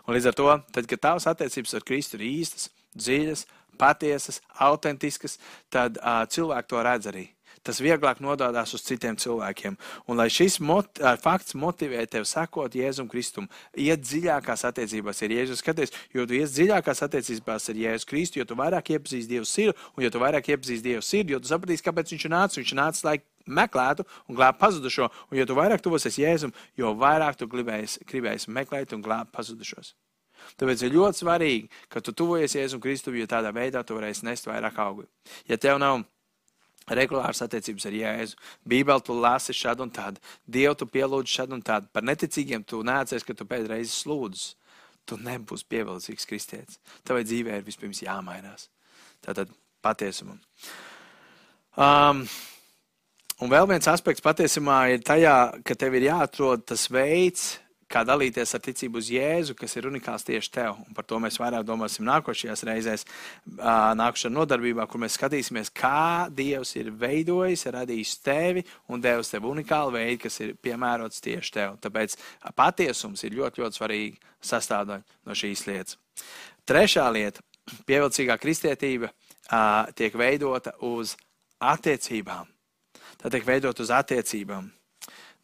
Un 0.06 0.18
līdz 0.18 0.32
ar 0.32 0.38
to, 0.38 0.50
tad, 0.76 0.90
kad 0.92 1.06
tavas 1.08 1.30
attiecības 1.32 1.80
ar 1.80 1.86
Kristu 1.88 2.20
ir 2.20 2.28
īstas, 2.28 2.68
dziļas, 3.00 3.46
patiesas, 3.80 4.42
autentiskas, 4.62 5.40
tad 5.74 5.98
uh, 6.02 6.26
cilvēki 6.30 6.70
to 6.70 6.84
redz 6.84 7.10
arī 7.14 7.30
tas 7.64 7.80
vieglāk 7.84 8.22
nododās 8.24 8.74
uz 8.76 8.84
citiem 8.86 9.18
cilvēkiem. 9.20 9.78
Un 10.08 10.20
lai 10.20 10.30
šis 10.34 10.60
mot, 10.64 11.02
fakts 11.24 11.56
motivē 11.58 12.06
tevi 12.12 12.28
sekot 12.28 12.76
Jēzum 12.76 13.10
Kristum, 13.12 13.50
iet 13.74 14.04
dziļākās 14.04 14.66
attiecībās 14.70 15.24
ar 15.24 15.36
Jēzu. 15.38 15.60
Skaties, 15.60 15.94
jo 16.14 16.28
tu 16.28 16.38
ies 16.38 16.54
dziļākās 16.56 17.04
attiecībās 17.08 17.70
ar 17.72 17.84
Jēzu 17.84 18.10
Kristu, 18.10 18.42
jo 18.42 18.48
tu 18.50 18.60
vairāk 18.60 18.94
iepazīsti 18.96 19.36
Dievu 19.36 19.48
sirdi, 19.50 19.78
un 19.98 20.06
jo 20.06 20.14
tu 20.14 20.24
vairāk 20.24 20.54
iepazīsti 20.54 20.92
Dievu 20.92 21.06
sirdi, 21.06 21.36
jo 21.36 21.42
tu 21.44 21.52
sapratīsi, 21.52 21.86
kāpēc 21.88 22.16
viņš 22.16 22.28
ir 22.28 22.36
nācis. 22.36 22.62
Viņš 22.62 22.76
nācis, 22.80 23.06
lai 23.08 23.18
meklētu 23.48 24.06
un 24.28 24.38
glābtu 24.38 24.62
pazudušo. 24.62 25.10
Un, 25.32 25.40
jo 25.40 25.60
vairāk 25.60 25.84
tuvosies 25.84 26.20
Jēzum, 26.20 26.54
jo 26.80 26.94
vairāk 27.00 27.40
tu 27.40 27.50
gribēsi, 27.52 28.04
gribēsi 28.10 28.52
meklēt 28.54 28.96
un 28.96 29.04
glābt 29.04 29.34
pazudušos. 29.36 29.94
Tāpēc 30.60 30.84
ir 30.84 30.96
ļoti 30.98 31.22
svarīgi, 31.22 31.70
ka 31.92 32.02
tu 32.04 32.14
tuvojies 32.16 32.56
Jēzum 32.58 32.82
Kristum, 32.84 33.16
jo 33.16 33.28
tādā 33.30 33.54
veidā 33.56 33.84
tu 33.88 33.96
varēsi 33.96 34.28
nest 34.28 34.48
vairāk 34.50 34.80
augļu. 34.84 35.08
Ja 35.48 35.58
tev 35.58 35.80
nav 35.80 36.04
regulāras 36.90 37.44
attiecības 37.46 37.88
ar 37.90 37.98
Jēzu. 37.98 38.40
Bībeli 38.68 39.06
tu 39.06 39.16
lasi 39.18 39.56
šādu 39.56 39.88
un 39.88 39.94
tādu, 39.94 40.22
Dievu 40.46 40.76
tu 40.80 40.88
pielūdz 40.90 41.38
šādu 41.38 41.58
un 41.58 41.64
tādu. 41.66 41.90
Par 41.94 42.06
neticīgiem 42.06 42.66
tu 42.68 42.84
neatceries, 42.86 43.26
ka 43.28 43.36
tu 43.38 43.48
pēdreiz 43.48 43.94
slūdz. 44.04 44.46
Tu 45.04 45.18
nebūsi 45.20 45.68
pievilcīgs 45.68 46.28
kristietis. 46.28 46.80
Tavai 47.04 47.26
dzīvē 47.28 47.60
ir 47.60 47.66
vispirms 47.68 48.00
jāmainās. 48.06 48.70
Tātad 49.24 49.52
patiesumam. 49.84 50.40
Um, 51.76 52.22
un 53.44 53.52
vēl 53.52 53.68
viens 53.72 53.90
aspekts 53.92 54.24
patiesībā 54.24 54.78
ir 54.94 55.04
tajā, 55.04 55.36
ka 55.68 55.76
tev 55.76 55.98
ir 56.00 56.08
jāatrod 56.08 56.64
tas 56.72 56.86
veids, 56.92 57.58
kā 57.94 58.02
dalīties 58.08 58.56
ar 58.58 58.62
ticību 58.66 58.98
uz 59.02 59.10
Jēzu, 59.14 59.56
kas 59.58 59.76
ir 59.78 59.88
unikāls 59.90 60.26
tieši 60.26 60.52
tev. 60.54 60.80
Un 60.88 60.96
par 60.98 61.06
to 61.06 61.20
mēs 61.22 61.38
vairāk 61.42 61.66
domāsim 61.68 62.06
nākošajās 62.08 62.66
reizēs, 62.70 63.06
nākošajā 64.00 64.34
nodarbībā, 64.34 64.88
kur 64.90 65.04
mēs 65.04 65.18
skatīsimies, 65.20 65.70
kā 65.78 66.30
Dievs 66.34 66.74
ir 66.80 66.90
veidojis, 66.90 67.68
radījis 67.76 68.16
tevi 68.26 68.66
un 68.90 69.04
devis 69.04 69.30
tev 69.34 69.46
unikālu 69.50 69.94
veidu, 69.98 70.24
kas 70.26 70.40
ir 70.42 70.56
piemērots 70.64 71.22
tieši 71.24 71.54
tev. 71.60 71.78
Tāpēc 71.84 72.18
patiesums 72.58 73.24
ir 73.28 73.38
ļoti, 73.38 73.62
ļoti 73.62 73.80
svarīgi 73.80 74.18
sastāvdaļa 74.44 75.20
no 75.30 75.38
šīs 75.38 75.68
lietas. 75.70 76.00
Trešā 76.68 77.06
lieta- 77.14 77.46
pievilcīgā 77.88 78.40
kristietība 78.40 79.12
tiek 79.96 80.14
veidota 80.16 80.74
uz 80.82 81.16
attiecībām. 81.62 82.48
Tā 83.22 83.30
tiek 83.32 83.46
veidota 83.46 83.84
uz 83.84 83.92
attiecībām. 83.94 84.72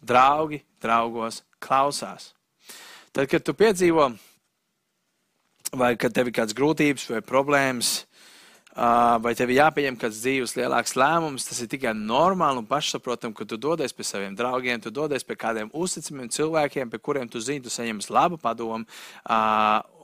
Draugi 0.02 0.64
draugos 0.82 1.43
klausās. 1.60 2.34
Tad, 3.10 3.26
kad 3.26 3.41
tu 3.41 3.55
piedzīvo, 3.57 4.12
vai 5.74 5.95
kad 5.97 6.14
tev 6.14 6.30
ir 6.30 6.36
kādas 6.38 6.53
grūtības 6.57 7.07
vai 7.10 7.22
problēmas, 7.26 8.03
vai 9.24 9.32
tev 9.36 9.49
ir 9.49 9.64
jāpieņem 9.64 9.97
kāds 9.99 10.20
dzīves 10.22 10.53
lielāks 10.55 10.93
lēmums, 10.99 11.47
tas 11.49 11.60
ir 11.64 11.72
tikai 11.72 11.95
normāli 11.97 12.62
un 12.62 12.68
pašsaprotami, 12.70 13.34
ka 13.36 13.47
tu 13.49 13.57
dodies 13.57 13.95
pie 13.97 14.05
saviem 14.05 14.38
draugiem, 14.38 14.78
tu 14.82 14.93
dodies 14.93 15.26
pie 15.26 15.36
kādiem 15.39 15.72
uzticamiem 15.74 16.30
cilvēkiem, 16.32 16.91
pie 16.91 16.99
kuriem 17.01 17.32
tu 17.32 17.41
zini, 17.41 17.64
tu 17.66 17.74
saņems 17.74 18.12
labu 18.14 18.38
padomu, 18.38 18.86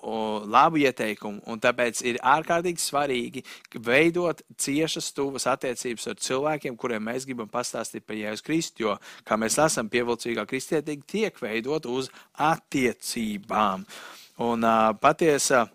labu 0.05 0.81
ieteikumu. 0.83 1.41
Un 1.49 1.61
tāpēc 1.61 2.01
ir 2.05 2.19
ārkārtīgi 2.23 2.81
svarīgi 2.81 3.45
veidot 3.85 4.43
ciešas, 4.61 5.11
tuvas 5.15 5.47
attiecības 5.51 6.11
ar 6.11 6.19
cilvēkiem, 6.27 6.77
kuriem 6.79 7.07
mēs 7.09 7.27
gribam 7.27 7.49
pastāstīt 7.51 8.05
par 8.05 8.19
Jēzus 8.19 8.45
Kristu, 8.45 8.85
jo, 8.85 8.97
kā 9.25 9.39
mēs 9.39 9.59
esam 9.61 9.89
pievilcīgā 9.91 10.45
kristietīgi, 10.49 11.07
tiek 11.15 11.41
veidot 11.41 11.87
uz 11.89 12.11
attiecībām. 12.37 13.85
Un 14.45 14.67
uh, 14.67 14.91
patiesa 14.99 15.65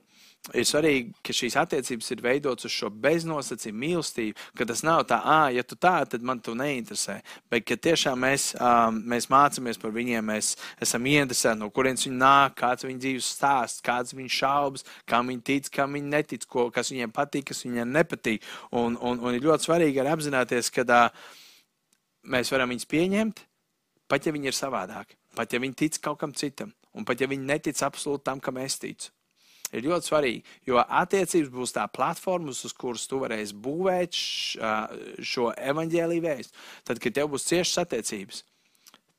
ir 0.56 0.64
svarīgi, 0.66 1.12
ka 1.24 1.34
šīs 1.36 1.56
attiecības 1.60 2.08
ir 2.14 2.22
veidotas 2.24 2.66
uz 2.68 2.72
šo 2.72 2.88
beznosacījumu 3.02 3.80
mīlestību, 3.82 4.46
ka 4.56 4.66
tas 4.70 4.82
nav 4.86 5.02
tā, 5.10 5.18
ah, 5.20 5.48
ja 5.52 5.64
tu 5.66 5.76
tā, 5.76 5.98
tad 6.08 6.24
man 6.26 6.40
tu 6.42 6.54
neinteresē, 6.58 7.18
bet 7.52 7.66
ka 7.68 7.76
tiešām 7.76 8.24
mēs, 8.24 8.46
um, 8.56 9.02
mēs 9.12 9.28
mācāmies 9.32 9.80
par 9.80 9.92
viņiem, 9.94 10.24
mēs 10.32 10.54
esam 10.80 11.06
ieinteresēti, 11.10 11.60
no 11.60 11.68
kurienes 11.74 12.06
viņi 12.08 12.22
nāk, 12.22 12.56
kāds 12.62 12.88
viņu 12.88 13.04
dzīves 13.04 13.28
stāsts, 13.36 13.84
kāds 13.84 14.16
viņu 14.16 14.32
šaubas, 14.38 14.86
kam 15.08 15.30
viņi 15.30 15.44
tic, 15.52 15.70
kam 15.76 15.98
viņi 15.98 16.12
netic, 16.16 16.48
ko, 16.48 16.70
kas 16.74 16.92
viņiem 16.94 17.14
patīk, 17.14 17.50
kas 17.52 17.62
viņiem 17.68 17.94
nepatīk. 18.00 18.48
Un, 18.72 18.96
un, 18.96 19.20
un 19.20 19.36
ir 19.36 19.44
ļoti 19.44 19.68
svarīgi 19.68 20.00
arī 20.00 20.14
apzināties, 20.16 20.72
ka 20.72 20.88
uh, 20.88 21.30
mēs 22.32 22.52
varam 22.52 22.72
viņus 22.72 22.90
pieņemt, 22.90 23.46
pat 24.08 24.26
ja 24.26 24.34
viņi 24.34 24.50
ir 24.50 24.56
savādāki, 24.56 25.20
pat 25.36 25.52
ja 25.52 25.60
viņi 25.62 25.80
tic 25.84 26.02
kaut 26.02 26.20
kam 26.24 26.32
citam, 26.34 26.72
un 26.96 27.04
pat 27.04 27.20
ja 27.20 27.28
viņi 27.30 27.50
netic 27.52 27.84
absolūti 27.84 28.26
tam, 28.26 28.40
kam 28.40 28.58
es 28.64 28.80
ticu 28.80 29.12
ir 29.72 29.86
ļoti 29.86 30.10
svarīgi, 30.10 30.44
jo 30.68 30.80
attiecības 30.82 31.50
būs 31.54 31.74
tā 31.76 31.86
platforma, 31.92 32.52
uz 32.52 32.76
kuras 32.76 33.06
tu 33.10 33.20
varēsi 33.22 33.56
būvēt 33.64 34.20
šo 35.32 35.50
evaņģēlīju 35.54 36.26
vēstu. 36.26 36.64
Tad, 36.88 37.02
kad 37.02 37.18
tev 37.18 37.32
būs 37.34 37.48
ciešas 37.50 37.84
attiecības, 37.84 38.44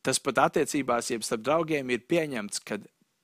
tas 0.05 0.21
pat 0.23 0.45
attiecībās, 0.47 1.11
jeb 1.13 1.25
starp 1.25 1.45
draugiem, 1.45 1.91
ir 1.93 2.07
pieņemts, 2.09 2.63
ka 2.65 2.79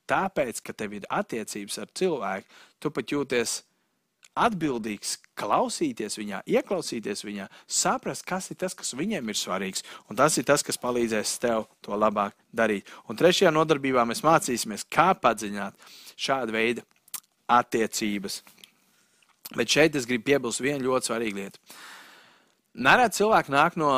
tāpēc, 0.08 0.62
ka 0.64 0.76
tev 0.78 1.00
ir 1.00 1.08
attiecības 1.12 1.82
ar 1.84 1.92
cilvēku, 1.98 2.62
tu 2.80 2.94
pat 2.94 3.12
jūties 3.12 3.62
atbildīgs, 4.38 5.16
klausīties 5.38 6.18
viņā, 6.20 6.44
ieklausīties 6.46 7.24
viņā, 7.26 7.48
saprast, 7.66 8.26
kas 8.28 8.52
ir 8.54 8.60
tas, 8.62 8.76
kas 8.78 8.94
viņiem 8.98 9.32
ir 9.32 9.38
svarīgs, 9.38 9.86
un 10.12 10.20
tas 10.20 10.38
ir 10.38 10.46
tas, 10.46 10.64
kas 10.66 10.78
palīdzēs 10.82 11.38
tev 11.42 11.66
to 11.82 11.98
labāk 11.98 12.38
darīt. 12.54 12.86
Un 13.10 13.18
trešajā 13.18 13.52
nodarbībā 13.54 14.06
mēs 14.06 14.22
mācīsimies, 14.26 14.86
kā 14.94 15.10
padziļināt 15.18 15.90
šādu 16.14 16.54
veidu 16.54 16.86
attiecības. 17.48 18.42
Bet 19.56 19.72
šeit 19.72 19.96
es 19.96 20.08
gribu 20.08 20.28
piebilst 20.28 20.64
vienu 20.64 20.90
ļoti 20.90 21.10
svarīgu 21.10 21.42
lietu. 21.42 21.62
Nereti 22.78 23.22
cilvēki 23.22 23.54
nāk 23.54 23.78
no 23.80 23.92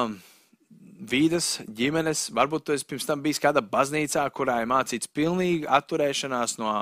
vīdes, 1.10 1.60
ģimenes, 1.76 2.28
varbūt 2.36 2.68
tu 2.68 2.76
esi 2.76 2.86
pirms 2.88 3.08
tam 3.08 3.24
bijis 3.24 3.42
kādā 3.42 3.64
baznīcā, 3.66 4.26
kurā 4.36 4.60
ir 4.62 4.70
mācīts 4.70 5.10
pilnīgi 5.16 5.68
atturēšanās 5.68 6.58
no, 6.60 6.74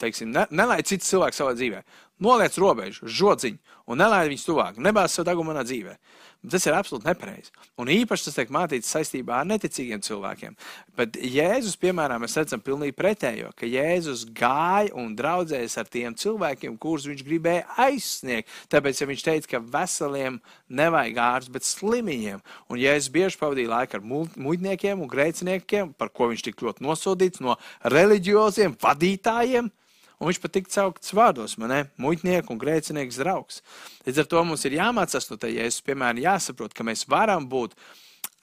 teiksim, 0.00 0.30
ne, 0.34 0.46
nelaid 0.50 0.86
cits 0.88 1.10
cilvēks 1.10 1.42
savā 1.42 1.54
dzīvē. 1.58 1.82
Noliec 2.22 2.56
robežu, 2.62 3.10
žodziņu 3.10 3.58
un 3.90 4.00
nelaid 4.00 4.30
viņus 4.30 4.46
tuvāk. 4.46 4.78
Nebāz 4.82 5.16
savu 5.16 5.26
dagumu 5.28 5.52
manā 5.52 5.66
dzīvē. 5.66 5.96
Tas 6.46 6.66
ir 6.68 6.76
absolūti 6.76 7.08
nepareizi. 7.08 7.50
Un 7.80 7.90
īpaši 7.90 8.28
tas 8.28 8.36
tiek 8.36 8.50
mācīts 8.54 8.90
saistībā 8.92 9.40
ar 9.40 9.48
neticīgiem 9.50 10.02
cilvēkiem. 10.04 10.54
Bet 10.98 11.16
Jēzus, 11.18 11.74
piemēram, 11.82 12.22
mēs 12.22 12.36
redzam 12.38 12.62
pilnīgi 12.62 12.94
pretējo, 12.94 13.50
ka 13.58 13.66
Jēzus 13.66 14.22
gāja 14.36 14.94
un 14.94 15.16
draudzējas 15.18 15.74
ar 15.82 15.90
tiem 15.90 16.14
cilvēkiem, 16.14 16.76
kurus 16.82 17.08
viņš 17.10 17.24
gribēja 17.26 17.64
aizsniegt. 17.86 18.52
Tāpēc 18.70 19.00
ja 19.02 19.08
viņš 19.10 19.24
teica, 19.26 19.50
ka 19.56 19.62
veseliem 19.74 20.38
nevajag 20.68 21.18
ārsts, 21.24 21.54
bet 21.56 21.66
slimiem. 21.66 22.44
Un 22.70 22.78
Jēzus 22.78 23.10
bieži 23.16 23.40
pavadīja 23.42 23.72
laiku 23.72 23.98
ar 23.98 24.06
muļķniekiem 24.06 25.02
un 25.02 25.10
grēciniekiem, 25.10 25.96
par 25.98 26.14
ko 26.14 26.30
viņš 26.30 26.46
tik 26.46 26.62
ļoti 26.62 26.86
nosodīts 26.86 27.42
no 27.42 27.58
reliģioziem 27.90 28.78
vadītājiem. 28.86 29.72
Un 30.16 30.30
viņš 30.30 30.40
pat 30.40 30.54
tika 30.54 30.72
saukts 30.72 31.12
vārdos, 31.16 31.58
man 31.60 31.72
ne, 31.72 31.80
muitnieks 32.00 32.48
un 32.52 32.60
grēcinieks 32.60 33.18
draugs. 33.20 33.60
Līdz 34.06 34.22
ar 34.22 34.30
to 34.30 34.44
mums 34.48 34.64
ir 34.64 34.78
jāmācās 34.78 35.28
no 35.28 35.36
tā, 35.40 35.50
ja 35.52 35.66
es, 35.68 35.82
piemēram, 35.84 36.22
jāsaprot, 36.24 36.72
ka 36.72 36.86
mēs 36.88 37.04
varam 37.10 37.44
būt 37.50 37.76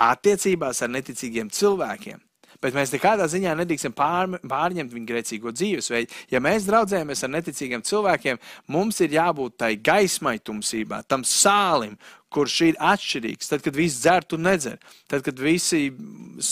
attiecībās 0.02 0.84
ar 0.86 0.94
neticīgiem 0.94 1.50
cilvēkiem. 1.54 2.22
Bet 2.62 2.76
mēs 2.78 2.94
nekādā 2.94 3.26
ziņā 3.28 3.56
nedrīkstam 3.58 3.96
pār, 3.98 4.38
pārņemt 4.48 4.94
viņu 4.94 5.10
grēcīgo 5.10 5.52
dzīvesveidu. 5.56 6.14
Ja 6.32 6.40
mēs 6.44 6.68
draudzējamies 6.68 7.26
ar 7.26 7.32
neticīgiem 7.34 7.84
cilvēkiem, 7.84 8.40
mums 8.72 9.02
ir 9.04 9.18
jābūt 9.18 9.58
tai 9.64 9.74
gaismai, 9.82 10.38
tumsībā, 10.40 11.02
tam 11.10 11.26
sālim, 11.28 11.98
kurš 12.34 12.60
ir 12.70 12.80
atšķirīgs. 12.80 13.50
Tad, 13.50 13.66
kad 13.66 13.76
visi 13.78 14.00
dzer, 14.06 14.30
tu 14.30 14.40
nedzer. 14.40 14.78
Tad, 15.12 15.26
kad 15.26 15.42
visi 15.42 15.90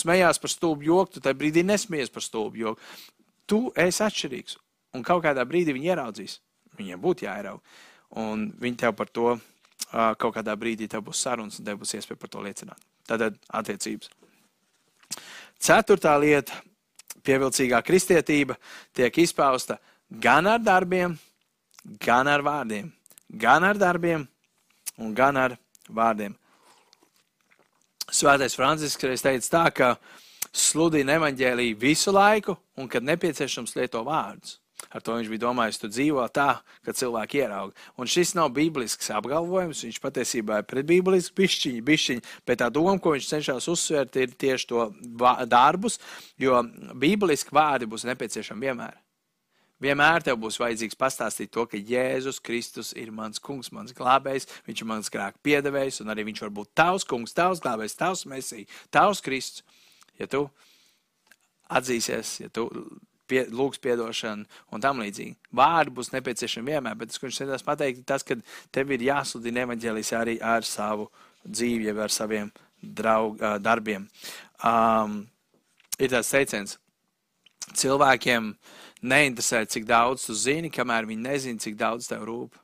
smējās 0.01 0.41
par 0.41 0.51
stulbu 0.51 0.89
joku, 0.89 1.15
tu 1.15 1.23
tajā 1.23 1.37
brīdī 1.37 1.63
nesmies 1.67 2.11
par 2.11 2.25
stulbu 2.25 2.65
joku. 2.65 2.91
Tu 3.49 3.63
esi 3.85 4.03
atšķirīgs. 4.07 4.59
Un 4.93 5.03
kaut 5.03 5.23
kādā 5.23 5.45
brīdī 5.47 5.75
viņi 5.75 5.93
ieraudzīs. 5.93 6.39
Viņiem 6.77 7.01
būtu 7.01 7.25
jāierauga. 7.27 7.61
Un 8.21 8.49
viņi 8.59 8.77
tev 8.77 8.95
par 8.95 9.07
to 9.07 9.37
kaut 9.91 10.35
kādā 10.35 10.55
brīdī 10.55 10.87
būs 10.87 11.21
sarunas, 11.23 11.59
un 11.59 11.65
tev 11.65 11.79
būs 11.81 11.95
iespēja 11.95 12.19
par 12.19 12.29
to 12.29 12.43
liecināt. 12.43 12.79
Tātad 13.07 13.37
attiecības. 13.47 14.09
Ceturtā 15.59 16.15
lieta- 16.19 16.53
pievilcīgā 17.25 17.81
kristietība 17.83 18.55
tiek 18.93 19.13
izpausta 19.17 19.79
gan 20.09 20.47
ar 20.47 20.59
darbiem, 20.59 21.17
gan 21.99 22.27
ar 22.27 22.41
vārdiem. 22.41 22.91
Gan 23.37 23.63
ar 23.63 23.75
darbiem, 23.75 24.27
gan 24.97 25.37
ar 25.37 25.57
vārdiem. 25.89 26.35
Svētais 28.11 28.55
Francisks 28.55 29.03
reiz 29.03 29.21
teica 29.21 29.49
tā, 29.49 29.73
ka 29.73 29.97
sludina 30.51 31.15
evaņģēlīju 31.15 31.77
visu 31.79 32.11
laiku, 32.11 32.57
un 32.77 32.87
kad 32.87 33.03
nepieciešams 33.03 33.75
lieto 33.75 34.03
vārdus. 34.03 34.60
Ar 34.91 35.03
to 35.03 35.15
viņš 35.15 35.29
bija 35.31 35.45
domājis, 35.45 35.79
tu 35.79 35.87
dzīvo 35.87 36.23
tā, 36.35 36.49
ka 36.85 36.95
cilvēki 36.95 37.39
ierauga. 37.39 37.75
Un 37.95 38.09
šis 38.11 38.33
nav 38.35 38.49
bīblisks 38.55 39.11
apgalvojums, 39.15 39.85
viņš 39.87 39.99
patiesībā 40.03 40.59
ir 40.59 40.67
pretbīblisks 40.67 41.35
bišķiņi, 41.37 41.83
bišķiņi, 41.87 42.25
bet 42.47 42.59
tā 42.59 42.67
doma, 42.73 42.97
ko 42.99 43.15
viņš 43.15 43.29
cenšas 43.29 43.69
uzsvērt, 43.71 44.19
ir 44.19 44.35
tieši 44.35 44.67
to 44.67 44.89
darbus, 45.47 45.95
jo 46.41 46.59
bībliski 46.99 47.55
vārdi 47.55 47.87
būs 47.87 48.03
nepieciešami 48.09 48.67
vienmēr. 48.67 48.99
Vienmēr 49.81 50.21
tev 50.21 50.37
būs 50.43 50.59
vajadzīgs 50.61 50.97
pastāstīt 50.99 51.49
to, 51.55 51.63
ka 51.65 51.79
Jēzus 51.79 52.37
Kristus 52.43 52.91
ir 52.93 53.09
mans 53.15 53.41
kungs, 53.41 53.71
mans 53.73 53.95
glābējs, 53.97 54.45
viņš 54.67 54.83
ir 54.83 54.89
mans 54.91 55.09
grēku 55.09 55.41
piedevējs, 55.47 56.03
un 56.03 56.13
arī 56.13 56.27
viņš 56.27 56.43
var 56.43 56.51
būt 56.59 56.73
tavs 56.77 57.07
kungs, 57.09 57.33
tavs 57.33 57.63
glābējs, 57.63 57.97
tavs 57.97 58.27
mesija, 58.29 58.67
tavs 58.93 59.23
Kristus. 59.25 59.63
Ja 60.21 60.27
tu 60.29 60.43
atzīsies, 61.71 62.35
ja 62.43 62.51
tu 62.53 62.67
pie, 63.31 63.45
lūgs 63.49 63.79
piedošanu 63.81 64.45
un 64.75 64.83
tam 64.83 65.01
līdzīgi. 65.03 65.37
Vārdi 65.55 65.95
būs 65.95 66.11
nepieciešami 66.13 66.75
vienmēr, 66.75 66.99
bet 66.99 67.11
tas, 67.11 67.21
ko 67.21 67.29
viņš 67.29 67.41
centās 67.43 67.65
pateikt, 67.65 68.03
ir 68.03 68.09
tas, 68.11 68.25
ka 68.27 68.37
tev 68.75 68.91
ir 68.91 69.07
jāsludina 69.07 69.65
evaņģēlis 69.65 70.13
arī 70.19 70.37
ar 70.43 70.67
savu 70.67 71.07
dzīvi, 71.47 71.89
jau 71.89 71.97
ar 72.03 72.13
saviem 72.13 72.51
draug, 72.81 73.41
darbiem. 73.61 74.07
Um, 74.67 75.21
ir 76.01 76.11
tāds 76.13 76.31
teiciens, 76.33 76.77
cilvēkiem 77.77 78.51
neinteresē, 79.01 79.63
cik 79.69 79.87
daudz 79.89 80.27
tu 80.27 80.37
zini, 80.37 80.71
kamēr 80.73 81.09
viņi 81.09 81.25
nezina, 81.25 81.61
cik 81.61 81.77
daudz 81.79 82.09
tev 82.09 82.25
rūp. 82.29 82.60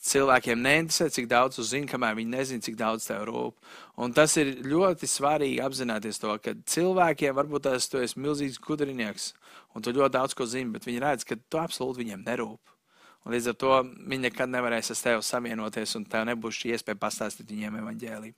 Cilvēkiem 0.00 0.62
neinteresē, 0.64 1.10
cik 1.12 1.26
daudz 1.28 1.58
tu 1.58 1.64
zini, 1.68 1.88
kamēr 1.88 2.14
viņi 2.16 2.32
nezina, 2.32 2.64
cik 2.64 2.78
daudz 2.80 3.04
tev 3.04 3.26
rūp. 3.28 3.56
Un 4.00 4.14
tas 4.16 4.32
ir 4.40 4.54
ļoti 4.64 5.04
svarīgi 5.04 5.60
apzināties 5.60 6.22
to, 6.22 6.32
ka 6.40 6.54
cilvēkiem 6.72 7.36
varbūt 7.36 7.66
tas 7.68 7.88
tu 7.92 8.00
esi 8.00 8.16
milzīgs 8.16 8.56
gudrinieks, 8.64 9.34
un 9.76 9.84
tu 9.84 9.92
ļoti 9.92 10.14
daudz 10.16 10.36
ko 10.38 10.48
zini, 10.48 10.72
bet 10.72 10.88
viņi 10.88 11.04
redz, 11.04 11.28
ka 11.28 11.36
tu 11.36 11.60
absolūti 11.60 12.00
viņiem 12.00 12.24
nerūp. 12.24 12.79
Un 13.20 13.34
līdz 13.34 13.50
ar 13.50 13.56
to 13.60 13.72
viņi 13.84 14.22
nekad 14.24 14.48
nevarēs 14.48 14.94
ar 14.94 14.96
tevi 14.96 15.24
savienoties, 15.26 15.92
un 15.98 16.06
tev 16.08 16.24
nebūs 16.24 16.56
šī 16.56 16.70
iespēja 16.72 16.96
pastāstīt 17.02 17.50
viņiem 17.52 17.76
evaņģēlī. 17.82 18.30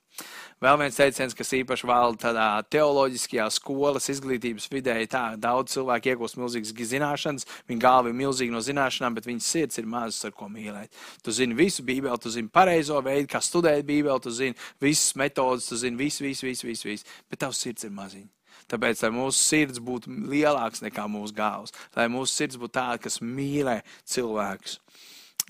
Vēl 0.63 0.79
viens 0.81 0.99
teiciens, 0.99 1.37
kas 1.39 1.55
īpaši 1.55 1.87
valda 1.87 2.19
tādā 2.25 2.47
teoloģiskajā 2.75 3.47
skolas 3.55 4.11
izglītības 4.11 4.67
vidē, 4.75 4.99
ir 4.99 5.11
tā, 5.13 5.23
daudz 5.39 5.77
cilvēku 5.77 6.11
iegūst 6.13 6.41
milzīgas 6.41 6.75
zināšanas, 6.91 7.47
viņa 7.71 7.85
galva 7.87 8.11
ir 8.11 8.19
milzīga 8.19 8.57
no 8.57 8.65
zināšanām, 8.67 9.15
bet 9.15 9.31
viņas 9.31 9.55
sirds 9.55 9.79
ir 9.79 9.87
mazas, 9.87 10.27
ar 10.27 10.35
ko 10.35 10.51
mīlēt. 10.51 10.91
Tu 11.23 11.39
zini 11.39 11.59
visu 11.63 11.87
bībeli, 11.87 12.19
tu 12.19 12.35
zini 12.35 12.51
pareizo 12.51 12.99
veidu, 13.07 13.31
kā 13.31 13.39
studēt 13.39 13.87
bībeli, 13.87 14.19
tu 14.23 14.35
zini 14.35 14.59
visas 14.83 15.15
metodas, 15.15 15.71
tu 15.71 15.79
zini 15.79 15.99
visu, 15.99 16.27
visu, 16.27 16.51
visu, 16.51 16.67
visu, 16.67 16.91
visu, 16.91 17.19
bet 17.31 17.47
tavs 17.47 17.63
sirds 17.63 17.87
ir 17.87 17.95
maziņa. 17.95 18.31
Tāpēc, 18.71 19.03
lai 19.05 19.13
mūsu 19.15 19.39
sirds 19.39 19.83
būtu 19.83 20.13
lielāks 20.31 20.85
nekā 20.85 21.07
mūsu 21.11 21.35
galvas, 21.37 21.75
lai 21.97 22.09
mūsu 22.13 22.33
sirds 22.33 22.59
būtu 22.61 22.77
tāda, 22.79 23.01
kas 23.03 23.21
mīlē 23.25 23.81
cilvēkus 24.09 24.79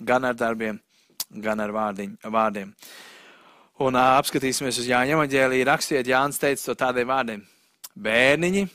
gan 0.01 0.25
ar 0.25 0.37
darbiem, 0.37 0.79
gan 1.43 1.61
ar 1.63 1.73
vārdiņ, 1.73 2.15
vārdiem. 2.33 2.73
Un 3.83 3.97
uh, 3.97 4.15
apskatīsimies 4.19 4.77
uz 4.81 4.87
Jāņa 4.89 5.17
Evanģēlīju. 5.17 5.67
Rakstiet, 5.67 6.09
Jānis 6.09 6.41
teica 6.41 6.67
to 6.67 6.75
tādiem 6.77 7.09
vārdiem: 7.09 7.45
Bērniņi, 7.97 8.67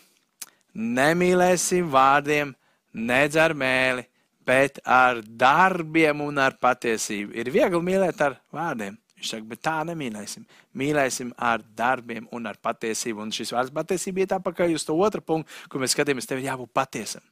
nemīlēsim 0.98 1.90
vārdiem, 1.92 2.54
nedz 2.94 3.38
ar 3.38 3.54
mēli, 3.54 4.04
bet 4.48 4.80
ar 4.84 5.22
darbiem 5.22 6.24
un 6.24 6.40
ar 6.42 6.56
patiesību. 6.60 7.36
Ir 7.38 7.52
viegli 7.54 7.82
mīlēt 7.92 8.24
ar 8.26 8.40
vārdiem. 8.54 8.98
Viņš 9.18 9.30
saka, 9.32 9.46
bet 9.50 9.62
tā 9.66 9.74
nemīlēsim. 9.88 10.44
Mīlēsim 10.78 11.32
ar 11.42 11.62
darbiem 11.76 12.28
un 12.34 12.46
ar 12.46 12.58
patiesību. 12.62 13.24
Un 13.24 13.32
šis 13.34 13.50
vārds 13.54 13.74
patiesība 13.74 14.22
iet 14.22 14.34
apakaļ 14.36 14.76
uz 14.76 14.86
to 14.86 14.94
otru 14.94 15.24
punktu, 15.24 15.50
kur 15.70 15.82
mēs 15.82 15.96
skatāmies, 15.96 16.28
tev 16.28 16.38
ir 16.38 16.52
jābūt 16.52 16.70
patiesam. 16.76 17.24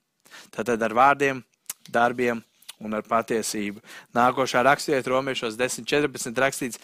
Tātad 0.55 0.83
ar 0.83 0.95
vārdiem, 0.99 1.45
darbiem 1.87 2.43
un 2.83 2.97
ar 2.99 3.07
patiesību. 3.07 3.83
Nākošā 4.17 4.65
rakstvieta 4.67 5.13
romiešos 5.13 5.55
10.14 5.61 6.43
rakstīts, 6.43 6.81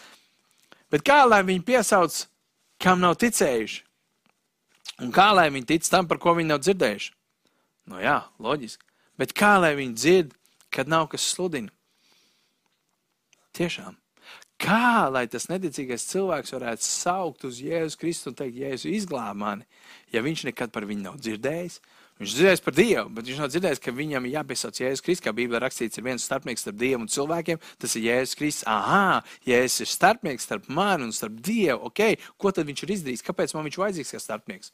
bet 0.91 1.03
kā 1.05 1.19
lai 1.27 1.41
viņi 1.43 1.65
piesauc, 1.67 2.23
kam 2.79 3.03
nav 3.03 3.17
ticējuši? 3.19 3.83
Un 5.03 5.11
kā 5.11 5.31
lai 5.35 5.49
viņi 5.51 5.67
tic 5.67 5.89
tam, 5.89 6.07
par 6.07 6.19
ko 6.21 6.35
viņi 6.37 6.51
nav 6.53 6.61
dzirdējuši? 6.63 7.11
Nu 7.91 7.99
jā, 7.99 8.21
loģiski. 8.39 8.87
Bet 9.19 9.33
kā 9.35 9.57
lai 9.59 9.73
viņi 9.75 9.97
dzird, 9.99 10.37
kad 10.73 10.87
nav 10.87 11.09
kas 11.11 11.25
sludina? 11.27 11.73
Tiešām. 13.53 13.97
Kā 14.63 15.09
lai 15.11 15.25
tas 15.27 15.49
neticīgais 15.51 16.05
cilvēks 16.07 16.53
varētu 16.55 16.85
saukt 16.87 17.43
uz 17.49 17.57
Jēzus 17.59 17.99
Kristu 17.99 18.31
un 18.31 18.37
teikt, 18.39 18.61
Jēzu 18.61 18.93
izglāb 18.95 19.35
mani, 19.41 19.67
ja 20.13 20.21
viņš 20.23 20.45
nekad 20.47 20.71
par 20.71 20.87
viņu 20.87 21.03
nav 21.03 21.17
dzirdējis? 21.19 21.81
Viņš 22.21 22.35
dzirdējis 22.37 22.63
par 22.63 22.75
Dievu, 22.77 23.09
bet 23.17 23.27
viņš 23.27 23.41
nav 23.41 23.49
dzirdējis, 23.51 23.81
ka 23.83 23.91
viņam 23.97 24.27
ir 24.29 24.35
jāpiesauc 24.37 24.79
Jēzus 24.79 25.03
Kristus, 25.03 25.25
kā 25.25 25.33
Bībelē 25.35 25.59
rakstīts, 25.65 25.99
ir 25.99 26.05
viens 26.05 26.23
starpnieks 26.23 26.63
starp 26.63 26.77
Dievu 26.79 27.01
un 27.03 27.11
cilvēkiem. 27.11 27.59
Tas 27.81 27.97
ir 27.97 28.05
Jēzus 28.05 28.39
Kristus. 28.39 28.67
Aha, 28.69 29.19
Jēzus 29.49 29.83
ir 29.83 29.91
starpnieks 29.91 30.47
starp 30.47 30.69
mani 30.71 31.09
un 31.09 31.15
starp 31.15 31.41
Dievu. 31.43 31.89
Okay, 31.89 32.15
ko 32.39 32.53
tad 32.55 32.69
viņš 32.69 32.85
ir 32.85 32.93
izdarījis? 32.95 33.25
Kāpēc 33.27 33.55
man 33.57 33.67
viņš 33.67 33.79
vajadzīgs 33.81 34.15
kā 34.15 34.21
starpnieks? 34.21 34.71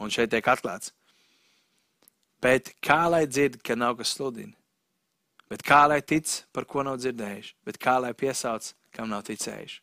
Un 0.00 0.10
šeit 0.10 0.32
tiek 0.32 0.48
atklāts. 0.50 0.90
Bet 2.42 2.72
kā 2.84 3.04
lai 3.12 3.26
dzird, 3.28 3.60
ka 3.62 3.76
nav 3.78 4.00
kas 4.00 4.16
sludina? 4.16 4.56
Bet 5.46 5.62
kā 5.62 5.84
lai 5.86 6.00
tic, 6.02 6.40
par 6.56 6.66
ko 6.66 6.82
nav 6.82 6.98
dzirdējuši? 6.98 7.54
Bet 7.68 7.78
kā 7.78 8.00
lai 8.02 8.10
piesauc, 8.18 8.72
kam 8.96 9.12
nav 9.12 9.26
ticējuši? 9.28 9.82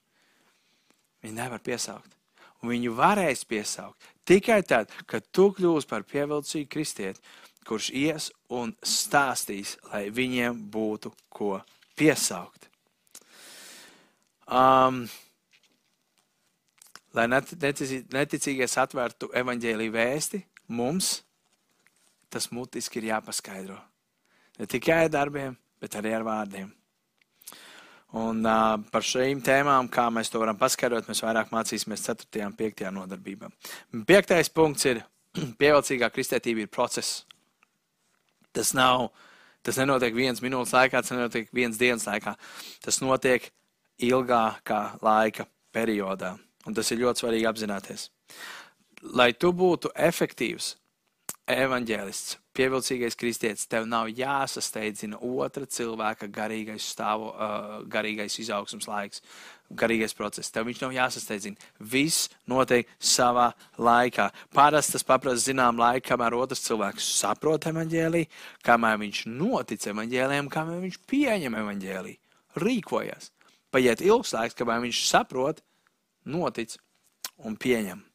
Viņi 1.24 1.38
nevar 1.38 1.62
piesaukt. 1.64 2.18
Un 2.64 2.72
viņu 2.72 2.94
varēs 2.96 3.44
piesaukt 3.48 4.12
tikai 4.28 4.62
tad, 4.68 4.92
kad 5.08 5.26
tu 5.36 5.50
kļūsi 5.56 5.90
par 5.90 6.06
pievilcīgu 6.08 6.70
kristieti, 6.72 7.22
kurš 7.68 7.90
ies 7.96 8.30
un 8.52 8.74
stāstīs, 8.84 9.78
lai 9.92 10.08
viņiem 10.12 10.58
būtu 10.72 11.14
ko 11.32 11.58
piesaukt. 12.00 12.68
Um, 14.44 15.06
lai 17.16 17.30
neticīgais 17.32 18.78
atvērtu 18.84 19.32
evaņģēlīju 19.40 19.96
vēsti, 19.96 20.44
mums 20.76 21.22
tas 22.34 22.50
mutiski 22.52 23.00
ir 23.00 23.12
jāpaskaidro. 23.14 23.78
Ne 24.60 24.68
tikai 24.70 25.06
ar 25.06 25.12
darbiem, 25.14 25.56
bet 25.82 25.96
arī 26.00 26.14
ar 26.18 26.26
vārdiem. 26.28 26.72
Un 28.14 28.44
uh, 28.46 28.76
par 28.94 29.06
šīm 29.06 29.40
tēmām, 29.42 29.88
kā 29.90 30.06
mēs 30.14 30.30
to 30.30 30.38
varam 30.42 30.58
paskaidrot, 30.60 31.08
mēs 31.10 31.24
vairāk 31.26 31.50
mācīsimies 31.54 32.04
4. 32.06 32.44
un 32.46 32.54
5. 32.60 32.84
nodarbībā. 32.94 33.50
Piektais 34.06 34.52
punkts 34.54 34.86
ir, 34.92 35.02
pievilcīgā 35.62 36.12
kristētība 36.14 36.62
ir 36.62 36.70
process. 36.70 37.24
Tas 38.54 38.76
nav, 38.78 39.08
tas 39.66 39.82
nenotiek 39.82 40.14
viens 40.14 40.44
minūtes 40.46 40.76
laikā, 40.78 41.02
tas 41.02 41.16
nenotiek 41.16 41.50
viens 41.58 41.80
dienas 41.82 42.06
laikā. 42.06 42.36
Tas 42.86 43.02
notiek 43.02 43.50
ilgākā 43.98 44.82
laika 45.02 45.48
periodā. 45.74 46.36
Un 46.70 46.78
tas 46.78 46.94
ir 46.94 47.02
ļoti 47.02 47.24
svarīgi 47.24 47.50
apzināties. 47.50 48.08
Lai 49.18 49.32
tu 49.34 49.50
būtu 49.58 49.90
efektīvs 49.98 50.76
evaņģēlists, 51.50 52.38
pievilcīgais 52.58 53.18
kristietis, 53.18 53.68
tev 53.70 53.88
nav 53.90 54.10
jāsasteidzina 54.14 55.20
otra 55.24 55.66
cilvēka 55.70 56.30
garīgais 56.34 56.86
stāvo, 56.94 57.32
uh, 57.34 57.82
garīgais 57.90 58.38
izaugsmas 58.44 58.88
laiks, 58.90 59.24
garīgais 59.74 60.16
process. 60.18 60.52
Tev 60.54 60.68
viņš 60.70 60.84
nav 60.84 60.94
jāsasteidzina. 60.98 61.72
Viss 61.80 62.30
notiek 62.50 62.90
savā 63.02 63.50
laikā. 63.82 64.30
Parasti 64.54 64.98
tas 64.98 65.08
paprasa 65.08 65.50
zinām 65.50 65.82
laiku, 65.82 66.06
kamēr 66.12 66.38
otrs 66.38 66.64
cilvēks 66.68 67.10
saprot 67.18 67.70
evaņģēlī, 67.74 68.26
kamēr 68.66 69.02
viņš 69.02 69.26
notic 69.34 69.90
evaņģēliem, 69.94 70.54
kamēr 70.54 70.82
viņš 70.86 71.02
pieņem 71.10 71.60
evaņģēlī, 71.64 72.18
rīkojas. 72.64 73.32
Paiet 73.74 74.06
ilgs 74.06 74.36
laiks, 74.38 74.58
kamēr 74.60 74.84
viņš 74.86 75.06
saprot, 75.10 75.64
notic 76.30 76.78
un 77.42 77.58
pieņem. 77.58 78.13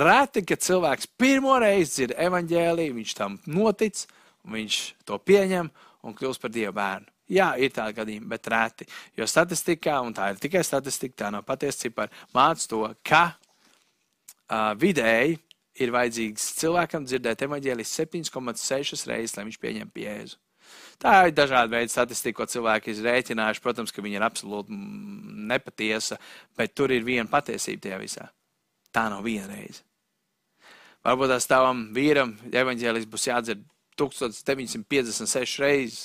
Reti, 0.00 0.44
kad 0.46 0.62
cilvēks 0.64 1.10
pirmo 1.20 1.56
reizi 1.60 1.92
dzird 1.96 2.16
evaņģēlīju, 2.28 2.96
viņš 2.96 3.14
tam 3.18 3.38
notic, 3.50 4.06
viņš 4.50 4.80
to 5.08 5.18
pieņem 5.18 5.70
un 6.06 6.16
kļūst 6.16 6.42
par 6.42 6.54
dievu 6.54 6.74
bērnu. 6.76 7.10
Jā, 7.30 7.52
ir 7.62 7.70
tādi 7.70 7.94
gadījumi, 7.94 8.26
bet 8.30 8.48
reti. 8.50 8.86
Jo 9.18 9.26
statistikā, 9.30 10.00
un 10.02 10.14
tā 10.16 10.32
ir 10.32 10.40
tikai 10.42 10.64
statistika, 10.66 11.14
tā 11.24 11.30
nav 11.30 11.44
patiesa 11.46 11.84
cipara, 11.84 12.10
māca 12.34 12.66
to, 12.72 12.82
ka 13.06 13.22
uh, 13.30 14.72
vidēji 14.80 15.38
ir 15.80 15.94
vajadzīgs 15.94 16.48
cilvēkam 16.58 17.06
dzirdēt 17.06 17.46
evaņģēlijas 17.46 17.92
7,6 18.02 19.06
reizes, 19.12 19.36
lai 19.36 19.46
viņš 19.46 19.60
pieņemtu 19.62 19.94
pieeju. 19.94 20.34
Tā 21.00 21.14
ir 21.28 21.34
dažādi 21.34 21.72
veidi 21.72 21.92
statistika, 21.92 22.42
ko 22.42 22.48
cilvēki 22.50 22.92
ir 22.92 23.06
rēķinājuši. 23.06 23.62
Protams, 23.64 23.94
ka 23.94 24.04
viņi 24.04 24.18
ir 24.18 24.26
absolūti 24.26 24.76
nepatiesa, 25.50 26.18
bet 26.58 26.74
tur 26.76 26.92
ir 26.92 27.06
viena 27.06 27.30
patiesība 27.30 27.86
tajā 27.86 28.02
visā. 28.02 28.26
Tā 28.94 29.06
nav 29.12 29.24
viena 29.26 29.48
reize. 29.52 29.84
Varbūt 31.06 31.32
tās 31.32 31.48
tavam 31.48 31.86
vīram 31.96 32.34
evaņģēlis 32.52 33.06
būs 33.08 33.28
jādzird 33.30 33.62
1956 34.00 35.60
reizes. 35.62 36.00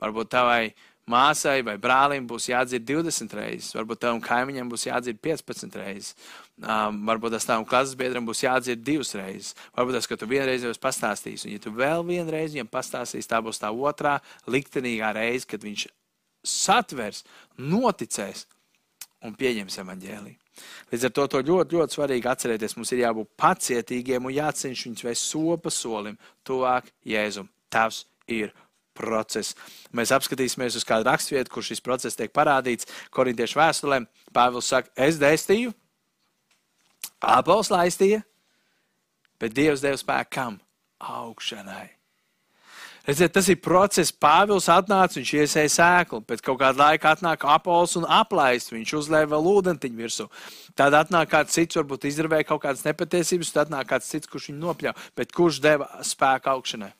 Varbūt 0.00 0.30
tavai 0.32 0.72
māsai 1.10 1.60
vai 1.66 1.76
brālim 1.80 2.26
būs 2.28 2.48
jādzird 2.50 2.86
20 2.88 3.34
reizes. 3.38 3.74
Varbūt 3.76 4.02
tavam 4.04 4.20
kaimiņam 4.24 4.70
būs 4.70 4.86
jādzird 4.88 5.20
15 5.22 5.78
reizes. 5.80 6.14
Um, 6.60 7.02
varbūt 7.08 7.36
tas 7.36 7.46
tavam 7.48 7.66
klases 7.68 7.96
biedram 7.98 8.26
būs 8.28 8.42
jādzird 8.44 8.82
divas 8.84 9.14
reizes. 9.18 9.54
Varbūt 9.76 9.98
tas, 9.98 10.08
ka 10.10 10.18
tu 10.20 10.28
vienreiz 10.30 10.66
jau 10.66 10.74
pastāstīsi. 10.82 11.48
Un 11.48 11.56
ja 11.56 11.62
tu 11.62 11.74
vēl 11.74 12.04
vienreiz 12.06 12.54
viņam 12.54 12.70
pastāstīsi, 12.72 13.30
tā 13.30 13.40
būs 13.44 13.62
tā 13.62 13.72
otrā 13.72 14.18
liktenīgā 14.50 15.14
reize, 15.16 15.48
kad 15.50 15.64
viņš 15.64 15.86
satvers, 16.46 17.24
noticēs 17.58 18.46
un 19.26 19.34
pieņems 19.36 19.80
evaņģēliju. 19.82 20.38
Līdz 20.92 21.06
ar 21.08 21.14
to, 21.16 21.26
to 21.34 21.42
ļoti, 21.46 21.76
ļoti 21.76 21.96
svarīgi 21.96 22.30
atcerēties. 22.30 22.76
Mums 22.78 22.92
ir 22.94 23.04
jābūt 23.04 23.30
pacietīgiem 23.40 24.26
un 24.26 24.36
jācenš 24.36 24.86
viņus 24.86 25.06
vēl 25.06 25.18
sopa 25.18 25.72
solim 25.74 26.18
tuvāk 26.46 26.90
Jēzum. 27.06 27.50
Tas 27.70 28.04
ir 28.30 28.54
process. 28.96 29.54
Mēs 29.96 30.12
apskatīsimies 30.14 30.76
uz 30.78 30.86
kādu 30.86 31.08
raksturvietu, 31.08 31.52
kur 31.54 31.66
šis 31.66 31.82
process 31.84 32.18
tiek 32.18 32.32
parādīts. 32.34 32.88
Korintiešu 33.14 33.60
vēstulē 33.60 34.02
Pāvils 34.34 34.68
saka, 34.70 34.92
es 34.98 35.20
dēstīju, 35.20 35.72
Āpols 37.20 37.68
laistīja, 37.68 38.22
bet 39.40 39.56
Dievs 39.56 39.84
deva 39.84 39.98
spēku 40.00 40.36
kam? 40.36 40.60
Augšanai. 41.00 41.99
Redziet, 43.08 43.32
tas 43.32 43.48
ir 43.48 43.56
process. 43.64 44.12
Pāvils 44.12 44.68
atnāca, 44.68 45.16
viņš 45.16 45.30
iesēja 45.40 45.72
sēklu, 45.72 46.20
pēc 46.28 46.42
kaut 46.44 46.58
kāda 46.60 46.90
laika 46.90 47.14
atnāk 47.14 47.46
apols 47.48 47.96
un 47.96 48.04
aplaist, 48.04 48.74
viņš 48.74 48.92
uzlēja 48.98 49.30
vēl 49.32 49.48
ūdentiņu 49.54 49.96
virsū. 49.96 50.26
Tad 50.76 50.96
atnāk 50.98 51.32
kāds 51.32 51.56
cits, 51.56 51.78
varbūt 51.80 52.04
izdarīja 52.10 52.50
kaut 52.52 52.62
kādas 52.66 52.84
nepatiesības, 52.84 53.54
tad 53.56 53.70
atnāk 53.70 53.88
kāds 53.94 54.10
cits, 54.12 54.28
kurš 54.28 54.50
viņu 54.50 54.60
nopļāva. 54.66 55.08
Bet 55.16 55.32
kurš 55.36 55.62
deva 55.64 55.88
spēku 56.04 56.52
augšanai? 56.52 56.92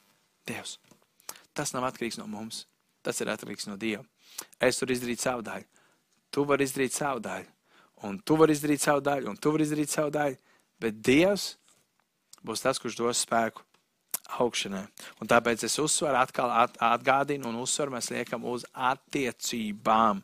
Dievs. 0.48 0.78
Tas 1.52 1.74
nav 1.76 1.84
atkarīgs 1.90 2.18
no 2.20 2.26
mums. 2.30 2.64
Tas 3.04 3.20
ir 3.20 3.28
atkarīgs 3.32 3.68
no 3.68 3.76
Dieva. 3.80 4.04
Es 4.60 4.80
varu 4.80 4.96
izdarīt 4.96 5.20
savu 5.20 5.44
daļu. 5.44 5.66
Tu 6.32 6.44
vari 6.48 6.64
izdarīt 6.64 6.96
savu 6.96 7.20
daļu. 7.24 7.48
Un 8.08 8.20
tu 8.24 8.36
vari 8.40 8.56
izdarīt 8.56 8.80
savu 8.80 9.02
daļu, 9.04 9.28
un 9.28 9.36
tu 9.36 9.52
vari 9.52 9.66
izdarīt 9.66 9.92
savu 9.92 10.12
daļu. 10.14 10.38
Bet 10.80 11.00
Dievs 11.04 11.50
būs 12.44 12.64
tas, 12.64 12.80
kurš 12.80 12.96
dos 12.96 13.24
spēku 13.26 13.64
augšanai. 14.38 14.84
Un 15.20 15.30
tāpēc 15.30 15.64
es 15.66 15.78
uzsveru, 15.82 16.16
atkal 16.20 16.52
atgādinu 16.90 17.50
un 17.50 17.58
uzsveru, 17.62 17.94
mēs 17.96 18.10
liekam 18.14 18.44
uz 18.48 18.66
attiecībām. 18.74 20.22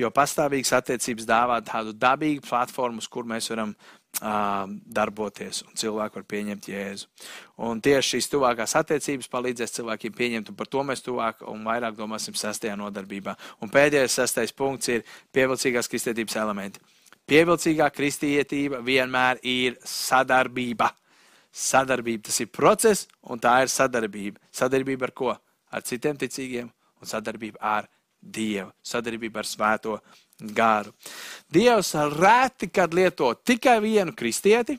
Jo 0.00 0.10
pastāvīgas 0.14 0.74
attiecības 0.80 1.28
dāvā 1.28 1.60
tādu 1.66 1.94
dabīgu 1.96 2.44
platformu, 2.48 3.04
uz 3.04 3.08
kur 3.10 3.28
mēs 3.28 3.50
varam 3.52 3.74
uh, 3.76 4.66
darboties 4.98 5.62
un 5.66 5.78
cilvēki 5.78 6.20
var 6.20 6.26
pieņemt 6.32 6.68
Jēzu. 6.72 7.08
Un 7.68 7.80
tieši 7.84 8.16
šīs 8.16 8.30
tuvākās 8.32 8.76
attiecības 8.80 9.30
palīdzēs 9.32 9.78
cilvēkiem 9.78 10.16
pieņemt, 10.16 10.52
un 10.52 10.58
par 10.58 10.70
to 10.72 10.84
mēs 10.86 11.04
tuvāk 11.06 11.46
un 11.48 11.64
vairāk 11.66 11.96
domāsim 11.98 12.36
sastajā 12.36 12.76
nodarbībā. 12.80 13.36
Un 13.62 13.72
pēdējais 13.72 14.20
sastais 14.20 14.52
punkts 14.52 14.92
ir 14.92 15.06
pievilcīgās 15.36 15.90
kristietības 15.92 16.38
elementi. 16.42 16.82
Pievilcīgā 17.26 17.88
kristietība 17.90 18.78
vienmēr 18.86 19.40
ir 19.42 19.80
sadarbība 19.82 20.92
sadarbība. 21.56 22.28
Tas 22.28 22.40
ir 22.44 22.52
process, 22.52 23.06
un 23.24 23.40
tā 23.40 23.58
ir 23.64 23.72
sadarbība. 23.72 24.40
Sadarbība 24.52 25.08
ar 25.08 25.14
ko? 25.16 25.32
Ar 25.72 25.84
citiem 25.84 26.18
ticīgiem, 26.20 26.68
un 27.00 27.08
sadarbība 27.08 27.60
ar 27.60 27.88
Dievu, 28.26 28.72
sadarbība 28.82 29.42
ar 29.42 29.46
Svēto 29.46 29.96
gāru. 30.56 30.92
Dievs 31.52 31.92
reti 32.16 32.68
kad 32.72 32.94
lieto 32.94 33.32
tikai 33.34 33.78
vienu 33.84 34.14
kristieti, 34.16 34.76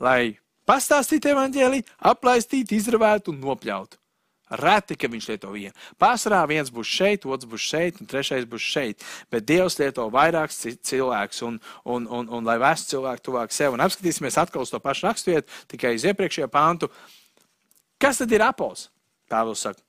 lai 0.00 0.36
pastāstītu 0.66 1.34
evaņģēlī, 1.34 1.82
aplaistītu, 2.10 2.78
izravētu 2.78 3.34
un 3.34 3.42
nopļautu. 3.44 3.98
Reti, 4.46 4.94
ka 4.94 5.08
viņš 5.10 5.28
lieto 5.32 5.50
vienu. 5.50 5.74
Pārsvarā 5.98 6.44
viens 6.46 6.70
būs 6.70 6.86
šeit, 6.86 7.24
otrs 7.26 7.48
būs 7.50 7.64
šeit, 7.66 8.00
un 8.00 8.06
trešais 8.10 8.46
būs 8.46 8.62
šeit. 8.62 9.06
Bet 9.32 9.46
Dievs 9.48 9.78
lieto 9.80 10.06
vairākus 10.14 10.60
cilvēkus, 10.86 11.42
un, 11.48 11.58
un, 11.82 12.06
un, 12.06 12.28
un 12.30 12.46
lai 12.46 12.58
vestu 12.62 12.94
cilvēku 12.94 13.26
tuvāk 13.26 13.54
sev. 13.54 13.74
Un 13.74 13.82
apskatīsimies 13.82 14.38
atkal 14.38 14.62
uz 14.62 14.70
to 14.70 14.78
pašu 14.82 15.08
raksturvietu, 15.08 15.50
tikai 15.72 15.96
uz 15.98 16.06
iepriekšējo 16.06 16.50
pāntu. 16.52 16.90
Kas 17.98 18.22
tad 18.22 18.30
ir 18.36 18.44
apols? 18.46 18.86
Pāvils 19.26 19.66
saka. 19.66 19.82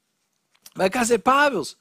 Vai 0.78 0.90
kas 0.94 1.12
ir 1.14 1.22
Pāvils? 1.26 1.76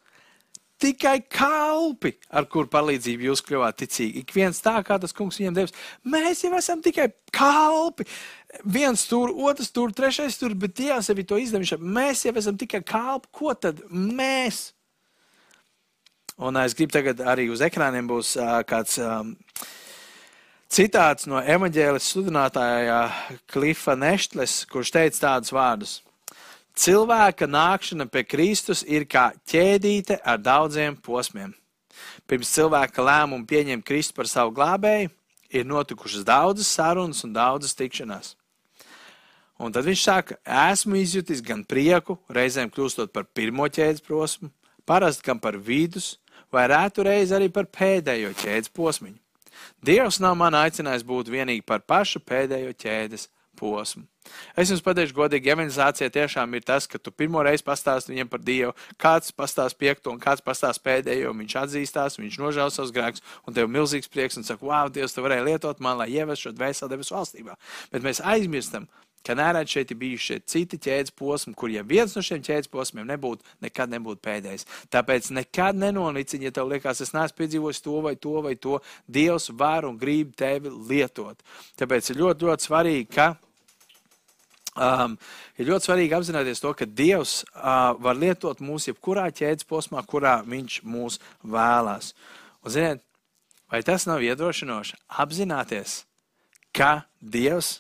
Tikai 0.77 1.23
kalpi, 1.33 2.13
ar 2.29 2.45
kuru 2.53 2.69
palīdzību 2.69 3.31
jūs 3.31 3.41
kļuvāt 3.47 3.79
ticīgi. 3.81 4.21
Ik 4.21 4.33
viens 4.37 4.59
tā, 4.61 4.75
kā 4.85 4.99
tas 5.01 5.15
kungs 5.17 5.39
viņam 5.41 5.57
devis. 5.57 5.73
Mēs 6.05 6.43
jau 6.45 6.53
esam 6.59 6.83
tikai 6.85 7.07
kalpi. 7.33 8.05
Viens 8.65 9.03
tur, 9.09 9.33
otrs 9.49 9.71
tur, 9.75 9.93
trešais 9.93 10.39
tur, 10.39 10.55
bet 10.55 10.77
Dievs 10.79 11.11
sevi 11.11 11.25
to 11.27 11.39
izdevuši. 11.41 11.79
Mēs 11.81 12.25
jau 12.27 12.35
esam 12.39 12.57
tikai 12.59 12.83
kalpi. 12.87 13.31
Ko 13.35 13.55
tad 13.55 13.83
mēs? 13.91 14.71
Un 16.37 16.59
es 16.61 16.77
gribu 16.77 16.93
tagad 16.93 17.23
arī 17.25 17.49
uz 17.49 17.63
ekrāniem 17.65 18.09
būs 18.09 18.35
kāds 18.69 18.99
um, 19.01 19.33
citāts 20.69 21.25
no 21.31 21.41
evaņģēlis 21.41 22.11
sludinātāja 22.13 22.99
Klifa 23.49 23.97
Neštles, 23.97 24.59
kurš 24.69 24.93
teica 24.99 25.23
tādus 25.23 25.55
vārdus. 25.57 25.95
Cilvēka 26.77 27.49
nākšana 27.49 28.05
pie 28.13 28.27
Kristus 28.29 28.83
ir 28.85 29.07
kā 29.09 29.31
ķēdīte 29.49 30.21
ar 30.21 30.43
daudziem 30.45 30.99
posmiem. 31.01 31.55
Pirms 32.29 32.51
cilvēka 32.53 33.05
lēmumu 33.07 33.49
pieņemt 33.49 33.87
Kristu 33.87 34.19
par 34.19 34.29
savu 34.29 34.53
glābēju, 34.59 35.09
ir 35.57 35.65
notikušas 35.65 36.27
daudzas 36.27 36.69
sarunas 36.69 37.25
un 37.25 37.33
daudzas 37.33 37.73
tikšanās. 37.79 38.35
Un 39.63 39.73
tad 39.73 39.87
viņš 39.89 40.03
saka, 40.05 40.37
esmu 40.45 40.99
izjutis 41.01 41.41
gan 41.45 41.63
prieku, 41.65 42.19
reizēm 42.29 42.69
kļūstot 42.73 43.13
par 43.15 43.25
pirmo 43.33 43.69
ķēdes 43.73 44.05
posmu, 44.05 44.51
parasti 44.89 45.25
gan 45.25 45.41
par 45.41 45.57
vidus, 45.57 46.17
vai 46.53 46.67
rētu 46.71 47.07
reizi 47.07 47.35
arī 47.37 47.49
par 47.53 47.71
pēdējo 47.73 48.35
ķēdes 48.43 48.75
posmiņu. 48.77 49.17
Dievs 49.85 50.21
nav 50.21 50.37
man 50.37 50.55
aicinājis 50.59 51.07
būt 51.07 51.33
vienīgi 51.33 51.65
par 51.67 51.81
pašu 51.89 52.21
pēdējo 52.21 52.75
ķēdes 52.77 53.31
posmu. 53.57 54.05
Es 54.59 54.71
jums 54.71 54.83
pateikšu, 54.85 55.15
godīgi, 55.17 55.53
evangelizācija 55.55 56.11
tiešām 56.13 56.57
ir 56.59 56.65
tas, 56.67 56.89
ka 56.91 56.99
tu 56.99 57.13
pirmo 57.15 57.41
reizi 57.47 57.65
pastāsti 57.65 58.13
viņiem 58.13 58.29
par 58.29 58.43
Dievu, 58.45 58.73
kāds 59.01 59.33
pastāst 59.33 59.79
piekto 59.81 60.13
un 60.13 60.21
kāds 60.21 60.45
pastāst 60.45 60.83
pēdējo, 60.85 61.33
viņš 61.39 61.57
atzīstās, 61.63 62.19
viņš 62.21 62.39
nožēl 62.43 62.73
savus 62.75 62.93
grēkus, 62.93 63.25
un 63.47 63.57
tev 63.57 63.69
ir 63.69 63.75
milzīgs 63.79 64.11
prieks 64.13 64.37
un 64.41 64.47
saka, 64.47 64.67
wow, 64.67 64.91
Dievs, 64.93 65.15
tu 65.15 65.25
varēji 65.25 65.47
lietot 65.47 65.81
man, 65.85 66.01
lai 66.03 66.11
ievestu 66.13 66.49
šo 66.49 66.57
dvēseli 66.59 66.93
debesu 66.93 67.17
valstībā. 67.17 67.57
Bet 67.95 68.07
mēs 68.07 68.23
aizmirstam, 68.35 68.91
ka 69.27 69.35
nērēt 69.39 69.73
šeit 69.73 69.93
ir 69.93 69.99
bijuši 70.01 70.27
šie 70.27 70.39
citi 70.53 70.79
ķēdes 70.87 71.15
posmi, 71.19 71.55
kur 71.59 71.73
ja 71.73 71.83
viens 71.87 72.15
no 72.17 72.23
šiem 72.25 72.45
ķēdes 72.47 72.71
posmiem 72.73 73.09
nebūtu, 73.11 73.45
nekad 73.65 73.91
nebūtu 73.93 74.23
pēdējais. 74.25 74.67
Tāpēc 74.95 75.33
nekad 75.35 75.79
nenoliciņ, 75.83 76.47
ja 76.47 76.55
tev 76.55 76.71
liekas, 76.71 77.03
es 77.05 77.15
neesmu 77.17 77.41
piedzīvojis 77.41 77.83
to 77.85 77.97
vai 78.05 78.15
to 78.21 78.37
vai 78.47 78.55
to, 78.55 78.79
Dievs 79.07 79.51
var 79.51 79.89
un 79.89 79.99
grib 79.99 80.37
tevi 80.39 80.71
lietot. 80.71 81.43
Tāpēc 81.81 82.13
ir 82.13 82.23
ļoti, 82.23 82.49
ļoti 82.51 82.71
svarīgi, 82.71 83.11
ka 83.17 83.35
Um, 84.77 85.15
ir 85.57 85.71
ļoti 85.71 85.89
svarīgi 85.89 86.13
apzināties 86.13 86.61
to, 86.61 86.75
ka 86.77 86.85
Dievs 86.85 87.39
uh, 87.49 87.95
var 87.97 88.19
lietot 88.21 88.59
mūs 88.61 88.91
jebkurā 88.91 89.31
ķēdes 89.33 89.65
posmā, 89.65 90.03
kurā 90.05 90.43
Viņš 90.45 90.83
mūs 90.85 91.17
vēlās. 91.41 92.11
Un, 92.61 92.75
ziniet, 92.75 93.01
vai 93.73 93.81
tas 93.87 94.05
nav 94.05 94.21
iedrošinoši 94.27 94.99
apzināties, 95.25 96.03
ka 96.77 97.07
Dievs 97.25 97.79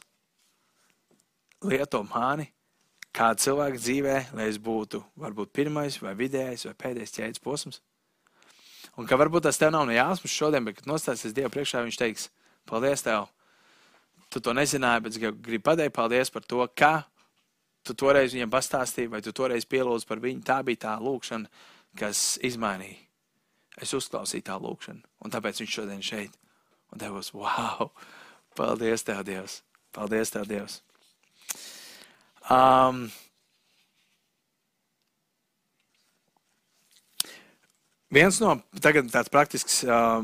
lieto 1.64 2.02
mani 2.10 2.50
kādu 3.16 3.46
cilvēku 3.46 3.80
dzīvē, 3.80 4.16
lai 4.36 4.48
es 4.50 4.58
būtu 4.60 5.00
varbūt 5.16 5.54
pirmais, 5.56 5.96
vai 6.02 6.12
vidējais, 6.18 6.66
vai 6.68 6.74
pēdējais 6.84 7.16
ķēdes 7.16 7.44
posms? 7.44 7.80
Un 8.96 9.08
ka 9.08 9.16
varbūt 9.16 9.48
tas 9.48 9.58
tev 9.60 9.72
nav 9.72 9.86
no 9.88 9.94
jāsmas 9.96 10.32
šodien, 10.32 10.64
bet, 10.64 10.80
kad 10.80 10.90
nostāsies 10.90 11.34
Dievu 11.36 11.52
priekšā, 11.52 11.84
Viņš 11.84 11.98
teiks, 12.00 12.28
paldies 12.68 13.04
tev! 13.04 13.30
tu 14.30 14.40
to 14.40 14.52
nezināji, 14.56 15.02
bet 15.04 15.14
es 15.14 15.20
gribu 15.22 15.64
pateikt 15.64 15.94
paldies 15.96 16.32
par 16.32 16.44
to, 16.44 16.62
ka 16.74 17.06
tu 17.86 17.94
toreiz 17.94 18.34
viņam 18.34 18.52
pastāstīji, 18.52 19.10
vai 19.12 19.22
tu 19.22 19.32
toreiz 19.32 19.66
pielūdzi 19.68 20.08
par 20.08 20.22
viņu. 20.22 20.42
Tā 20.46 20.58
bija 20.66 20.82
tā 20.88 20.94
lūkšana, 21.02 21.50
kas 21.98 22.36
izmainīja. 22.44 22.98
Es 23.82 23.92
uzklausīju 23.96 24.46
tā 24.46 24.56
lūkšanu, 24.60 25.04
un 25.24 25.32
tāpēc 25.32 25.60
viņš 25.62 25.78
šodien 25.78 26.02
šeit. 26.04 26.36
Un 26.92 27.02
tev 27.02 27.18
būs, 27.18 27.32
wow, 27.36 27.90
paldies 28.58 29.04
tev, 29.06 29.22
Dievs! 29.26 29.60
Paldies 29.94 30.32
tev, 30.32 30.46
Dievs! 30.48 30.80
Um, 32.46 33.08
viens 38.14 38.38
no 38.38 38.54
tāds 38.78 39.32
praktisks 39.32 39.80
uh, 39.82 40.22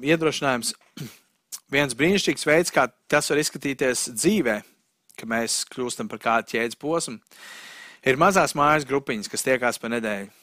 iedrošinājums 0.00 0.72
viens 1.74 1.96
brīnišķīgs 1.96 2.48
veids, 2.48 2.72
kā 2.72 2.86
tas 3.10 3.28
var 3.28 3.42
izskatīties 3.42 4.08
dzīvē, 4.16 4.56
ka 5.20 5.28
mēs 5.28 5.62
kļūstam 5.68 6.08
par 6.08 6.22
kādu 6.22 6.54
ķēdes 6.54 6.80
posmu, 6.80 7.20
ir 8.08 8.20
mazās 8.20 8.56
mājas 8.56 8.88
grupiņas, 8.88 9.28
kas 9.28 9.44
tiekās 9.44 9.80
pa 9.82 9.92
nedēļu. 9.92 10.39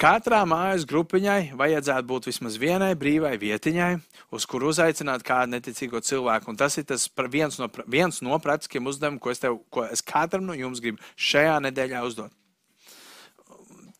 Katrā 0.00 0.38
mājas 0.48 0.86
grupiņai 0.88 1.50
vajadzētu 1.60 2.08
būt 2.08 2.26
vismaz 2.30 2.54
vienai 2.56 2.94
brīvai 2.96 3.34
vietiņai, 3.36 3.90
uz 4.32 4.46
kuru 4.48 4.70
uzaicināt 4.72 5.20
kādu 5.28 5.52
neticīgo 5.52 6.00
cilvēku. 6.00 6.48
Un 6.48 6.56
tas 6.56 6.78
ir 6.80 6.86
tas 6.88 7.04
viens 7.28 7.58
no, 7.60 7.68
viens 7.84 8.22
no 8.24 8.38
praktiskiem 8.40 8.88
uzdevumiem, 8.88 9.20
ko 9.20 9.34
es, 9.34 9.42
tev, 9.42 9.58
ko 9.68 9.84
es 9.84 10.00
katram 10.00 10.48
no 10.48 10.56
jums 10.56 10.80
gribu 10.80 11.04
šajā 11.20 11.58
nedēļā 11.68 12.00
uzdot. 12.08 12.32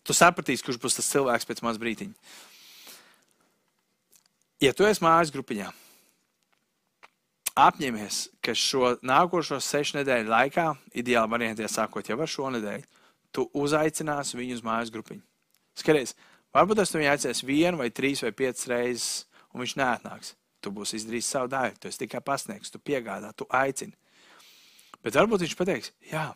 Tu 0.01 0.17
sapratīsi, 0.17 0.65
kurš 0.65 0.81
būs 0.81 0.97
tas 0.97 1.13
cilvēks 1.13 1.51
pēc 1.51 1.61
maz 1.69 1.77
brīdiņa. 1.83 2.17
Ja 4.65 4.73
tu 4.73 4.89
esi 4.89 5.05
mājas 5.05 5.37
grupiņā, 5.37 5.69
apņemies, 7.61 8.27
ka 8.41 8.57
šo 8.57 8.97
nākošo 9.05 9.61
sešu 9.61 10.01
nedēļu 10.01 10.33
laikā, 10.33 10.71
ideāli 10.97 11.37
variantā 11.37 11.69
sākot 11.69 12.09
jau 12.09 12.17
ar 12.17 12.39
šo 12.41 12.55
nedēļu, 12.57 12.89
tu 13.37 13.51
uzaicināsi 13.53 14.41
viņu 14.41 14.57
uz 14.57 14.65
mājas 14.65 14.93
grupiņu. 14.97 15.27
Skaties, 15.81 16.15
varbūt 16.57 16.83
tas 16.83 16.93
viņu 16.95 17.11
aicinās 17.13 17.43
vienu 17.47 17.81
vai 17.81 17.89
trīs 17.95 18.23
vai 18.25 18.35
piecas 18.37 18.69
reizes, 18.71 19.09
un 19.55 19.65
viņš 19.65 19.79
neatnāks. 19.81 20.35
Tu 20.61 20.73
būsi 20.75 20.99
izdarījis 20.99 21.33
savu 21.33 21.49
daļu, 21.53 21.79
tu 21.81 21.89
esi 21.89 22.03
tikai 22.03 22.21
pasniegs, 22.25 22.73
tu 22.73 22.83
piegādā, 22.85 23.33
tu 23.33 23.47
aicini. 23.49 23.97
Bet 25.01 25.17
varbūt 25.17 25.47
viņš 25.47 25.57
pateiks, 25.57 25.93
jā, 26.11 26.27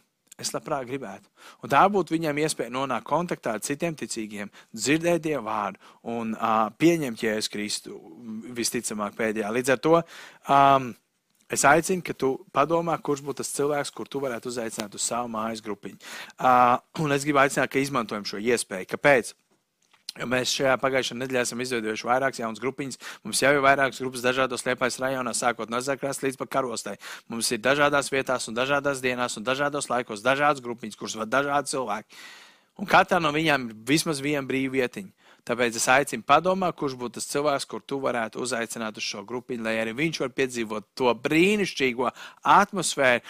es 0.40 0.54
labprāt 0.54 0.88
gribētu. 0.88 1.28
Un 1.62 1.72
tā 1.72 1.82
būtu 1.92 2.16
viņam 2.16 2.40
iespēja 2.40 2.72
nonākt 2.72 3.06
kontaktā 3.08 3.58
ar 3.58 3.64
citiem 3.64 3.96
ticīgiem, 4.00 4.50
dzirdēt 4.72 5.26
Dievu 5.26 5.44
vārdu 5.46 5.92
un 6.14 6.32
uh, 6.34 6.70
pieņemt 6.80 7.22
Jēzus 7.26 7.52
Kristu 7.52 8.00
visticamāk 8.56 9.18
pēdējā. 9.18 9.52
Līdz 9.52 9.74
ar 9.76 9.82
to 9.84 9.98
um, 10.00 10.90
Es 11.52 11.64
aicinu, 11.68 12.02
ka 12.04 12.14
tu 12.16 12.34
padomā, 12.54 12.96
kurš 13.04 13.22
būtu 13.24 13.42
tas 13.42 13.52
cilvēks, 13.52 13.92
kur 13.92 14.08
tu 14.08 14.22
varētu 14.22 14.48
uzaicināt 14.48 14.94
uz 14.96 15.04
savu 15.04 15.28
mājas 15.32 15.60
grupiņu. 15.64 16.00
Uh, 16.38 16.78
un 17.04 17.12
es 17.12 17.26
gribu 17.26 17.42
aicināt, 17.42 17.70
ka 17.72 17.82
izmantojam 17.82 18.24
šo 18.28 18.40
iespēju. 18.40 18.88
Kāpēc? 18.94 19.34
Jo 20.14 20.28
mēs 20.30 20.52
šajā 20.54 20.76
pagājušajā 20.78 21.16
nedēļā 21.18 21.40
esam 21.42 21.62
izveidojuši 21.64 22.06
vairākas 22.06 22.38
jaunas 22.38 22.60
grupiņas. 22.62 23.00
Mums 23.26 23.40
jau 23.42 23.50
ir 23.50 23.64
vairākas 23.64 23.98
grupas 23.98 24.22
dažādos 24.22 24.62
liepais 24.62 24.98
rajonos, 25.02 25.40
sākot 25.42 25.72
no 25.72 25.80
Zakrās 25.82 26.22
līdz 26.22 26.38
pat 26.38 26.52
karostai. 26.54 26.94
Mums 27.32 27.50
ir 27.50 27.58
dažādās 27.64 28.12
vietās, 28.14 28.46
un 28.46 28.54
dažādās 28.54 29.02
dienās, 29.02 29.34
un 29.40 29.46
dažādos 29.46 29.90
laikos 29.90 30.22
dažādas 30.22 30.62
grupiņas, 30.62 31.00
kuras 31.00 31.18
vada 31.18 31.40
dažādi 31.40 31.74
cilvēki. 31.74 32.22
Un 32.78 32.90
katrā 32.90 33.18
no 33.22 33.34
viņām 33.34 33.66
ir 33.70 33.74
vismaz 33.90 34.22
viena 34.22 34.46
brīva 34.46 34.78
vietiņa. 34.78 35.23
Tāpēc 35.44 35.76
es 35.76 35.88
aicinu 35.92 36.24
padomāt, 36.24 36.76
kurš 36.80 36.94
būtu 37.00 37.18
tas 37.18 37.28
cilvēks, 37.28 37.66
kur 37.68 37.82
tu 37.84 37.98
varētu 38.00 38.40
uzaicināt 38.40 38.96
uz 38.96 39.04
šo 39.04 39.24
grupiņu, 39.28 39.66
lai 39.66 39.74
arī 39.82 39.92
viņš 39.96 40.20
var 40.22 40.30
piedzīvot 40.38 40.86
to 40.96 41.12
brīnišķīgo 41.26 42.08
atmosfēru, 42.54 43.20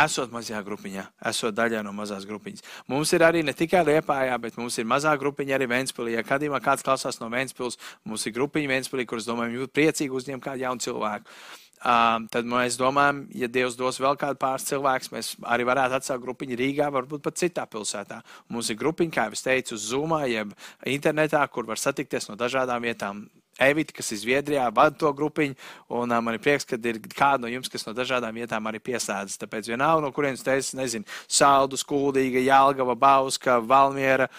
esot 0.00 0.32
mazajā 0.32 0.62
grupiņā, 0.64 1.04
esot 1.28 1.54
daļā 1.56 1.82
no 1.84 1.92
mazās 1.92 2.24
grupiņas. 2.28 2.64
Mums 2.88 3.12
ir 3.12 3.24
arī 3.26 3.42
ne 3.44 3.52
tikai 3.56 3.82
Liepājā, 3.84 4.38
bet 4.40 4.56
mums 4.56 4.78
ir 4.80 4.88
mazā 4.88 5.12
grupiņa 5.20 5.58
arī 5.58 5.68
Ventspilī. 5.74 6.14
Ja 6.16 6.24
kādījumā 6.24 6.62
kāds 6.64 6.84
klausās 6.86 7.20
no 7.20 7.28
Ventspils, 7.32 7.76
mums 8.08 8.24
ir 8.26 8.36
grupiņa 8.38 8.72
Ventspilī, 8.72 9.04
kuras, 9.08 9.28
domājam, 9.28 9.58
jūt 9.60 9.74
priecīgi 9.76 10.16
uzņemt 10.16 10.46
kādu 10.46 10.64
jaunu 10.64 10.86
cilvēku. 10.86 11.36
Um, 11.82 12.28
tad 12.30 12.46
mēs 12.46 12.76
domājam, 12.78 13.24
ja 13.34 13.48
Dievs 13.50 13.74
dos 13.74 13.96
vēl 13.98 14.14
kādu 14.14 14.38
pāris 14.38 14.68
cilvēkus, 14.68 15.08
mēs 15.10 15.30
arī 15.50 15.64
varētu 15.66 15.96
atsākt 15.96 16.22
grupiņu 16.22 16.58
Rīgā, 16.60 16.86
varbūt 16.94 17.24
pat 17.24 17.40
citā 17.40 17.64
pilsētā. 17.66 18.20
Mums 18.54 18.68
ir 18.70 18.78
grupiņa, 18.78 19.10
kā 19.16 19.24
jau 19.26 19.34
es 19.34 19.42
teicu, 19.42 19.74
uz 19.74 19.88
Zoom, 19.90 20.14
jeb 20.30 20.52
internetā, 20.86 21.40
kur 21.50 21.66
var 21.66 21.82
satikties 21.82 22.28
no 22.30 22.36
dažādām 22.38 22.86
vietām. 22.86 23.24
Evita, 23.58 23.96
kas 23.96 24.12
ir 24.14 24.20
Zviedrijā, 24.20 24.68
vada 24.74 24.94
to 24.96 25.10
grupiņu, 25.12 25.56
un 25.98 26.14
uh, 26.14 26.20
man 26.22 26.38
ir 26.38 26.44
prieks, 26.44 26.68
ka 26.70 26.78
ir 26.78 27.00
kāda 27.02 27.42
no 27.42 27.50
jums, 27.50 27.68
kas 27.72 27.84
no 27.88 27.96
dažādām 27.98 28.38
vietām 28.38 28.70
arī 28.70 28.78
piesādzas. 28.78 29.40
Tāpēc 29.42 29.72
vienalga, 29.72 30.06
no 30.06 30.12
kurienes 30.14 30.46
te 30.46 30.54
esi, 30.60 30.78
nezinu, 30.78 31.08
Saldus, 31.26 31.82
Kuldīga, 31.82 32.40
Jālgava, 32.46 32.94
Bauska, 32.94 33.58
Valmiera. 33.58 34.30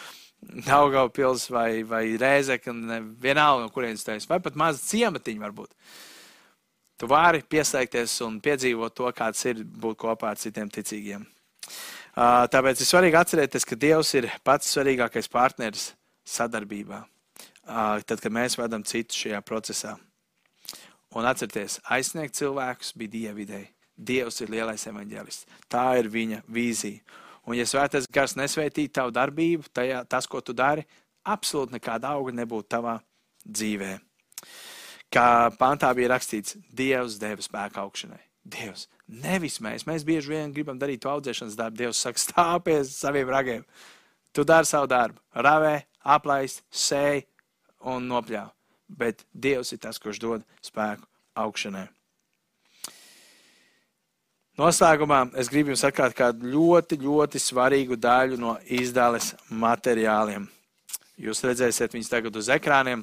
Daugava 0.64 1.12
pils 1.12 1.46
vai, 1.52 1.84
vai 1.88 2.06
Rēzeka, 2.20 2.72
vienalga, 3.20 3.68
no 3.68 3.76
kurienes 3.76 4.08
te 4.08 4.16
esi, 4.16 4.32
vai 4.32 4.42
pat 4.44 4.58
maza 4.60 4.82
ciematiņa 4.88 5.46
varbūt. 5.46 5.72
Uh, 5.72 6.02
Tu 7.04 7.08
vari 7.12 7.42
piesaistīties 7.44 8.14
un 8.24 8.38
piedzīvot 8.40 8.94
to, 8.96 9.10
kāds 9.12 9.42
ir 9.50 9.58
būt 9.60 9.98
kopā 10.00 10.30
ar 10.32 10.38
citiem 10.40 10.70
ticīgiem. 10.72 11.26
Tāpēc 12.16 12.80
ir 12.80 12.88
svarīgi 12.88 13.18
atcerēties, 13.20 13.66
ka 13.68 13.76
Dievs 13.76 14.14
ir 14.16 14.30
pats 14.48 14.70
svarīgākais 14.72 15.28
partneris 15.34 15.90
sadarbībā, 16.24 17.02
tad, 18.08 18.14
kad 18.24 18.32
mēs 18.32 18.56
vedam 18.56 18.86
citus 18.88 19.20
šajā 19.20 19.42
procesā. 19.44 19.98
Un 21.20 21.28
atcerieties, 21.28 21.82
aizsniegt 21.92 22.40
cilvēkus 22.40 22.94
bija 22.96 23.14
Dieva 23.18 23.44
ideja. 23.44 23.68
Dievs 24.00 24.40
ir 24.40 24.56
lielais 24.56 24.88
evaņģēlists. 24.94 25.60
Tā 25.68 25.84
ir 26.00 26.08
viņa 26.16 26.40
vīzija. 26.48 27.04
Un, 27.44 27.58
ja 27.60 27.68
svētais 27.68 28.08
gars 28.08 28.38
nesvētītu 28.40 28.96
tavu 29.02 29.12
darbību, 29.20 29.68
tajā, 29.76 30.06
tas, 30.08 30.32
ko 30.32 30.40
tu 30.40 30.56
dari, 30.56 30.88
absolūti 31.28 31.76
nekāda 31.76 32.16
auga 32.16 32.32
nebūtu 32.40 32.72
tavā 32.78 32.96
dzīvē. 33.44 33.92
Kā 35.14 35.52
pantā 35.60 35.92
bija 35.94 36.16
rakstīts, 36.16 36.58
Dievs 36.74 37.20
deva 37.22 37.44
spēku 37.46 37.84
augšanai. 37.84 38.22
Dievs, 38.44 38.88
nevis 39.08 39.60
mēs. 39.64 39.86
Mēs 39.88 40.04
bieži 40.08 40.34
vien 40.34 40.54
gribam 40.56 40.80
darīt 40.80 41.04
to 41.04 41.12
audzēšanas 41.12 41.58
darbu. 41.60 41.80
Dievs 41.80 42.02
saka, 42.02 42.20
stāv 42.20 42.64
pie 42.66 42.80
saviem 42.88 43.30
ragiem. 43.30 43.64
Tu 44.34 44.44
dari 44.44 44.66
savu 44.66 44.90
darbu, 44.90 45.22
ravē, 45.38 45.84
aplaist, 46.16 46.64
sēj 46.74 47.22
un 47.94 48.10
nopļāv. 48.10 48.50
Bet 48.90 49.24
Dievs 49.32 49.72
ir 49.76 49.84
tas, 49.86 50.02
kurš 50.02 50.20
dod 50.24 50.48
spēku 50.66 51.06
augšanai. 51.40 51.88
Noslēgumā 54.60 55.24
es 55.42 55.48
gribu 55.50 55.72
jums 55.72 55.82
atklāt 55.88 56.14
kādu 56.18 56.50
ļoti, 56.54 57.00
ļoti 57.02 57.40
svarīgu 57.42 57.98
daļu 57.98 58.38
no 58.38 58.58
izdales 58.70 59.32
materiāliem. 59.50 60.46
Jūs 61.18 61.42
redzēsiet 61.46 61.94
viņus 61.94 62.12
tagad 62.12 62.38
uz 62.38 62.52
ekrāniem. 62.54 63.02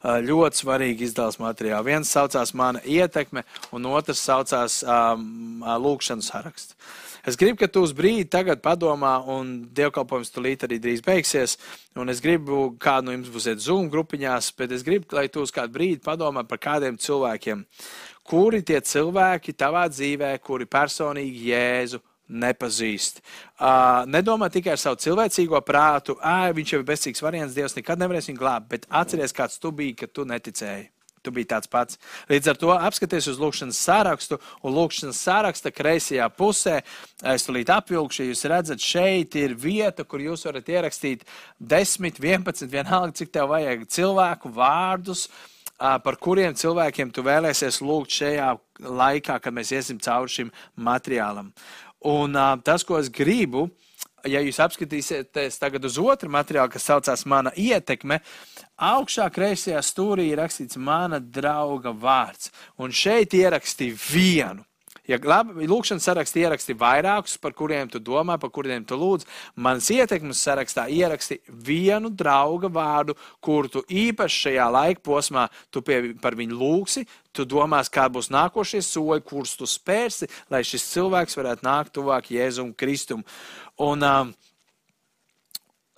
Ļoti 0.00 0.62
svarīgi 0.62 1.04
izdevums 1.06 1.38
materiāli. 1.40 1.92
Viens 1.92 2.10
saucās 2.10 2.54
mana 2.56 2.80
ietekme, 2.88 3.44
un 3.76 3.86
otrs 3.90 4.22
saucās 4.24 4.80
um, 4.82 5.60
lūkšanas 5.60 6.30
saraksts. 6.32 6.76
Es 7.28 7.36
gribu, 7.36 7.58
ka 7.60 7.68
tu 7.68 7.82
uz 7.84 7.92
brīdi 7.92 8.24
tagad 8.32 8.62
padomā, 8.64 9.18
un 9.28 9.52
dievkalpojums 9.76 10.32
tulīt 10.32 10.64
arī 10.64 10.78
drīz 10.80 11.04
beigsies. 11.04 11.58
Un 12.00 12.08
es 12.08 12.22
gribu, 12.24 12.70
kādu 12.80 13.10
no 13.10 13.16
jums 13.18 13.28
būsiet 13.34 13.60
Zoom 13.60 13.90
grupiņās, 13.92 14.50
bet 14.56 14.72
es 14.72 14.84
gribu, 14.86 15.12
lai 15.18 15.28
tu 15.28 15.44
uz 15.44 15.52
kādu 15.52 15.76
brīdi 15.76 16.00
padomā 16.04 16.46
par 16.48 16.62
kādiem 16.64 16.96
cilvēkiem. 16.96 17.66
Kuri 18.24 18.62
tie 18.64 18.80
cilvēki 18.80 19.52
tavā 19.58 19.84
dzīvē, 19.92 20.32
kuri 20.40 20.68
personīgi 20.70 21.50
Jēzu 21.50 22.00
nepazīst. 22.30 23.20
Uh, 23.58 24.06
nedomā 24.10 24.50
tikai 24.52 24.76
ar 24.76 24.80
savu 24.80 25.00
cilvēcīgo 25.02 25.60
prātu, 25.66 26.16
ah, 26.22 26.48
viņš 26.54 26.72
jau 26.74 26.80
ir 26.80 26.88
bezcīgs 26.88 27.24
variants, 27.24 27.56
Dievs 27.56 27.76
nekad 27.76 28.00
nevarēs 28.00 28.30
viņu 28.30 28.40
glābt, 28.40 28.70
bet 28.70 28.88
atceries, 28.88 29.34
kāds 29.36 29.60
tu 29.60 29.74
biji, 29.74 29.98
kad 30.04 30.14
tu 30.14 30.26
neticēji. 30.28 30.88
Tu 31.20 31.32
biji 31.36 31.50
tāds 31.50 31.68
pats. 31.68 31.98
Līdz 32.30 32.48
ar 32.48 32.56
to 32.56 32.70
apskaties 32.72 33.26
uz 33.28 33.40
lūkšanas 33.42 33.76
sārakstu, 33.84 34.38
un 34.64 34.72
lūkšanas 34.72 35.18
sāraksta 35.20 35.68
kreisajā 35.74 36.30
pusē, 36.32 36.78
es 37.34 37.44
tulīt 37.44 37.68
apvilkšu, 37.74 38.30
jūs 38.30 38.46
redzat, 38.48 38.80
šeit 38.80 39.36
ir 39.36 39.52
vieta, 39.52 40.06
kur 40.08 40.24
jūs 40.24 40.46
varat 40.48 40.70
ierakstīt 40.72 41.26
10, 41.60 42.22
11, 42.24 42.64
vienalga, 42.72 43.12
cik 43.20 43.34
tev 43.36 43.52
vajag 43.52 43.84
cilvēku 43.92 44.54
vārdus, 44.56 45.26
par 45.80 46.16
kuriem 46.20 46.56
cilvēkiem 46.56 47.12
tu 47.12 47.24
vēlēsies 47.24 47.82
lūgt 47.84 48.16
šajā 48.16 48.48
laikā, 48.80 49.36
kad 49.44 49.56
mēs 49.56 49.72
iesim 49.76 50.00
cauri 50.00 50.32
šim 50.38 50.52
materiālam. 50.76 51.52
Un 52.08 52.36
uh, 52.36 52.54
tas, 52.64 52.84
ko 52.86 52.96
es 53.00 53.10
gribu, 53.12 53.66
ja 54.24 54.40
jūs 54.44 54.60
apskatīsieties 54.62 55.60
tagad 55.60 55.84
uz 55.84 55.98
otru 56.00 56.30
materiālu, 56.32 56.72
kas 56.72 56.88
saucās 56.88 57.26
Mana 57.28 57.52
ietekme, 57.56 58.20
augšā 58.80 59.28
kreisajā 59.34 59.82
stūrī 59.84 60.30
ir 60.30 60.40
rakstīts 60.40 60.80
Mana 60.80 61.20
drauga 61.20 61.92
vārds. 61.92 62.50
Un 62.80 62.92
šeit 62.92 63.36
ierakstīja 63.36 64.00
vienu. 64.10 64.64
Ja 65.10 65.18
labi, 65.26 65.66
lūkšanas 65.66 66.04
sarakstā 66.06 66.44
ieraksti 66.44 66.76
vairākus, 66.78 67.34
par 67.42 67.54
kuriem 67.58 67.88
tu 67.90 67.98
domā, 67.98 68.36
par 68.38 68.52
kuriem 68.54 68.84
tu 68.86 68.94
lūdz, 68.98 69.26
manas 69.58 69.88
ietekmes 69.90 70.38
sarakstā 70.46 70.84
ieraksti 70.86 71.40
vienu 71.66 72.12
drauga 72.14 72.70
vārdu, 72.70 73.16
kuru 73.42 73.72
tu 73.72 73.82
īpaši 73.90 74.44
šajā 74.44 74.68
laika 74.70 75.02
posmā 75.06 75.48
pie, 75.82 75.98
par 76.22 76.38
viņu 76.38 76.58
lūgsi, 76.60 77.04
tu 77.34 77.46
domās, 77.48 77.90
kā 77.90 78.06
būs 78.12 78.30
nākošie 78.30 78.84
soļi, 78.86 79.26
kurus 79.26 79.56
tu 79.58 79.66
spērsi, 79.66 80.30
lai 80.50 80.62
šis 80.66 80.86
cilvēks 80.92 81.38
varētu 81.40 81.66
nākt 81.66 81.94
tuvāk 81.98 82.30
Jēzum 82.30 82.70
Kristum. 82.78 83.26
Un, 83.82 84.06
um, 84.06 84.34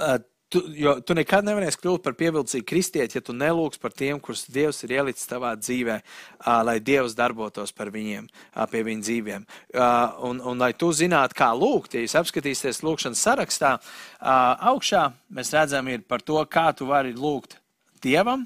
uh, 0.00 0.18
Tu, 0.52 0.60
jo 0.76 0.92
tu 1.00 1.14
nekad 1.16 1.46
nevarēsi 1.46 1.78
kļūt 1.80 2.02
par 2.04 2.12
pievilcīgu 2.18 2.66
kristieti, 2.68 3.16
ja 3.16 3.24
tu 3.24 3.32
nelūgs 3.32 3.80
par 3.80 3.94
tiem, 3.96 4.18
kurus 4.20 4.42
Dievs 4.52 4.82
ir 4.84 4.92
ielicis 4.98 5.30
tavā 5.30 5.54
dzīvē, 5.56 5.94
uh, 6.02 6.58
lai 6.66 6.74
Dievs 6.84 7.14
darbotos 7.16 7.72
par 7.72 7.88
viņiem, 7.94 8.26
uh, 8.28 8.66
pie 8.68 8.82
viņu 8.84 9.06
dzīvēm. 9.06 9.46
Uh, 9.72 10.18
un, 10.28 10.42
un 10.52 10.60
lai 10.60 10.74
tu 10.76 10.90
zinātu, 10.92 11.38
kā 11.38 11.48
lūgt, 11.56 11.96
ja 11.96 12.04
jūs 12.04 12.18
apskatīsieties 12.20 12.82
lūkšanas 12.84 13.24
sarakstā, 13.24 13.72
augšā 14.72 15.06
mēs 15.32 15.54
redzam 15.56 15.88
ir 15.88 16.04
par 16.04 16.20
to, 16.20 16.36
kā 16.44 16.68
tu 16.76 16.90
vari 16.90 17.16
lūgt 17.16 17.56
Dievam 18.04 18.44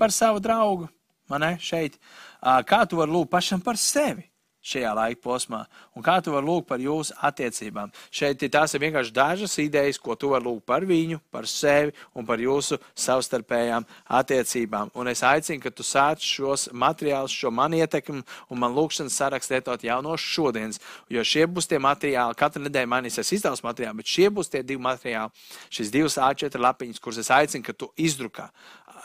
par 0.00 0.14
savu 0.14 0.40
draugu, 0.40 0.88
man 1.28 1.44
ne, 1.44 1.52
šeit, 1.60 2.00
kā 2.40 2.84
tu 2.88 3.02
vari 3.02 3.12
lūgt 3.12 3.34
pašam 3.36 3.60
par 3.60 3.76
sevi 3.76 4.24
šajā 4.64 4.92
laika 4.96 5.22
posmā, 5.24 5.62
un 5.98 6.04
kā 6.06 6.18
tu 6.22 6.32
vari 6.32 6.46
lūgt 6.46 6.68
par 6.70 6.82
jūsu 6.82 7.16
attiecībām. 7.26 7.90
Šeit 8.14 8.44
tās 8.54 8.74
ir 8.74 8.84
vienkārši 8.84 9.14
dažas 9.14 9.56
idejas, 9.58 9.98
ko 9.98 10.14
tu 10.14 10.30
vari 10.32 10.46
lūgt 10.46 10.64
par 10.68 10.86
viņu, 10.86 11.18
par 11.34 11.48
sevi 11.50 11.92
un 12.14 12.26
par 12.28 12.38
jūsu 12.38 12.78
savstarpējām 12.94 13.86
attiecībām. 14.20 14.92
Un 14.94 15.10
es 15.10 15.24
aicinu, 15.26 15.60
ka 15.64 15.74
tu 15.74 15.86
sāc 15.86 16.22
šos 16.22 16.68
materiālus, 16.72 17.34
šo 17.34 17.50
man 17.54 17.74
ietekmi 17.74 18.22
un 18.22 18.62
man 18.62 18.76
lūkšanas 18.78 19.18
sarakstu 19.18 19.56
lietot 19.56 19.84
jau 19.84 19.98
no 20.04 20.14
šodienas, 20.14 20.78
jo 21.10 21.24
šie 21.26 21.46
būs 21.50 21.68
tie 21.70 21.82
materiāli, 21.82 22.38
katru 22.38 22.62
nedēļu 22.62 22.92
mainīsies 22.94 23.34
izdevums 23.40 23.64
materiāli, 23.66 23.98
bet 24.02 24.14
šie 24.14 24.30
būs 24.30 24.52
tie 24.52 24.62
divi 24.62 24.82
materiāli, 24.84 25.48
šis 25.74 25.90
divas 25.94 26.18
A4 26.22 26.62
lapiņas, 26.62 27.02
kuras 27.02 27.22
es 27.24 27.32
aicinu, 27.34 27.66
ka 27.66 27.74
tu 27.74 27.90
izdrukā 27.98 28.52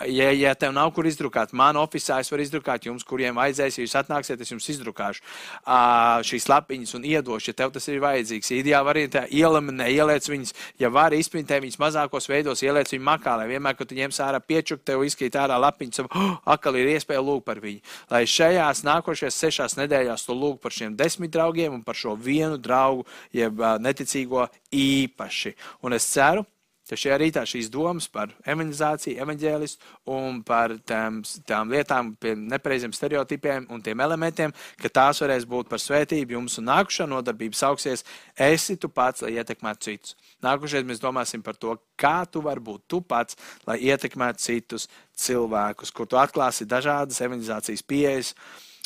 ja, 0.07 0.31
ja 0.31 0.53
tev 0.55 0.73
nav 0.73 0.91
kur 0.95 1.07
izdrukāt, 1.07 1.53
man 1.53 1.77
oficiālā 1.79 2.23
es 2.23 2.31
varu 2.31 2.43
izdrukāt 2.43 2.87
jums, 2.87 3.05
kuriem 3.07 3.37
vajadzēs, 3.37 3.77
ja 3.77 3.85
jūs 3.85 3.95
atnāksiet, 3.99 4.41
es 4.41 4.51
jums 4.51 4.67
izdrukāšu 4.73 5.23
uh, 5.23 6.21
šīs 6.25 6.47
lapiņas 6.49 6.82
un 6.97 7.05
iedošu, 7.07 7.51
ja 7.51 7.57
tev 7.61 7.71
tas 7.75 7.87
ir 7.87 8.01
vajadzīgs. 8.03 8.51
Ideālā 8.59 8.83
variantā 8.87 9.23
ielaminē, 9.31 9.87
ieliec 9.93 10.27
viņas, 10.29 10.53
ja 10.81 10.91
var 10.93 11.15
izprintē 11.15 11.61
viņas 11.63 11.79
mazākos 11.81 12.27
veidos, 12.29 12.63
ieliec 12.65 12.91
viņu 12.91 13.05
makā, 13.07 13.37
lai 13.39 13.47
vienmēr, 13.51 13.77
kad 13.79 13.89
tu 13.89 13.97
ņems 13.97 14.21
ārā 14.25 14.41
piečuku, 14.43 14.83
tev 14.85 15.05
izkrīt 15.07 15.37
ārā 15.39 15.57
lapiņas, 15.63 16.03
oh, 16.09 16.37
akal 16.55 16.77
ir 16.79 16.93
iespēja 16.95 17.23
lūgt 17.23 17.47
par 17.47 17.63
viņu. 17.63 17.79
Lai 18.11 18.25
šajās 18.29 18.83
nākošajās 18.87 19.41
sešās 19.45 19.77
nedēļās 19.79 20.27
tu 20.27 20.37
lūg 20.37 20.59
par 20.63 20.75
šiem 20.75 20.97
desmit 20.99 21.33
draugiem 21.33 21.79
un 21.79 21.85
par 21.85 21.97
šo 21.99 22.17
vienu 22.19 22.59
draugu, 22.61 23.07
jeb 23.33 23.63
neticīgo 23.79 24.47
īpaši. 24.73 25.55
Un 25.87 25.95
es 25.97 26.09
ceru, 26.11 26.45
ka 26.93 26.99
šajā 26.99 27.17
rītā 27.17 27.43
šīs 27.49 27.71
domas 27.73 28.05
par 28.11 28.31
evanģelizāciju, 28.45 29.17
evanģēlistu 29.23 30.11
un 30.13 30.41
par 30.45 30.75
tām, 30.85 31.21
tām 31.49 31.71
lietām, 31.73 32.11
nepareiziem 32.53 32.93
stereotipiem 32.93 33.65
un 33.73 33.81
tiem 33.81 34.03
elementiem, 34.05 34.53
ka 34.81 34.91
tās 34.93 35.23
varēs 35.23 35.47
būt 35.49 35.71
par 35.71 35.81
svētību 35.81 36.37
jums 36.37 36.59
un 36.61 36.69
nākušā 36.69 37.07
nodarbība 37.09 37.57
sauksies, 37.57 38.05
esi 38.37 38.77
tu 38.77 38.91
pats, 38.93 39.25
lai 39.25 39.33
ietekmētu 39.39 39.89
citus. 39.89 40.17
Nākošais 40.45 40.85
mēs 40.85 41.01
domāsim 41.01 41.41
par 41.45 41.57
to, 41.57 41.73
kā 41.97 42.19
tu 42.29 42.43
vari 42.45 42.61
būt 42.61 42.85
tu 42.91 43.01
pats, 43.01 43.39
lai 43.65 43.79
ietekmētu 43.89 44.45
citus 44.45 44.87
cilvēkus, 45.17 45.93
kur 45.95 46.09
tu 46.09 46.21
atklāsi 46.21 46.69
dažādas 46.69 47.21
evanģelizācijas 47.25 47.87
pieejas 47.89 48.33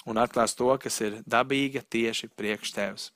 un 0.07 0.21
atklās 0.23 0.55
to, 0.55 0.71
kas 0.79 1.01
ir 1.03 1.21
dabīga 1.27 1.83
tieši 1.83 2.31
priekš 2.39 2.75
tevis. 2.77 3.11